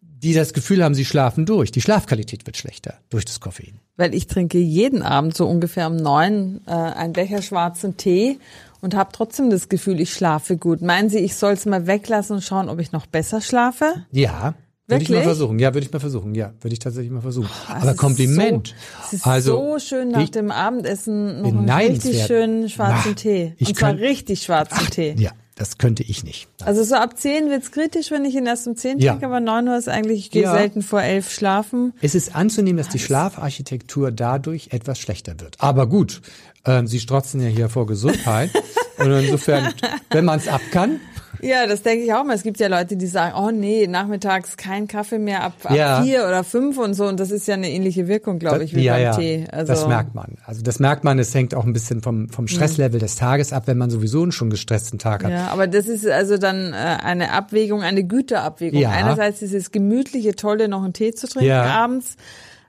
die 0.00 0.34
das 0.34 0.52
Gefühl 0.52 0.84
haben, 0.84 0.94
sie 0.94 1.04
schlafen 1.04 1.46
durch. 1.46 1.72
Die 1.72 1.80
Schlafqualität 1.80 2.46
wird 2.46 2.56
schlechter 2.56 2.94
durch 3.10 3.24
das 3.24 3.40
Koffein. 3.40 3.80
Weil 3.96 4.14
ich 4.14 4.26
trinke 4.28 4.58
jeden 4.58 5.02
Abend 5.02 5.36
so 5.36 5.46
ungefähr 5.48 5.88
um 5.88 5.96
neun 5.96 6.60
äh, 6.66 6.70
einen 6.70 7.12
Becher 7.12 7.42
schwarzen 7.42 7.96
Tee 7.96 8.38
und 8.80 8.94
habe 8.94 9.10
trotzdem 9.12 9.50
das 9.50 9.68
Gefühl, 9.68 10.00
ich 10.00 10.12
schlafe 10.12 10.56
gut. 10.56 10.80
Meinen 10.80 11.08
Sie, 11.10 11.18
ich 11.18 11.34
soll 11.34 11.52
es 11.54 11.66
mal 11.66 11.86
weglassen 11.86 12.36
und 12.36 12.42
schauen, 12.42 12.68
ob 12.68 12.78
ich 12.78 12.92
noch 12.92 13.06
besser 13.06 13.40
schlafe? 13.40 14.06
Ja. 14.12 14.54
Würde 14.88 15.04
ich 15.04 15.10
mal 15.10 15.22
versuchen. 15.22 15.58
Ja, 15.58 15.72
würde 15.74 15.86
ich 15.86 15.92
mal 15.92 16.00
versuchen. 16.00 16.34
Ja, 16.34 16.52
würde 16.60 16.72
ich 16.74 16.78
tatsächlich 16.80 17.10
mal 17.12 17.20
versuchen. 17.22 17.48
Es 17.68 17.82
Aber 17.82 17.94
Kompliment. 17.94 18.68
So, 18.68 18.74
es 19.06 19.12
ist 19.14 19.26
also 19.26 19.56
so 19.56 19.78
schön 19.78 20.08
nach 20.10 20.22
ich- 20.24 20.30
dem 20.32 20.50
Abendessen 20.50 21.40
noch 21.40 21.48
einen 21.48 21.70
richtig 21.70 22.24
schönen 22.24 22.68
schwarzen 22.68 23.12
Na, 23.12 23.14
Tee. 23.14 23.54
ich 23.58 23.68
Und 23.68 23.76
zwar 23.78 23.90
kann- 23.90 23.98
richtig 23.98 24.42
schwarzen 24.42 24.86
Tee. 24.90 25.14
Ja, 25.18 25.30
das 25.54 25.78
könnte 25.78 26.02
ich 26.02 26.24
nicht. 26.24 26.48
Also 26.64 26.82
so 26.82 26.94
ab 26.94 27.18
10 27.18 27.50
wird's 27.50 27.70
kritisch, 27.72 28.10
wenn 28.10 28.24
ich 28.24 28.34
ihn 28.34 28.46
erst 28.46 28.66
um 28.66 28.76
10 28.76 28.98
Ja. 28.98 29.12
trinke, 29.12 29.26
aber 29.26 29.40
9 29.40 29.68
Uhr 29.68 29.76
ist 29.76 29.88
eigentlich, 29.88 30.18
ich 30.20 30.30
gehe 30.30 30.42
Ja. 30.42 30.52
selten 30.52 30.82
vor 30.82 31.02
11 31.02 31.30
schlafen. 31.30 31.92
Es 32.00 32.14
ist 32.14 32.34
anzunehmen, 32.34 32.78
dass 32.78 32.88
die 32.88 32.98
Schlafarchitektur 32.98 34.10
dadurch 34.10 34.68
etwas 34.72 34.98
schlechter 34.98 35.38
wird. 35.40 35.56
Aber 35.58 35.86
gut, 35.86 36.22
ähm, 36.64 36.86
Sie 36.86 37.00
strotzen 37.00 37.40
ja 37.42 37.48
hier 37.48 37.68
vor 37.68 37.86
Gesundheit. 37.86 38.50
Und 38.98 39.10
insofern, 39.10 39.72
wenn 40.10 40.24
man 40.24 40.38
es 40.38 40.48
ab 40.48 40.60
kann, 40.70 41.00
Ja, 41.42 41.66
das 41.66 41.82
denke 41.82 42.04
ich 42.04 42.12
auch 42.14 42.22
mal. 42.24 42.34
Es 42.34 42.44
gibt 42.44 42.60
ja 42.60 42.68
Leute, 42.68 42.96
die 42.96 43.06
sagen, 43.06 43.34
oh 43.36 43.50
nee, 43.50 43.88
nachmittags 43.88 44.56
kein 44.56 44.86
Kaffee 44.86 45.18
mehr 45.18 45.42
ab, 45.42 45.54
ab 45.64 45.74
Ja. 45.76 46.02
vier 46.02 46.26
oder 46.26 46.44
fünf 46.44 46.78
und 46.78 46.94
so. 46.94 47.06
Und 47.06 47.18
das 47.18 47.32
ist 47.32 47.48
ja 47.48 47.54
eine 47.54 47.68
ähnliche 47.68 48.06
Wirkung, 48.06 48.38
glaube 48.38 48.62
ich, 48.62 48.74
wie 48.74 48.84
ja, 48.84 48.94
beim 48.94 49.02
ja, 49.02 49.16
Tee. 49.16 49.44
Also, 49.50 49.72
das 49.72 49.88
merkt 49.88 50.14
man. 50.14 50.36
Also 50.46 50.62
das 50.62 50.78
merkt 50.78 51.02
man, 51.02 51.18
es 51.18 51.34
hängt 51.34 51.54
auch 51.54 51.64
ein 51.64 51.72
bisschen 51.72 52.00
vom, 52.00 52.28
vom 52.28 52.46
Stresslevel 52.46 53.00
des 53.00 53.16
Tages 53.16 53.52
ab, 53.52 53.64
wenn 53.66 53.76
man 53.76 53.90
sowieso 53.90 54.22
einen 54.22 54.32
schon 54.32 54.50
gestressten 54.50 54.98
Tag 54.98 55.24
hat. 55.24 55.32
Ja, 55.32 55.48
aber 55.48 55.66
das 55.66 55.88
ist 55.88 56.06
also 56.06 56.38
dann 56.38 56.72
äh, 56.72 56.76
eine 56.76 57.32
Abwägung, 57.32 57.82
eine 57.82 58.04
Güterabwägung. 58.04 58.86
Einerseits 58.86 59.40
dieses 59.40 59.72
gemütliche, 59.72 60.36
tolle, 60.36 60.68
noch 60.68 60.84
einen 60.84 60.92
Tee 60.92 61.12
zu 61.12 61.26
trinken 61.26 61.50
abends. 61.52 62.16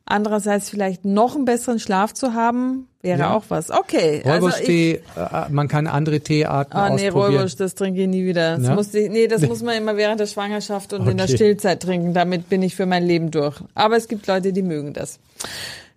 Andererseits 0.05 0.69
vielleicht 0.69 1.05
noch 1.05 1.35
einen 1.35 1.45
besseren 1.45 1.79
Schlaf 1.79 2.13
zu 2.13 2.33
haben, 2.33 2.87
wäre 3.01 3.19
Ja. 3.19 3.33
auch 3.33 3.45
was. 3.47 3.71
Okay. 3.71 4.21
Also 4.25 4.47
Räuberstee, 4.47 5.01
äh, 5.15 5.49
man 5.49 5.69
kann 5.69 5.87
andere 5.87 6.19
Teearten 6.19 6.73
Ah, 6.75 6.89
nee, 6.89 7.07
ausprobieren. 7.07 7.35
Räubusch, 7.37 7.55
das 7.55 7.73
trinke 7.75 8.01
ich 8.01 8.07
nie 8.09 8.25
wieder. 8.25 8.57
Das 8.57 8.67
Ja? 8.67 8.75
musste 8.75 8.99
ich, 8.99 9.09
nee, 9.09 9.27
das 9.27 9.41
muss 9.43 9.61
man 9.63 9.75
immer 9.77 9.95
während 9.95 10.19
der 10.19 10.27
Schwangerschaft 10.27 10.91
und 10.91 11.07
in 11.07 11.15
der 11.17 11.25
Okay. 11.27 11.35
Stillzeit 11.35 11.81
trinken. 11.81 12.13
Damit 12.13 12.49
bin 12.49 12.61
ich 12.63 12.75
für 12.75 12.85
mein 12.85 13.05
Leben 13.05 13.31
durch. 13.31 13.55
Aber 13.75 13.95
es 13.95 14.09
gibt 14.09 14.27
Leute, 14.27 14.51
die 14.51 14.61
mögen 14.61 14.91
das. 14.93 15.19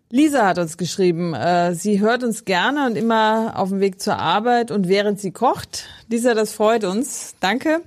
Lisa 0.09 0.47
hat 0.47 0.59
uns 0.61 0.77
geschrieben, 0.77 1.35
äh, 1.35 1.75
sie 1.75 1.99
hört 2.01 2.23
uns 2.23 2.45
gerne 2.45 2.87
und 2.87 2.97
immer 2.97 3.55
auf 3.57 3.71
dem 3.71 3.81
Weg 3.81 4.01
zur 4.01 4.19
Arbeit 4.21 4.71
und 4.71 4.87
während 4.89 5.19
sie 5.21 5.33
kocht. 5.33 5.87
Lisa, 6.09 6.35
das 6.35 6.53
freut 6.53 6.85
uns. 6.85 7.35
Danke 7.41 7.81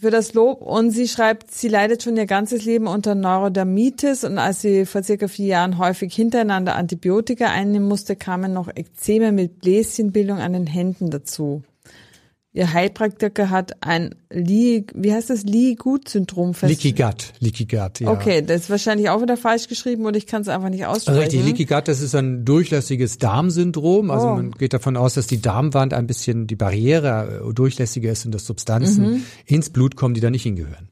für 0.00 0.10
das 0.10 0.34
Lob. 0.34 0.62
Und 0.62 0.90
sie 0.90 1.08
schreibt, 1.08 1.50
sie 1.50 1.68
leidet 1.68 2.02
schon 2.02 2.16
ihr 2.16 2.26
ganzes 2.26 2.64
Leben 2.64 2.86
unter 2.86 3.14
Neurodermitis 3.14 4.24
und 4.24 4.38
als 4.38 4.62
sie 4.62 4.86
vor 4.86 5.02
circa 5.02 5.28
vier 5.28 5.46
Jahren 5.46 5.78
häufig 5.78 6.14
hintereinander 6.14 6.76
Antibiotika 6.76 7.46
einnehmen 7.46 7.88
musste, 7.88 8.16
kamen 8.16 8.52
noch 8.52 8.68
Ekzeme 8.74 9.32
mit 9.32 9.60
Bläschenbildung 9.60 10.38
an 10.38 10.52
den 10.52 10.66
Händen 10.66 11.10
dazu. 11.10 11.62
Ihr 12.52 12.72
Heilpraktiker 12.72 13.48
hat 13.50 13.80
ein 13.80 14.16
Lee, 14.28 14.84
wie 14.92 15.12
heißt 15.12 15.30
das, 15.30 15.44
Lee-Gut-Syndrom 15.44 16.52
Gut, 16.92 17.32
Leaky 17.38 17.64
Gut, 17.66 18.00
ja. 18.00 18.10
Okay, 18.10 18.42
das 18.42 18.62
ist 18.62 18.70
wahrscheinlich 18.70 19.08
auch 19.08 19.22
wieder 19.22 19.36
falsch 19.36 19.68
geschrieben 19.68 20.04
und 20.04 20.16
ich 20.16 20.26
kann 20.26 20.42
es 20.42 20.48
einfach 20.48 20.68
nicht 20.68 20.84
aussprechen. 20.84 21.18
Richtig, 21.20 21.44
Leaky 21.44 21.64
Gut, 21.66 21.86
das 21.86 22.00
ist 22.00 22.14
ein 22.16 22.44
durchlässiges 22.44 23.18
Darmsyndrom. 23.18 24.10
Also 24.10 24.26
Oh. 24.26 24.34
man 24.34 24.50
geht 24.50 24.72
davon 24.72 24.96
aus, 24.96 25.14
dass 25.14 25.28
die 25.28 25.40
Darmwand 25.40 25.94
ein 25.94 26.08
bisschen 26.08 26.48
die 26.48 26.56
Barriere 26.56 27.40
äh, 27.48 27.54
durchlässiger 27.54 28.10
ist 28.10 28.26
und 28.26 28.32
dass 28.34 28.46
Substanzen 28.46 29.10
Mhm. 29.12 29.22
ins 29.46 29.70
Blut 29.70 29.94
kommen, 29.94 30.14
die 30.14 30.20
da 30.20 30.30
nicht 30.30 30.42
hingehören. 30.42 30.88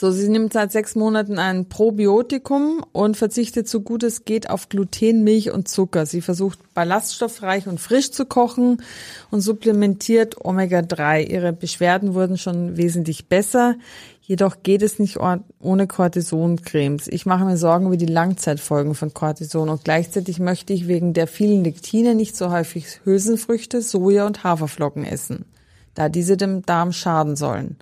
So, 0.00 0.10
sie 0.10 0.30
nimmt 0.30 0.54
seit 0.54 0.72
sechs 0.72 0.94
Monaten 0.94 1.38
ein 1.38 1.68
Probiotikum 1.68 2.82
und 2.92 3.18
verzichtet 3.18 3.68
so 3.68 3.82
gut 3.82 4.02
es 4.02 4.24
geht 4.24 4.48
auf 4.48 4.70
Gluten, 4.70 5.24
Milch 5.24 5.50
und 5.50 5.68
Zucker. 5.68 6.06
Sie 6.06 6.22
versucht 6.22 6.72
ballaststoffreich 6.72 7.66
und 7.66 7.80
frisch 7.80 8.10
zu 8.10 8.24
kochen 8.24 8.82
und 9.30 9.42
supplementiert 9.42 10.42
Omega-3. 10.42 11.26
Ihre 11.26 11.52
Beschwerden 11.52 12.14
wurden 12.14 12.38
schon 12.38 12.78
wesentlich 12.78 13.28
besser. 13.28 13.74
Jedoch 14.22 14.62
geht 14.62 14.80
es 14.80 14.98
nicht 14.98 15.18
ohne 15.18 15.86
Cortisoncremes. 15.86 17.06
Ich 17.06 17.26
mache 17.26 17.44
mir 17.44 17.58
Sorgen 17.58 17.84
über 17.84 17.98
die 17.98 18.06
Langzeitfolgen 18.06 18.94
von 18.94 19.12
Cortison 19.12 19.68
und 19.68 19.84
gleichzeitig 19.84 20.38
möchte 20.38 20.72
ich 20.72 20.88
wegen 20.88 21.12
der 21.12 21.26
vielen 21.26 21.62
Lektine 21.62 22.14
nicht 22.14 22.38
so 22.38 22.50
häufig 22.50 23.00
Hülsenfrüchte, 23.04 23.82
Soja 23.82 24.26
und 24.26 24.44
Haferflocken 24.44 25.04
essen, 25.04 25.44
da 25.92 26.08
diese 26.08 26.38
dem 26.38 26.62
Darm 26.62 26.92
schaden 26.92 27.36
sollen. 27.36 27.76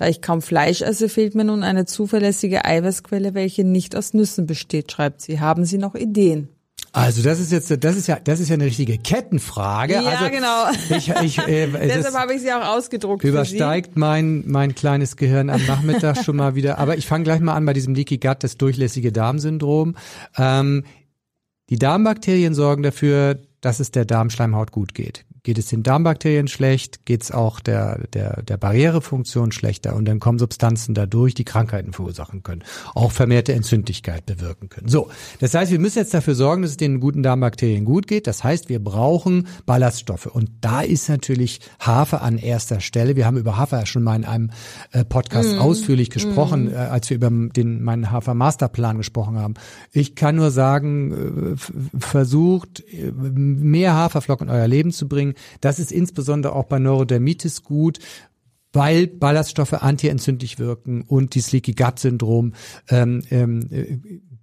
Da 0.00 0.08
ich 0.08 0.22
kaum 0.22 0.40
Fleisch 0.40 0.80
esse, 0.80 1.10
fehlt 1.10 1.34
mir 1.34 1.44
nun 1.44 1.62
eine 1.62 1.84
zuverlässige 1.84 2.64
Eiweißquelle, 2.64 3.34
welche 3.34 3.64
nicht 3.64 3.94
aus 3.94 4.14
Nüssen 4.14 4.46
besteht, 4.46 4.90
schreibt 4.90 5.20
sie. 5.20 5.40
Haben 5.40 5.66
Sie 5.66 5.76
noch 5.76 5.94
Ideen? 5.94 6.48
Also 6.92 7.22
das 7.22 7.38
ist 7.38 7.52
jetzt, 7.52 7.84
das 7.84 7.96
ist 7.98 8.06
ja, 8.06 8.18
das 8.18 8.40
ist 8.40 8.48
ja 8.48 8.54
eine 8.54 8.64
richtige 8.64 8.96
Kettenfrage. 8.96 9.92
Ja, 9.92 10.00
also 10.00 10.30
genau. 10.30 10.96
Ich, 10.96 11.10
ich, 11.22 11.38
äh, 11.46 11.64
es 11.80 11.92
Deshalb 11.96 12.14
habe 12.14 12.32
ich 12.32 12.40
sie 12.40 12.50
auch 12.50 12.66
ausgedruckt. 12.78 13.24
Übersteigt 13.24 13.98
mein, 13.98 14.42
mein 14.46 14.74
kleines 14.74 15.18
Gehirn 15.18 15.50
am 15.50 15.66
Nachmittag 15.66 16.16
schon 16.24 16.36
mal 16.36 16.54
wieder. 16.54 16.78
Aber 16.78 16.96
ich 16.96 17.06
fange 17.06 17.24
gleich 17.24 17.40
mal 17.40 17.52
an 17.52 17.66
bei 17.66 17.74
diesem 17.74 17.94
Leaky 17.94 18.16
Gut, 18.16 18.42
das 18.42 18.56
durchlässige 18.56 19.12
Darmsyndrom. 19.12 19.96
Ähm, 20.38 20.84
die 21.68 21.78
Darmbakterien 21.78 22.54
sorgen 22.54 22.82
dafür, 22.82 23.38
dass 23.60 23.80
es 23.80 23.90
der 23.90 24.04
Darmschleimhaut 24.04 24.72
gut 24.72 24.94
geht 24.94 25.24
geht 25.42 25.58
es 25.58 25.66
den 25.66 25.82
Darmbakterien 25.82 26.48
schlecht, 26.48 27.06
geht 27.06 27.22
es 27.22 27.32
auch 27.32 27.60
der, 27.60 28.06
der, 28.12 28.42
der 28.42 28.56
Barrierefunktion 28.56 29.52
schlechter 29.52 29.96
und 29.96 30.04
dann 30.04 30.20
kommen 30.20 30.38
Substanzen 30.38 30.94
dadurch, 30.94 31.34
die 31.34 31.44
Krankheiten 31.44 31.92
verursachen 31.92 32.42
können, 32.42 32.62
auch 32.94 33.12
vermehrte 33.12 33.52
Entzündlichkeit 33.52 34.26
bewirken 34.26 34.68
können. 34.68 34.88
So, 34.88 35.08
das 35.38 35.54
heißt, 35.54 35.72
wir 35.72 35.78
müssen 35.78 35.98
jetzt 35.98 36.14
dafür 36.14 36.34
sorgen, 36.34 36.62
dass 36.62 36.72
es 36.72 36.76
den 36.76 37.00
guten 37.00 37.22
Darmbakterien 37.22 37.84
gut 37.84 38.06
geht. 38.06 38.26
Das 38.26 38.44
heißt, 38.44 38.68
wir 38.68 38.82
brauchen 38.82 39.46
Ballaststoffe 39.66 40.26
und 40.26 40.50
da 40.60 40.82
ist 40.82 41.08
natürlich 41.08 41.60
Hafer 41.78 42.22
an 42.22 42.38
erster 42.38 42.80
Stelle. 42.80 43.16
Wir 43.16 43.26
haben 43.26 43.38
über 43.38 43.56
Hafer 43.56 43.86
schon 43.86 44.02
mal 44.02 44.16
in 44.16 44.24
einem 44.24 44.50
äh, 44.92 45.04
Podcast 45.04 45.56
mm. 45.56 45.58
ausführlich 45.58 46.10
gesprochen, 46.10 46.72
mm. 46.72 46.76
als 46.76 47.08
wir 47.08 47.16
über 47.16 47.30
den 47.30 47.82
meinen 47.82 48.10
Hafer 48.10 48.34
Masterplan 48.34 48.98
gesprochen 48.98 49.38
haben. 49.38 49.54
Ich 49.92 50.14
kann 50.14 50.36
nur 50.36 50.50
sagen, 50.50 51.54
äh, 51.54 51.98
versucht 51.98 52.82
mehr 53.58 53.94
Haferflocken 53.94 54.48
in 54.48 54.54
euer 54.54 54.68
Leben 54.68 54.92
zu 54.92 55.08
bringen. 55.08 55.34
Das 55.60 55.78
ist 55.78 55.92
insbesondere 55.92 56.54
auch 56.54 56.64
bei 56.64 56.78
Neurodermitis 56.78 57.62
gut, 57.62 57.98
weil 58.72 59.06
Ballaststoffe 59.06 59.72
antientzündlich 59.72 60.58
wirken 60.58 61.02
und 61.02 61.34
dieses 61.34 61.52
Leaky 61.52 61.72
Gut 61.72 61.98
Syndrom 61.98 62.54
ähm, 62.88 63.22
ähm, 63.30 63.68
äh, 63.70 63.98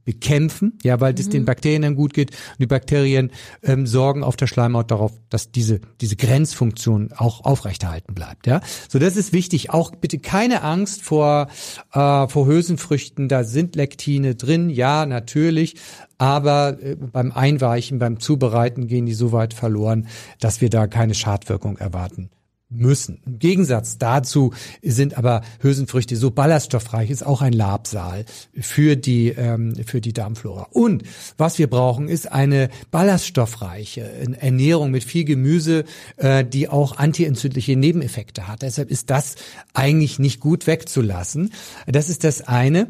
bekämpfen, 0.08 0.80
ja, 0.84 1.02
weil 1.02 1.14
es 1.16 1.26
mhm. 1.28 1.32
den 1.32 1.46
Bakterien 1.46 1.82
dann 1.82 1.96
gut 1.96 2.14
geht. 2.14 2.32
Und 2.32 2.60
die 2.60 2.66
Bakterien 2.66 3.30
ähm, 3.62 3.86
sorgen 3.86 4.24
auf 4.24 4.38
der 4.38 4.48
Schleimhaut 4.48 4.90
darauf, 4.90 5.12
dass 5.30 5.52
diese 5.52 5.82
diese 6.00 6.16
Grenzfunktion 6.16 7.10
auch 7.18 7.44
aufrechterhalten 7.44 8.14
bleibt, 8.14 8.48
ja. 8.48 8.62
So, 8.88 9.00
das 9.00 9.18
ist 9.18 9.34
wichtig. 9.34 9.72
Auch 9.72 9.92
bitte 9.92 10.18
keine 10.18 10.64
Angst 10.64 11.02
vor 11.02 11.50
äh, 11.92 12.28
vor 12.30 12.48
Hülsenfrüchten. 12.48 13.28
Da 13.28 13.44
sind 13.44 13.76
Lektine 13.76 14.36
drin, 14.36 14.70
ja, 14.70 15.06
natürlich. 15.06 15.76
Aber 16.18 16.82
äh, 16.82 16.96
beim 16.96 17.34
Einweichen, 17.34 18.00
beim 18.00 18.22
Zubereiten 18.22 18.88
gehen 18.88 19.06
die 19.06 19.14
so 19.14 19.34
weit 19.34 19.54
verloren, 19.54 20.08
dass 20.40 20.62
wir 20.62 20.70
da 20.70 20.88
keine 20.88 21.16
Schadwirkung 21.16 21.76
erwarten 21.76 22.30
müssen. 22.70 23.22
Im 23.26 23.40
Gegensatz 23.40 23.98
dazu 23.98 24.54
sind 24.82 25.18
aber 25.18 25.42
Hülsenfrüchte 25.62 26.18
so 26.18 26.32
ballaststoffreich, 26.32 27.10
ist 27.10 27.26
auch 27.26 27.42
ein 27.42 27.54
Labsal 27.54 28.26
für 28.60 28.98
die, 28.98 29.30
ähm, 29.30 29.74
für 29.86 30.02
die 30.02 30.14
Darmflora. 30.14 30.68
Und 30.72 31.04
was 31.38 31.60
wir 31.60 31.70
brauchen, 31.70 32.10
ist 32.10 32.32
eine 32.32 32.70
ballaststoffreiche 32.92 34.02
Ernährung 34.02 34.92
mit 34.92 35.04
viel 35.04 35.24
Gemüse, 35.24 35.86
äh, 36.18 36.44
die 36.44 36.68
auch 36.68 36.98
antientzündliche 36.98 37.78
Nebeneffekte 37.78 38.48
hat. 38.48 38.64
Deshalb 38.64 38.92
ist 38.92 39.10
das 39.10 39.36
eigentlich 39.74 40.20
nicht 40.20 40.42
gut 40.42 40.68
wegzulassen. 40.68 41.54
Das 41.86 42.10
ist 42.10 42.24
das 42.24 42.42
eine. 42.42 42.88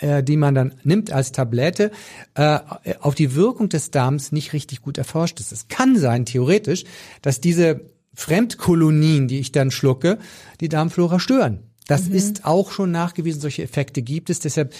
äh, 0.00 0.22
die 0.22 0.36
man 0.36 0.54
dann 0.54 0.74
nimmt 0.84 1.10
als 1.10 1.32
Tablette, 1.32 1.90
äh, 2.34 2.60
auf 3.00 3.16
die 3.16 3.34
Wirkung 3.34 3.68
des 3.68 3.90
Darms 3.90 4.30
nicht 4.30 4.52
richtig 4.52 4.82
gut 4.82 4.96
erforscht 4.96 5.40
ist. 5.40 5.50
Es 5.50 5.66
kann 5.66 5.96
sein, 5.96 6.24
theoretisch, 6.24 6.84
dass 7.22 7.40
diese 7.40 7.80
Fremdkolonien, 8.14 9.28
die 9.28 9.38
ich 9.38 9.52
dann 9.52 9.70
schlucke, 9.70 10.18
die 10.60 10.68
Darmflora 10.68 11.20
stören. 11.20 11.60
Das 11.86 12.08
mhm. 12.08 12.14
ist 12.14 12.44
auch 12.44 12.70
schon 12.70 12.90
nachgewiesen, 12.90 13.40
solche 13.40 13.62
Effekte 13.62 14.02
gibt 14.02 14.30
es. 14.30 14.40
Deshalb 14.40 14.74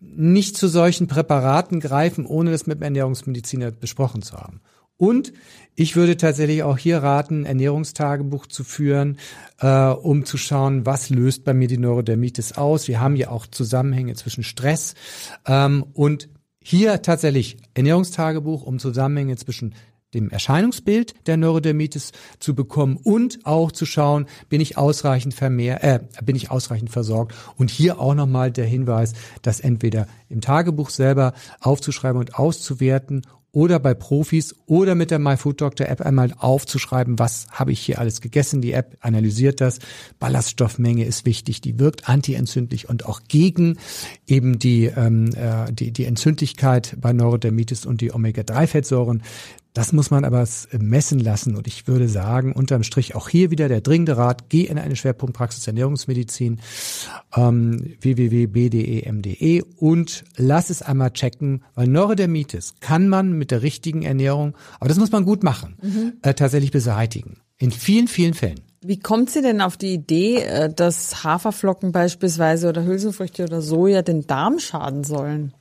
nicht 0.00 0.56
zu 0.56 0.68
solchen 0.68 1.06
Präparaten 1.06 1.80
greifen, 1.80 2.26
ohne 2.26 2.50
das 2.50 2.66
mit 2.66 2.78
dem 2.78 2.84
Ernährungsmediziner 2.84 3.70
besprochen 3.70 4.22
zu 4.22 4.36
haben. 4.36 4.60
Und 4.96 5.32
ich 5.74 5.96
würde 5.96 6.16
tatsächlich 6.16 6.62
auch 6.62 6.78
hier 6.78 6.98
raten, 6.98 7.44
Ernährungstagebuch 7.44 8.46
zu 8.46 8.62
führen, 8.62 9.18
äh, 9.58 9.88
um 9.88 10.24
zu 10.24 10.36
schauen, 10.36 10.86
was 10.86 11.10
löst 11.10 11.44
bei 11.44 11.54
mir 11.54 11.66
die 11.66 11.78
Neurodermitis 11.78 12.52
aus. 12.52 12.86
Wir 12.86 13.00
haben 13.00 13.16
ja 13.16 13.30
auch 13.30 13.46
Zusammenhänge 13.46 14.14
zwischen 14.14 14.44
Stress 14.44 14.94
ähm, 15.46 15.84
und 15.92 16.28
hier 16.62 17.02
tatsächlich 17.02 17.56
Ernährungstagebuch, 17.74 18.62
um 18.62 18.78
Zusammenhänge 18.78 19.36
zwischen 19.36 19.74
dem 20.14 20.30
Erscheinungsbild 20.30 21.14
der 21.26 21.36
Neurodermitis 21.36 22.12
zu 22.38 22.54
bekommen 22.54 22.98
und 23.02 23.40
auch 23.44 23.72
zu 23.72 23.86
schauen, 23.86 24.26
bin 24.48 24.60
ich 24.60 24.76
ausreichend 24.76 25.34
vermehr, 25.34 25.82
äh, 25.84 26.00
bin 26.22 26.36
ich 26.36 26.50
ausreichend 26.50 26.90
versorgt. 26.90 27.34
Und 27.56 27.70
hier 27.70 27.98
auch 27.98 28.14
nochmal 28.14 28.52
der 28.52 28.66
Hinweis, 28.66 29.14
das 29.42 29.60
entweder 29.60 30.06
im 30.28 30.40
Tagebuch 30.40 30.90
selber 30.90 31.32
aufzuschreiben 31.60 32.20
und 32.20 32.34
auszuwerten 32.36 33.22
oder 33.52 33.78
bei 33.78 33.92
Profis 33.92 34.56
oder 34.66 34.94
mit 34.94 35.10
der 35.10 35.18
MyFoodDoctor 35.18 35.86
App 35.86 36.00
einmal 36.00 36.32
aufzuschreiben, 36.38 37.18
was 37.18 37.46
habe 37.50 37.70
ich 37.70 37.80
hier 37.80 37.98
alles 37.98 38.22
gegessen. 38.22 38.62
Die 38.62 38.72
App 38.72 38.96
analysiert 39.00 39.60
das. 39.60 39.78
Ballaststoffmenge 40.18 41.04
ist 41.04 41.26
wichtig, 41.26 41.60
die 41.60 41.78
wirkt 41.78 42.08
antientzündlich 42.08 42.88
und 42.88 43.04
auch 43.04 43.20
gegen 43.28 43.76
eben 44.26 44.58
die, 44.58 44.86
ähm, 44.86 45.34
äh, 45.34 45.70
die, 45.70 45.92
die 45.92 46.06
Entzündlichkeit 46.06 46.96
bei 46.98 47.12
Neurodermitis 47.12 47.84
und 47.84 48.00
die 48.00 48.12
Omega-3-Fettsäuren. 48.14 49.22
Das 49.74 49.92
muss 49.92 50.10
man 50.10 50.24
aber 50.24 50.46
messen 50.78 51.18
lassen 51.18 51.56
und 51.56 51.66
ich 51.66 51.86
würde 51.86 52.06
sagen, 52.06 52.52
unterm 52.52 52.82
Strich 52.82 53.14
auch 53.14 53.30
hier 53.30 53.50
wieder 53.50 53.68
der 53.68 53.80
dringende 53.80 54.18
Rat, 54.18 54.50
geh 54.50 54.64
in 54.64 54.78
eine 54.78 54.96
Schwerpunktpraxis 54.96 55.66
Ernährungsmedizin, 55.66 56.60
ähm, 57.34 57.96
www.bdem.de 58.00 59.62
und 59.76 60.24
lass 60.36 60.68
es 60.68 60.82
einmal 60.82 61.12
checken, 61.12 61.64
weil 61.74 61.86
Neurodermitis 61.88 62.74
kann 62.80 63.08
man 63.08 63.32
mit 63.32 63.50
der 63.50 63.62
richtigen 63.62 64.02
Ernährung, 64.02 64.54
aber 64.78 64.88
das 64.88 64.98
muss 64.98 65.10
man 65.10 65.24
gut 65.24 65.42
machen, 65.42 65.76
mhm. 65.80 66.12
äh, 66.20 66.34
tatsächlich 66.34 66.70
beseitigen. 66.70 67.38
In 67.56 67.70
vielen, 67.70 68.08
vielen 68.08 68.34
Fällen. 68.34 68.60
Wie 68.84 68.98
kommt 68.98 69.30
sie 69.30 69.40
denn 69.40 69.60
auf 69.60 69.76
die 69.76 69.94
Idee, 69.94 70.42
äh, 70.42 70.72
dass 70.74 71.24
Haferflocken 71.24 71.92
beispielsweise 71.92 72.68
oder 72.68 72.84
Hülsenfrüchte 72.84 73.44
oder 73.44 73.62
Soja 73.62 74.02
den 74.02 74.26
Darm 74.26 74.58
schaden 74.58 75.04
sollen? 75.04 75.54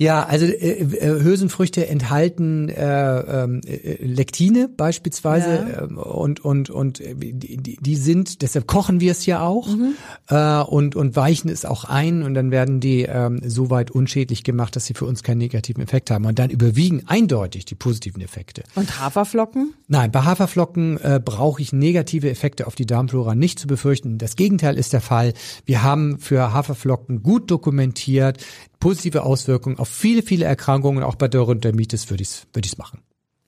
Ja, 0.00 0.22
also 0.22 0.46
äh, 0.46 0.80
äh, 0.80 1.22
Hülsenfrüchte 1.24 1.88
enthalten 1.88 2.68
äh, 2.68 3.18
ähm, 3.18 3.60
äh, 3.66 3.96
Lektine 4.00 4.68
beispielsweise 4.68 5.50
ja. 5.50 5.82
äh, 5.82 5.92
und 5.92 6.44
und 6.44 6.70
und 6.70 7.00
äh, 7.00 7.16
die, 7.16 7.78
die 7.80 7.96
sind 7.96 8.42
deshalb 8.42 8.68
kochen 8.68 9.00
wir 9.00 9.10
es 9.10 9.26
ja 9.26 9.40
auch 9.40 9.66
mhm. 9.66 9.94
äh, 10.28 10.60
und 10.60 10.94
und 10.94 11.16
weichen 11.16 11.50
es 11.50 11.64
auch 11.64 11.82
ein 11.82 12.22
und 12.22 12.34
dann 12.34 12.52
werden 12.52 12.78
die 12.78 13.02
ähm, 13.02 13.40
so 13.44 13.70
weit 13.70 13.90
unschädlich 13.90 14.44
gemacht, 14.44 14.76
dass 14.76 14.86
sie 14.86 14.94
für 14.94 15.04
uns 15.04 15.24
keinen 15.24 15.38
negativen 15.38 15.82
Effekt 15.82 16.12
haben 16.12 16.26
und 16.26 16.38
dann 16.38 16.50
überwiegen 16.50 17.02
eindeutig 17.08 17.64
die 17.64 17.74
positiven 17.74 18.22
Effekte. 18.22 18.62
Und 18.76 19.00
Haferflocken? 19.00 19.74
Nein, 19.88 20.12
bei 20.12 20.22
Haferflocken 20.22 21.00
äh, 21.00 21.20
brauche 21.24 21.60
ich 21.60 21.72
negative 21.72 22.30
Effekte 22.30 22.68
auf 22.68 22.76
die 22.76 22.86
Darmflora 22.86 23.34
nicht 23.34 23.58
zu 23.58 23.66
befürchten. 23.66 24.18
Das 24.18 24.36
Gegenteil 24.36 24.78
ist 24.78 24.92
der 24.92 25.00
Fall. 25.00 25.32
Wir 25.66 25.82
haben 25.82 26.20
für 26.20 26.52
Haferflocken 26.52 27.24
gut 27.24 27.50
dokumentiert 27.50 28.38
positive 28.80 29.22
Auswirkungen 29.22 29.78
auf 29.78 29.88
viele, 29.88 30.22
viele 30.22 30.44
Erkrankungen. 30.44 31.02
Auch 31.02 31.16
bei 31.16 31.28
Dermitis 31.28 32.10
würde 32.10 32.22
ich 32.22 32.28
es 32.28 32.46
würde 32.52 32.68
machen. 32.78 33.00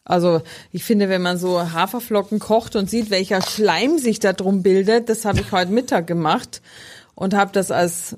Also 0.05 0.43
ich 0.73 0.83
finde, 0.83 1.09
wenn 1.09 1.23
man 1.23 1.39
so 1.39 1.73
Haferflocken 1.73 2.39
kocht 2.41 2.75
und 2.75 2.91
sieht, 2.91 3.11
welcher 3.11 3.43
Schleim 3.43 3.99
sich 3.99 4.19
da 4.19 4.33
drum 4.33 4.63
bildet, 4.63 5.09
das 5.09 5.25
habe 5.25 5.41
ich 5.41 5.53
heute 5.53 5.71
Mittag 5.71 6.07
gemacht 6.07 6.63
und 7.15 7.35
habe 7.35 7.53
das 7.53 7.71
als, 7.71 8.17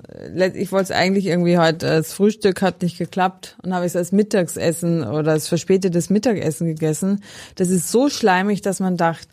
ich 0.55 0.71
wollte 0.71 0.85
es 0.85 0.91
eigentlich 0.91 1.25
irgendwie 1.25 1.57
heute 1.57 1.89
als 1.89 2.13
Frühstück, 2.13 2.61
hat 2.61 2.81
nicht 2.81 2.97
geklappt 2.97 3.57
und 3.61 3.73
habe 3.73 3.85
es 3.85 3.95
als 3.95 4.11
Mittagsessen 4.11 5.03
oder 5.03 5.33
als 5.33 5.49
verspätetes 5.49 6.09
Mittagessen 6.09 6.67
gegessen. 6.67 7.21
Das 7.55 7.69
ist 7.69 7.91
so 7.91 8.09
schleimig, 8.09 8.61
dass 8.61 8.79
man 8.79 8.97
dachte, 8.97 9.27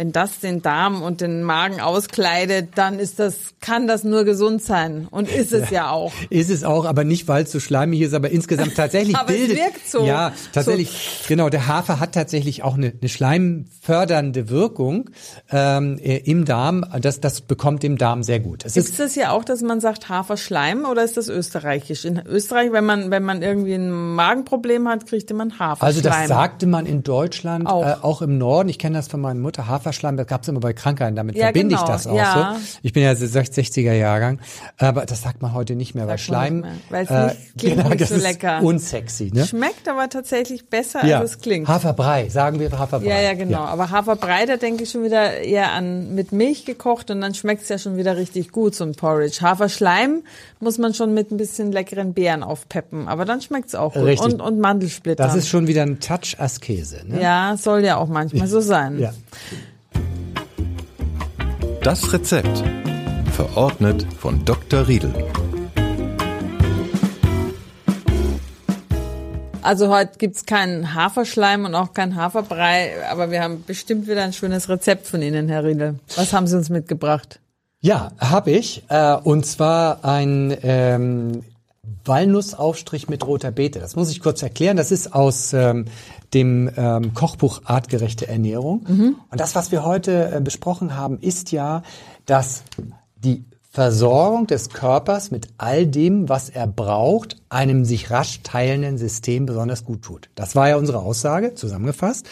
wenn 0.00 0.12
das 0.12 0.40
den 0.40 0.62
Darm 0.62 1.02
und 1.02 1.20
den 1.20 1.42
Magen 1.42 1.78
auskleidet, 1.78 2.70
dann 2.76 2.98
ist 2.98 3.18
das, 3.18 3.34
kann 3.60 3.86
das 3.86 4.02
nur 4.02 4.24
gesund 4.24 4.62
sein. 4.62 5.06
Und 5.10 5.28
ist 5.30 5.52
es 5.52 5.68
ja, 5.68 5.82
ja 5.82 5.90
auch. 5.90 6.10
Ist 6.30 6.48
es 6.48 6.64
auch, 6.64 6.86
aber 6.86 7.04
nicht, 7.04 7.28
weil 7.28 7.42
es 7.42 7.52
so 7.52 7.60
schleimig 7.60 8.00
ist, 8.00 8.14
aber 8.14 8.30
insgesamt 8.30 8.76
tatsächlich 8.76 9.14
aber 9.18 9.30
bildet. 9.30 9.58
Es 9.58 9.62
wirkt 9.62 9.90
so. 9.90 10.06
Ja, 10.06 10.32
tatsächlich. 10.54 10.88
So. 10.88 11.28
Genau, 11.28 11.50
der 11.50 11.66
Hafer 11.66 12.00
hat 12.00 12.12
tatsächlich 12.12 12.62
auch 12.62 12.78
eine, 12.78 12.94
eine 12.98 13.10
schleimfördernde 13.10 14.48
Wirkung 14.48 15.10
ähm, 15.50 15.98
äh, 15.98 16.16
im 16.16 16.46
Darm. 16.46 16.82
Das, 17.02 17.20
das 17.20 17.42
bekommt 17.42 17.82
dem 17.82 17.98
Darm 17.98 18.22
sehr 18.22 18.40
gut. 18.40 18.64
Es 18.64 18.78
ist, 18.78 18.88
ist 18.88 19.00
das 19.00 19.14
ja 19.16 19.32
auch, 19.32 19.44
dass 19.44 19.60
man 19.60 19.82
sagt 19.82 20.08
Haferschleim 20.08 20.86
oder 20.86 21.04
ist 21.04 21.18
das 21.18 21.28
österreichisch? 21.28 22.06
In 22.06 22.22
Österreich, 22.26 22.72
wenn 22.72 22.86
man, 22.86 23.10
wenn 23.10 23.24
man 23.24 23.42
irgendwie 23.42 23.74
ein 23.74 24.14
Magenproblem 24.14 24.88
hat, 24.88 25.06
kriegt 25.06 25.30
man 25.34 25.58
Haferschleim. 25.58 25.86
Also 25.86 26.00
das 26.00 26.26
sagte 26.26 26.66
man 26.66 26.86
in 26.86 27.02
Deutschland, 27.02 27.66
auch, 27.66 27.84
äh, 27.84 27.96
auch 28.00 28.22
im 28.22 28.38
Norden. 28.38 28.70
Ich 28.70 28.78
kenne 28.78 28.96
das 28.96 29.06
von 29.06 29.20
meiner 29.20 29.38
Mutter. 29.38 29.66
Hafer 29.66 29.89
Haferschleim, 29.90 30.16
das 30.16 30.26
gab's 30.26 30.46
immer 30.48 30.60
bei 30.60 30.72
Krankheiten, 30.72 31.16
damit 31.16 31.34
Ja, 31.36 31.46
verbinde 31.46 31.74
genau, 31.74 31.82
ich 31.82 31.88
das 31.90 32.06
auch 32.06 32.16
ja. 32.16 32.56
so. 32.60 32.78
Ich 32.82 32.92
bin 32.92 33.02
ja 33.02 33.12
60er 33.12 33.92
Jahrgang, 33.92 34.38
aber 34.78 35.04
das 35.04 35.22
sagt 35.22 35.42
man 35.42 35.52
heute 35.52 35.74
nicht 35.74 35.94
mehr, 35.94 36.06
weil 36.06 36.18
Schleim, 36.18 36.64
weil 36.90 37.04
es 37.04 37.10
nicht- 37.10 37.58
klingt 37.58 37.76
genau, 37.78 37.88
nicht 37.90 38.06
so 38.06 38.14
lecker. 38.16 38.60
unsexy, 38.62 39.30
ne? 39.34 39.44
Schmeckt 39.46 39.88
aber 39.88 40.08
tatsächlich 40.08 40.68
besser, 40.68 41.04
Ja, 41.04 41.18
als 41.20 41.32
es 41.32 41.38
klingt. 41.40 41.66
Haferbrei, 41.68 42.28
sagen 42.28 42.60
wir 42.60 42.70
Haferbrei. 42.78 43.08
Ja, 43.08 43.20
ja, 43.20 43.34
genau. 43.34 43.60
Aber 43.60 43.90
Haferbrei, 43.90 44.46
da 44.46 44.56
denke 44.56 44.84
ich 44.84 44.90
schon 44.90 45.02
wieder 45.04 45.38
eher 45.38 45.72
an 45.72 46.14
mit 46.14 46.32
Milch 46.32 46.64
gekocht 46.64 47.10
und 47.10 47.20
dann 47.20 47.34
schmeckt's 47.34 47.68
ja 47.68 47.78
schon 47.78 47.96
wieder 47.96 48.16
richtig 48.16 48.52
gut, 48.52 48.74
so 48.74 48.84
ein 48.84 48.92
Porridge. 48.94 49.38
Haferschleim 49.40 50.22
muss 50.60 50.78
man 50.78 50.94
schon 50.94 51.14
mit 51.14 51.30
ein 51.32 51.36
bisschen 51.36 51.72
leckeren 51.72 52.14
Beeren 52.14 52.42
aufpeppen, 52.42 53.08
aber 53.08 53.24
dann 53.24 53.40
schmeckt's 53.40 53.74
auch 53.74 53.94
gut. 53.94 54.04
Richtig. 54.04 54.34
Und, 54.34 54.40
und 54.40 54.60
Mandelsplitter. 54.60 55.22
Das 55.24 55.34
ist 55.34 55.48
schon 55.48 55.66
wieder 55.66 55.82
ein 55.82 55.98
Touch 56.00 56.36
Askese, 56.38 57.02
ne? 57.06 57.20
ja, 57.20 57.56
soll 57.56 57.84
ja 57.84 57.96
auch 57.96 58.08
manchmal 58.08 58.46
so 58.46 58.60
sein. 58.60 58.98
Ja. 58.98 59.12
Das 61.82 62.12
Rezept. 62.12 62.62
Verordnet 63.32 64.06
von 64.18 64.44
Dr. 64.44 64.86
Riedel. 64.86 65.12
Also 69.62 69.88
heute 69.88 70.18
gibt's 70.18 70.46
keinen 70.46 70.94
Haferschleim 70.94 71.64
und 71.64 71.74
auch 71.74 71.92
keinen 71.92 72.16
Haferbrei, 72.16 72.92
aber 73.10 73.30
wir 73.30 73.42
haben 73.42 73.62
bestimmt 73.66 74.08
wieder 74.08 74.22
ein 74.22 74.32
schönes 74.32 74.68
Rezept 74.68 75.06
von 75.06 75.22
Ihnen, 75.22 75.48
Herr 75.48 75.64
Riedel. 75.64 75.98
Was 76.16 76.32
haben 76.32 76.46
Sie 76.46 76.56
uns 76.56 76.70
mitgebracht? 76.70 77.40
Ja, 77.80 78.12
habe 78.18 78.50
ich. 78.50 78.82
Äh, 78.88 79.16
und 79.16 79.46
zwar 79.46 80.04
ein 80.04 80.56
ähm, 80.62 81.42
Walnussaufstrich 82.04 83.08
mit 83.08 83.26
roter 83.26 83.50
Beete. 83.50 83.80
Das 83.80 83.96
muss 83.96 84.10
ich 84.10 84.20
kurz 84.20 84.42
erklären. 84.42 84.76
Das 84.76 84.90
ist 84.90 85.14
aus 85.14 85.52
ähm, 85.52 85.86
dem 86.34 86.70
ähm, 86.76 87.14
Kochbuch 87.14 87.62
Artgerechte 87.64 88.28
Ernährung. 88.28 88.84
Und 89.30 89.40
das, 89.40 89.54
was 89.54 89.72
wir 89.72 89.84
heute 89.84 90.32
äh, 90.32 90.40
besprochen 90.40 90.96
haben, 90.96 91.18
ist 91.18 91.52
ja, 91.52 91.82
dass 92.26 92.62
die 93.16 93.44
Versorgung 93.72 94.48
des 94.48 94.70
Körpers 94.70 95.30
mit 95.30 95.48
all 95.56 95.86
dem, 95.86 96.28
was 96.28 96.48
er 96.50 96.66
braucht, 96.66 97.36
einem 97.50 97.84
sich 97.84 98.10
rasch 98.10 98.40
teilenden 98.42 98.98
System 98.98 99.46
besonders 99.46 99.84
gut 99.84 100.02
tut. 100.02 100.28
Das 100.34 100.56
war 100.56 100.68
ja 100.68 100.76
unsere 100.76 100.98
Aussage, 100.98 101.54
zusammengefasst. 101.54 102.26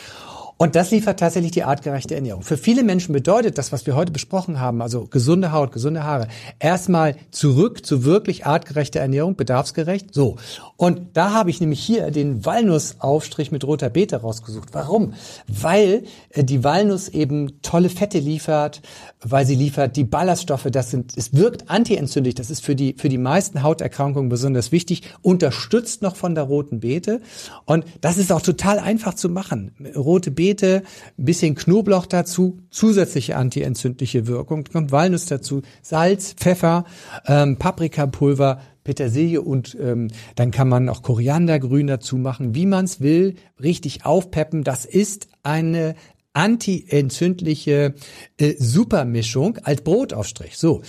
Und 0.58 0.74
das 0.74 0.90
liefert 0.90 1.20
tatsächlich 1.20 1.52
die 1.52 1.62
artgerechte 1.62 2.16
Ernährung. 2.16 2.42
Für 2.42 2.56
viele 2.56 2.82
Menschen 2.82 3.12
bedeutet 3.12 3.58
das, 3.58 3.70
was 3.70 3.86
wir 3.86 3.94
heute 3.94 4.10
besprochen 4.10 4.58
haben, 4.58 4.82
also 4.82 5.06
gesunde 5.06 5.52
Haut, 5.52 5.70
gesunde 5.70 6.02
Haare, 6.02 6.26
erstmal 6.58 7.14
zurück 7.30 7.86
zu 7.86 8.04
wirklich 8.04 8.44
artgerechter 8.44 8.98
Ernährung, 8.98 9.36
bedarfsgerecht. 9.36 10.12
So. 10.12 10.36
Und 10.76 11.16
da 11.16 11.32
habe 11.32 11.50
ich 11.50 11.60
nämlich 11.60 11.78
hier 11.80 12.10
den 12.10 12.44
Walnussaufstrich 12.44 13.52
mit 13.52 13.62
roter 13.62 13.88
Beete 13.88 14.16
rausgesucht. 14.16 14.70
Warum? 14.72 15.14
Weil 15.46 16.02
äh, 16.30 16.42
die 16.42 16.64
Walnuss 16.64 17.08
eben 17.08 17.62
tolle 17.62 17.88
Fette 17.88 18.18
liefert, 18.18 18.82
weil 19.22 19.46
sie 19.46 19.54
liefert 19.54 19.96
die 19.96 20.04
Ballaststoffe, 20.04 20.66
das 20.72 20.90
sind, 20.90 21.12
es 21.16 21.34
wirkt 21.34 21.70
antientzündlich, 21.70 22.34
das 22.34 22.50
ist 22.50 22.64
für 22.64 22.74
die, 22.74 22.96
für 22.98 23.08
die 23.08 23.18
meisten 23.18 23.62
Hauterkrankungen 23.62 24.28
besonders 24.28 24.72
wichtig, 24.72 25.02
unterstützt 25.22 26.02
noch 26.02 26.16
von 26.16 26.34
der 26.34 26.44
roten 26.44 26.80
Beete. 26.80 27.20
Und 27.64 27.84
das 28.00 28.18
ist 28.18 28.32
auch 28.32 28.42
total 28.42 28.80
einfach 28.80 29.14
zu 29.14 29.28
machen. 29.28 29.72
Rote 29.94 30.32
Beete, 30.32 30.47
ein 30.56 30.82
bisschen 31.16 31.54
Knoblauch 31.54 32.06
dazu, 32.06 32.58
zusätzliche 32.70 33.36
antientzündliche 33.36 34.26
Wirkung, 34.26 34.64
kommt 34.64 34.92
Walnuss 34.92 35.26
dazu, 35.26 35.62
Salz, 35.82 36.32
Pfeffer, 36.34 36.84
ähm, 37.26 37.56
Paprikapulver, 37.56 38.60
Petersilie 38.84 39.42
und 39.42 39.76
ähm, 39.80 40.08
dann 40.34 40.50
kann 40.50 40.68
man 40.68 40.88
auch 40.88 41.02
Koriandergrün 41.02 41.86
dazu 41.86 42.16
machen, 42.16 42.54
wie 42.54 42.66
man 42.66 42.86
es 42.86 43.00
will, 43.00 43.36
richtig 43.62 44.06
aufpeppen. 44.06 44.64
Das 44.64 44.86
ist 44.86 45.28
eine 45.42 45.94
antientzündliche 46.32 47.94
äh, 48.38 48.54
Supermischung 48.58 49.58
als 49.58 49.82
Brotaufstrich. 49.82 50.56
So. 50.56 50.82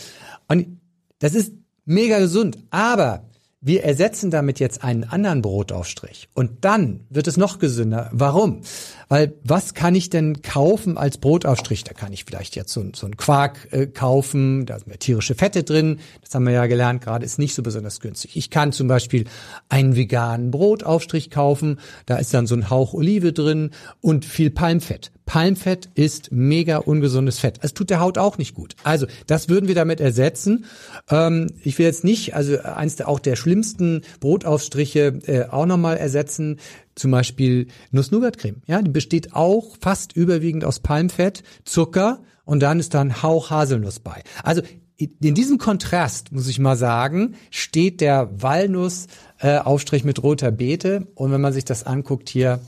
Und 0.47 0.79
das 1.19 1.35
ist 1.35 1.53
mega 1.85 2.19
gesund, 2.19 2.57
aber 2.69 3.25
wir 3.61 3.83
ersetzen 3.83 4.31
damit 4.31 4.59
jetzt 4.59 4.83
einen 4.83 5.03
anderen 5.03 5.41
Brotaufstrich 5.41 6.29
und 6.33 6.63
dann 6.63 7.01
wird 7.09 7.27
es 7.27 7.35
noch 7.35 7.59
gesünder. 7.59 8.09
Warum? 8.13 8.61
Weil 9.09 9.33
was 9.43 9.73
kann 9.73 9.95
ich 9.95 10.11
denn 10.11 10.43
kaufen 10.43 10.97
als 10.97 11.17
Brotaufstrich? 11.17 11.83
Da 11.83 11.93
kann 11.93 12.13
ich 12.13 12.25
vielleicht 12.25 12.55
jetzt 12.55 12.71
so, 12.71 12.85
so 12.95 13.07
einen 13.07 13.17
Quark 13.17 13.67
äh, 13.71 13.87
kaufen, 13.87 14.67
da 14.67 14.77
sind 14.77 14.89
ja 14.91 14.97
tierische 14.97 15.33
Fette 15.33 15.63
drin, 15.63 15.99
das 16.23 16.35
haben 16.35 16.45
wir 16.45 16.53
ja 16.53 16.67
gelernt, 16.67 17.03
gerade 17.03 17.25
ist 17.25 17.39
nicht 17.39 17.55
so 17.55 17.63
besonders 17.63 17.99
günstig. 17.99 18.37
Ich 18.37 18.51
kann 18.51 18.71
zum 18.71 18.87
Beispiel 18.87 19.25
einen 19.67 19.95
veganen 19.95 20.51
Brotaufstrich 20.51 21.31
kaufen, 21.31 21.79
da 22.05 22.17
ist 22.17 22.33
dann 22.33 22.45
so 22.45 22.55
ein 22.55 22.69
Hauch 22.69 22.93
Olive 22.93 23.33
drin 23.33 23.71
und 23.99 24.25
viel 24.25 24.51
Palmfett. 24.51 25.11
Palmfett 25.29 25.89
ist 25.93 26.31
mega 26.31 26.77
ungesundes 26.77 27.37
Fett. 27.37 27.59
Es 27.61 27.75
tut 27.75 27.91
der 27.91 27.99
Haut 27.99 28.17
auch 28.17 28.39
nicht 28.39 28.55
gut. 28.55 28.75
Also 28.83 29.05
das 29.27 29.47
würden 29.47 29.67
wir 29.67 29.75
damit 29.75 30.01
ersetzen. 30.01 30.65
Ähm, 31.07 31.51
ich 31.63 31.77
will 31.77 31.85
jetzt 31.85 32.03
nicht, 32.03 32.33
also 32.33 32.59
eins 32.61 32.95
der 32.95 33.07
auch 33.07 33.19
der 33.19 33.35
schlimmsten 33.35 34.01
Brotaufstriche 34.21 35.19
äh, 35.27 35.43
auch 35.45 35.67
nochmal 35.67 35.97
ersetzen. 35.97 36.59
Zum 36.99 37.11
Beispiel 37.11 37.67
Nuss-Nougat-Creme. 37.91 38.61
Ja, 38.67 38.81
die 38.81 38.91
besteht 38.91 39.33
auch 39.33 39.77
fast 39.79 40.13
überwiegend 40.15 40.65
aus 40.65 40.81
Palmfett, 40.81 41.43
Zucker 41.63 42.19
und 42.45 42.59
dann 42.61 42.79
ist 42.79 42.93
da 42.93 43.01
ein 43.01 43.23
Hauch 43.23 43.49
Haselnuss 43.49 43.99
bei. 43.99 44.21
Also 44.43 44.61
in 44.97 45.33
diesem 45.33 45.57
Kontrast, 45.59 46.33
muss 46.33 46.49
ich 46.49 46.59
mal 46.59 46.75
sagen, 46.75 47.35
steht 47.51 48.01
der 48.01 48.29
Walnuss-Aufstrich 48.41 50.03
mit 50.03 50.21
roter 50.21 50.51
Beete. 50.51 51.07
Und 51.15 51.31
wenn 51.31 51.39
man 51.39 51.53
sich 51.53 51.63
das 51.63 51.85
anguckt 51.85 52.27
hier, 52.27 52.59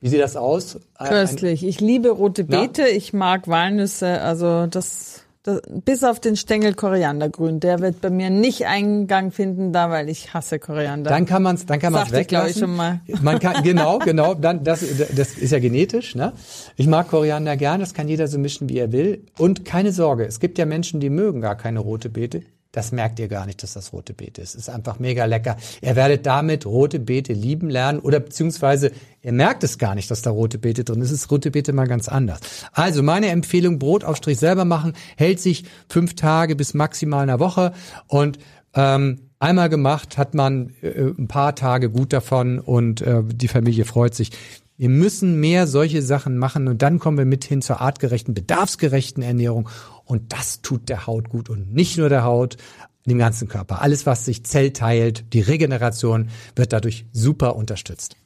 wie 0.00 0.08
sieht 0.08 0.20
das 0.20 0.36
aus? 0.36 0.78
Ein- 0.94 1.08
Köstlich. 1.08 1.64
Ich 1.64 1.80
liebe 1.80 2.10
rote? 2.10 2.44
Beete, 2.44 2.86
ich 2.86 3.12
mag 3.12 3.48
Walnüsse, 3.48 4.20
also 4.20 4.66
das, 4.68 5.22
das 5.46 5.62
bis 5.84 6.04
auf 6.04 6.20
den 6.20 6.36
Stängel 6.36 6.74
Koriandergrün, 6.74 7.60
der 7.60 7.80
wird 7.80 8.00
bei 8.00 8.10
mir 8.10 8.30
nicht 8.30 8.66
Eingang 8.66 9.30
finden, 9.30 9.72
da 9.72 9.90
weil 9.90 10.08
ich 10.08 10.34
hasse 10.34 10.58
Koriander. 10.58 11.10
Dann 11.10 11.24
kann 11.24 11.42
man 11.42 11.54
es, 11.54 11.66
dann 11.66 11.78
kann 11.78 11.92
man 11.92 12.02
es 12.02 12.08
Sagte 12.10 12.20
ich, 12.20 12.26
weglassen. 12.26 12.50
ich, 12.50 12.58
schon 12.58 12.76
mal. 12.76 13.00
Man 13.22 13.38
kann 13.38 13.62
genau, 13.62 13.98
genau. 13.98 14.34
Dann 14.34 14.64
das, 14.64 14.84
das 15.14 15.34
ist 15.34 15.52
ja 15.52 15.58
genetisch. 15.58 16.14
Ne? 16.14 16.32
Ich 16.76 16.86
mag 16.86 17.08
Koriander 17.08 17.56
gern. 17.56 17.80
Das 17.80 17.94
kann 17.94 18.08
jeder 18.08 18.28
so 18.28 18.38
mischen, 18.38 18.68
wie 18.68 18.78
er 18.78 18.92
will. 18.92 19.24
Und 19.38 19.64
keine 19.64 19.92
Sorge, 19.92 20.24
es 20.24 20.40
gibt 20.40 20.58
ja 20.58 20.66
Menschen, 20.66 21.00
die 21.00 21.10
mögen 21.10 21.40
gar 21.40 21.56
keine 21.56 21.80
rote 21.80 22.10
Beete. 22.10 22.42
Das 22.76 22.92
merkt 22.92 23.18
ihr 23.18 23.28
gar 23.28 23.46
nicht, 23.46 23.62
dass 23.62 23.72
das 23.72 23.94
rote 23.94 24.12
Beete 24.12 24.42
ist. 24.42 24.54
Ist 24.54 24.68
einfach 24.68 24.98
mega 24.98 25.24
lecker. 25.24 25.56
Ihr 25.80 25.96
werdet 25.96 26.26
damit 26.26 26.66
rote 26.66 26.98
Beete 26.98 27.32
lieben 27.32 27.70
lernen 27.70 28.00
oder 28.00 28.20
beziehungsweise 28.20 28.92
ihr 29.22 29.32
merkt 29.32 29.64
es 29.64 29.78
gar 29.78 29.94
nicht, 29.94 30.10
dass 30.10 30.20
da 30.20 30.28
rote 30.28 30.58
Beete 30.58 30.84
drin 30.84 31.00
ist. 31.00 31.10
Ist 31.10 31.30
rote 31.30 31.50
Beete 31.50 31.72
mal 31.72 31.86
ganz 31.86 32.06
anders. 32.06 32.40
Also 32.72 33.02
meine 33.02 33.28
Empfehlung, 33.28 33.78
Brotaufstrich 33.78 34.38
selber 34.38 34.66
machen, 34.66 34.92
hält 35.16 35.40
sich 35.40 35.64
fünf 35.88 36.16
Tage 36.16 36.54
bis 36.54 36.74
maximal 36.74 37.22
einer 37.22 37.40
Woche 37.40 37.72
und 38.08 38.38
ähm, 38.74 39.20
einmal 39.38 39.70
gemacht 39.70 40.18
hat 40.18 40.34
man 40.34 40.74
äh, 40.82 41.14
ein 41.16 41.28
paar 41.28 41.54
Tage 41.54 41.88
gut 41.88 42.12
davon 42.12 42.58
und 42.58 43.00
äh, 43.00 43.22
die 43.24 43.48
Familie 43.48 43.86
freut 43.86 44.14
sich. 44.14 44.32
Wir 44.76 44.90
müssen 44.90 45.40
mehr 45.40 45.66
solche 45.66 46.02
Sachen 46.02 46.36
machen 46.36 46.68
und 46.68 46.82
dann 46.82 46.98
kommen 46.98 47.16
wir 47.16 47.24
mit 47.24 47.44
hin 47.44 47.62
zur 47.62 47.80
artgerechten, 47.80 48.34
bedarfsgerechten 48.34 49.22
Ernährung 49.22 49.70
und 50.06 50.32
das 50.32 50.62
tut 50.62 50.88
der 50.88 51.06
Haut 51.06 51.28
gut 51.28 51.50
und 51.50 51.74
nicht 51.74 51.98
nur 51.98 52.08
der 52.08 52.24
Haut, 52.24 52.56
dem 53.04 53.18
ganzen 53.18 53.48
Körper. 53.48 53.82
Alles, 53.82 54.06
was 54.06 54.24
sich 54.24 54.44
zellteilt, 54.44 55.32
die 55.32 55.40
Regeneration 55.40 56.30
wird 56.56 56.72
dadurch 56.72 57.04
super 57.12 57.54
unterstützt. 57.54 58.16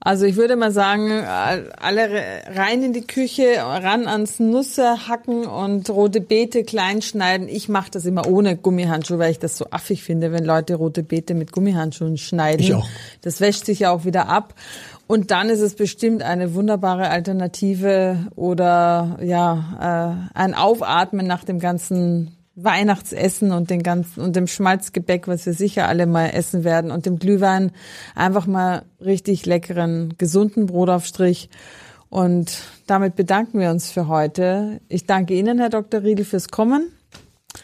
Also 0.00 0.26
ich 0.26 0.36
würde 0.36 0.54
mal 0.54 0.70
sagen, 0.70 1.10
alle 1.10 2.08
rein 2.54 2.84
in 2.84 2.92
die 2.92 3.04
Küche, 3.04 3.56
ran 3.58 4.06
ans 4.06 4.38
Nüsse 4.38 5.08
hacken 5.08 5.44
und 5.44 5.90
rote 5.90 6.20
Beete 6.20 6.62
klein 6.62 7.02
schneiden. 7.02 7.48
Ich 7.48 7.68
mache 7.68 7.90
das 7.90 8.04
immer 8.04 8.28
ohne 8.28 8.56
Gummihandschuhe, 8.56 9.18
weil 9.18 9.32
ich 9.32 9.40
das 9.40 9.58
so 9.58 9.66
affig 9.72 10.04
finde, 10.04 10.30
wenn 10.30 10.44
Leute 10.44 10.76
rote 10.76 11.02
Beete 11.02 11.34
mit 11.34 11.50
Gummihandschuhen 11.50 12.16
schneiden. 12.16 12.60
Ich 12.60 12.74
auch. 12.74 12.88
Das 13.22 13.40
wäscht 13.40 13.64
sich 13.64 13.80
ja 13.80 13.90
auch 13.90 14.04
wieder 14.04 14.28
ab. 14.28 14.54
Und 15.08 15.30
dann 15.30 15.48
ist 15.48 15.60
es 15.60 15.74
bestimmt 15.74 16.22
eine 16.22 16.54
wunderbare 16.54 17.08
Alternative 17.08 18.26
oder 18.36 19.18
ja 19.22 20.28
äh, 20.34 20.38
ein 20.38 20.54
Aufatmen 20.54 21.26
nach 21.26 21.44
dem 21.44 21.60
ganzen 21.60 22.36
Weihnachtsessen 22.56 23.52
und 23.52 23.70
den 23.70 23.82
ganzen 23.82 24.20
und 24.20 24.36
dem 24.36 24.46
Schmalzgebäck, 24.46 25.26
was 25.26 25.46
wir 25.46 25.54
sicher 25.54 25.88
alle 25.88 26.06
mal 26.06 26.26
essen 26.26 26.62
werden 26.62 26.90
und 26.90 27.06
dem 27.06 27.18
Glühwein 27.18 27.72
einfach 28.14 28.46
mal 28.46 28.82
richtig 29.00 29.46
leckeren 29.46 30.12
gesunden 30.18 30.66
Brotaufstrich. 30.66 31.48
Und 32.10 32.58
damit 32.86 33.16
bedanken 33.16 33.60
wir 33.60 33.70
uns 33.70 33.90
für 33.90 34.08
heute. 34.08 34.80
Ich 34.88 35.06
danke 35.06 35.32
Ihnen, 35.32 35.58
Herr 35.58 35.70
Dr. 35.70 36.02
Riedel, 36.02 36.26
fürs 36.26 36.48
Kommen. 36.48 36.92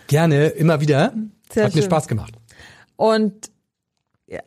Gerne, 0.06 0.46
immer 0.46 0.80
wieder. 0.80 1.12
Sehr 1.52 1.64
Hat 1.64 1.74
mir 1.74 1.82
schön. 1.82 1.90
Spaß 1.90 2.08
gemacht. 2.08 2.34
Und 2.96 3.50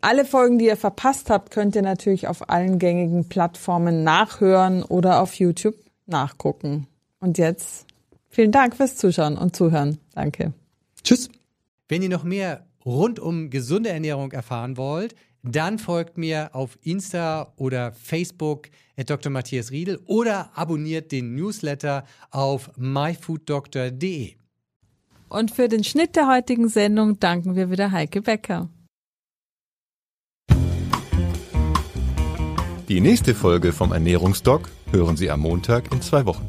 alle 0.02 0.26
Folgen, 0.26 0.58
die 0.58 0.66
ihr 0.66 0.78
verpasst 0.78 1.30
habt, 1.30 1.52
könnt 1.52 1.76
ihr 1.76 1.82
natürlich 1.82 2.28
auf 2.28 2.50
allen 2.50 2.80
gängigen 2.80 3.30
Plattformen 3.30 4.04
nachhören 4.04 4.84
oder 4.84 5.22
auf 5.22 5.36
YouTube 5.36 5.76
nachgucken. 6.06 6.88
Und 7.20 7.38
jetzt 7.38 7.86
vielen 8.30 8.52
Dank 8.52 8.76
fürs 8.76 8.96
Zuschauen 8.96 9.38
und 9.38 9.56
Zuhören. 9.56 10.00
Danke. 10.16 10.54
Tschüss. 11.04 11.30
Wenn 11.88 12.02
ihr 12.02 12.10
noch 12.10 12.24
mehr 12.24 12.66
rund 12.86 13.20
um 13.20 13.50
gesunde 13.50 13.90
Ernährung 13.90 14.32
erfahren 14.32 14.78
wollt, 14.78 15.16
dann 15.44 15.80
folgt 15.80 16.18
mir 16.18 16.50
auf 16.54 16.78
Insta 16.82 17.54
oder 17.56 17.94
Facebook 17.94 18.70
Dr. 19.06 19.32
Matthias 19.32 19.72
Riedel 19.72 20.00
oder 20.06 20.52
abonniert 20.56 21.12
den 21.12 21.36
Newsletter 21.36 22.06
auf 22.32 22.72
myfooddoctor.de. 22.78 24.34
Und 25.30 25.52
für 25.52 25.68
den 25.68 25.84
Schnitt 25.84 26.16
der 26.16 26.28
heutigen 26.28 26.70
Sendung 26.70 27.20
danken 27.20 27.56
wir 27.56 27.70
wieder 27.70 27.92
Heike 27.92 28.22
Becker. 28.22 28.70
Die 32.88 33.02
nächste 33.02 33.36
Folge 33.36 33.74
vom 33.74 33.92
Ernährungsdoc 33.92 34.70
hören 34.92 35.18
Sie 35.18 35.30
am 35.30 35.42
Montag 35.42 35.92
in 35.92 36.02
zwei 36.02 36.26
Wochen. 36.26 36.48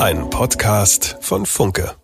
Ein 0.00 0.28
Podcast 0.28 1.18
von 1.20 1.46
Funke. 1.46 2.01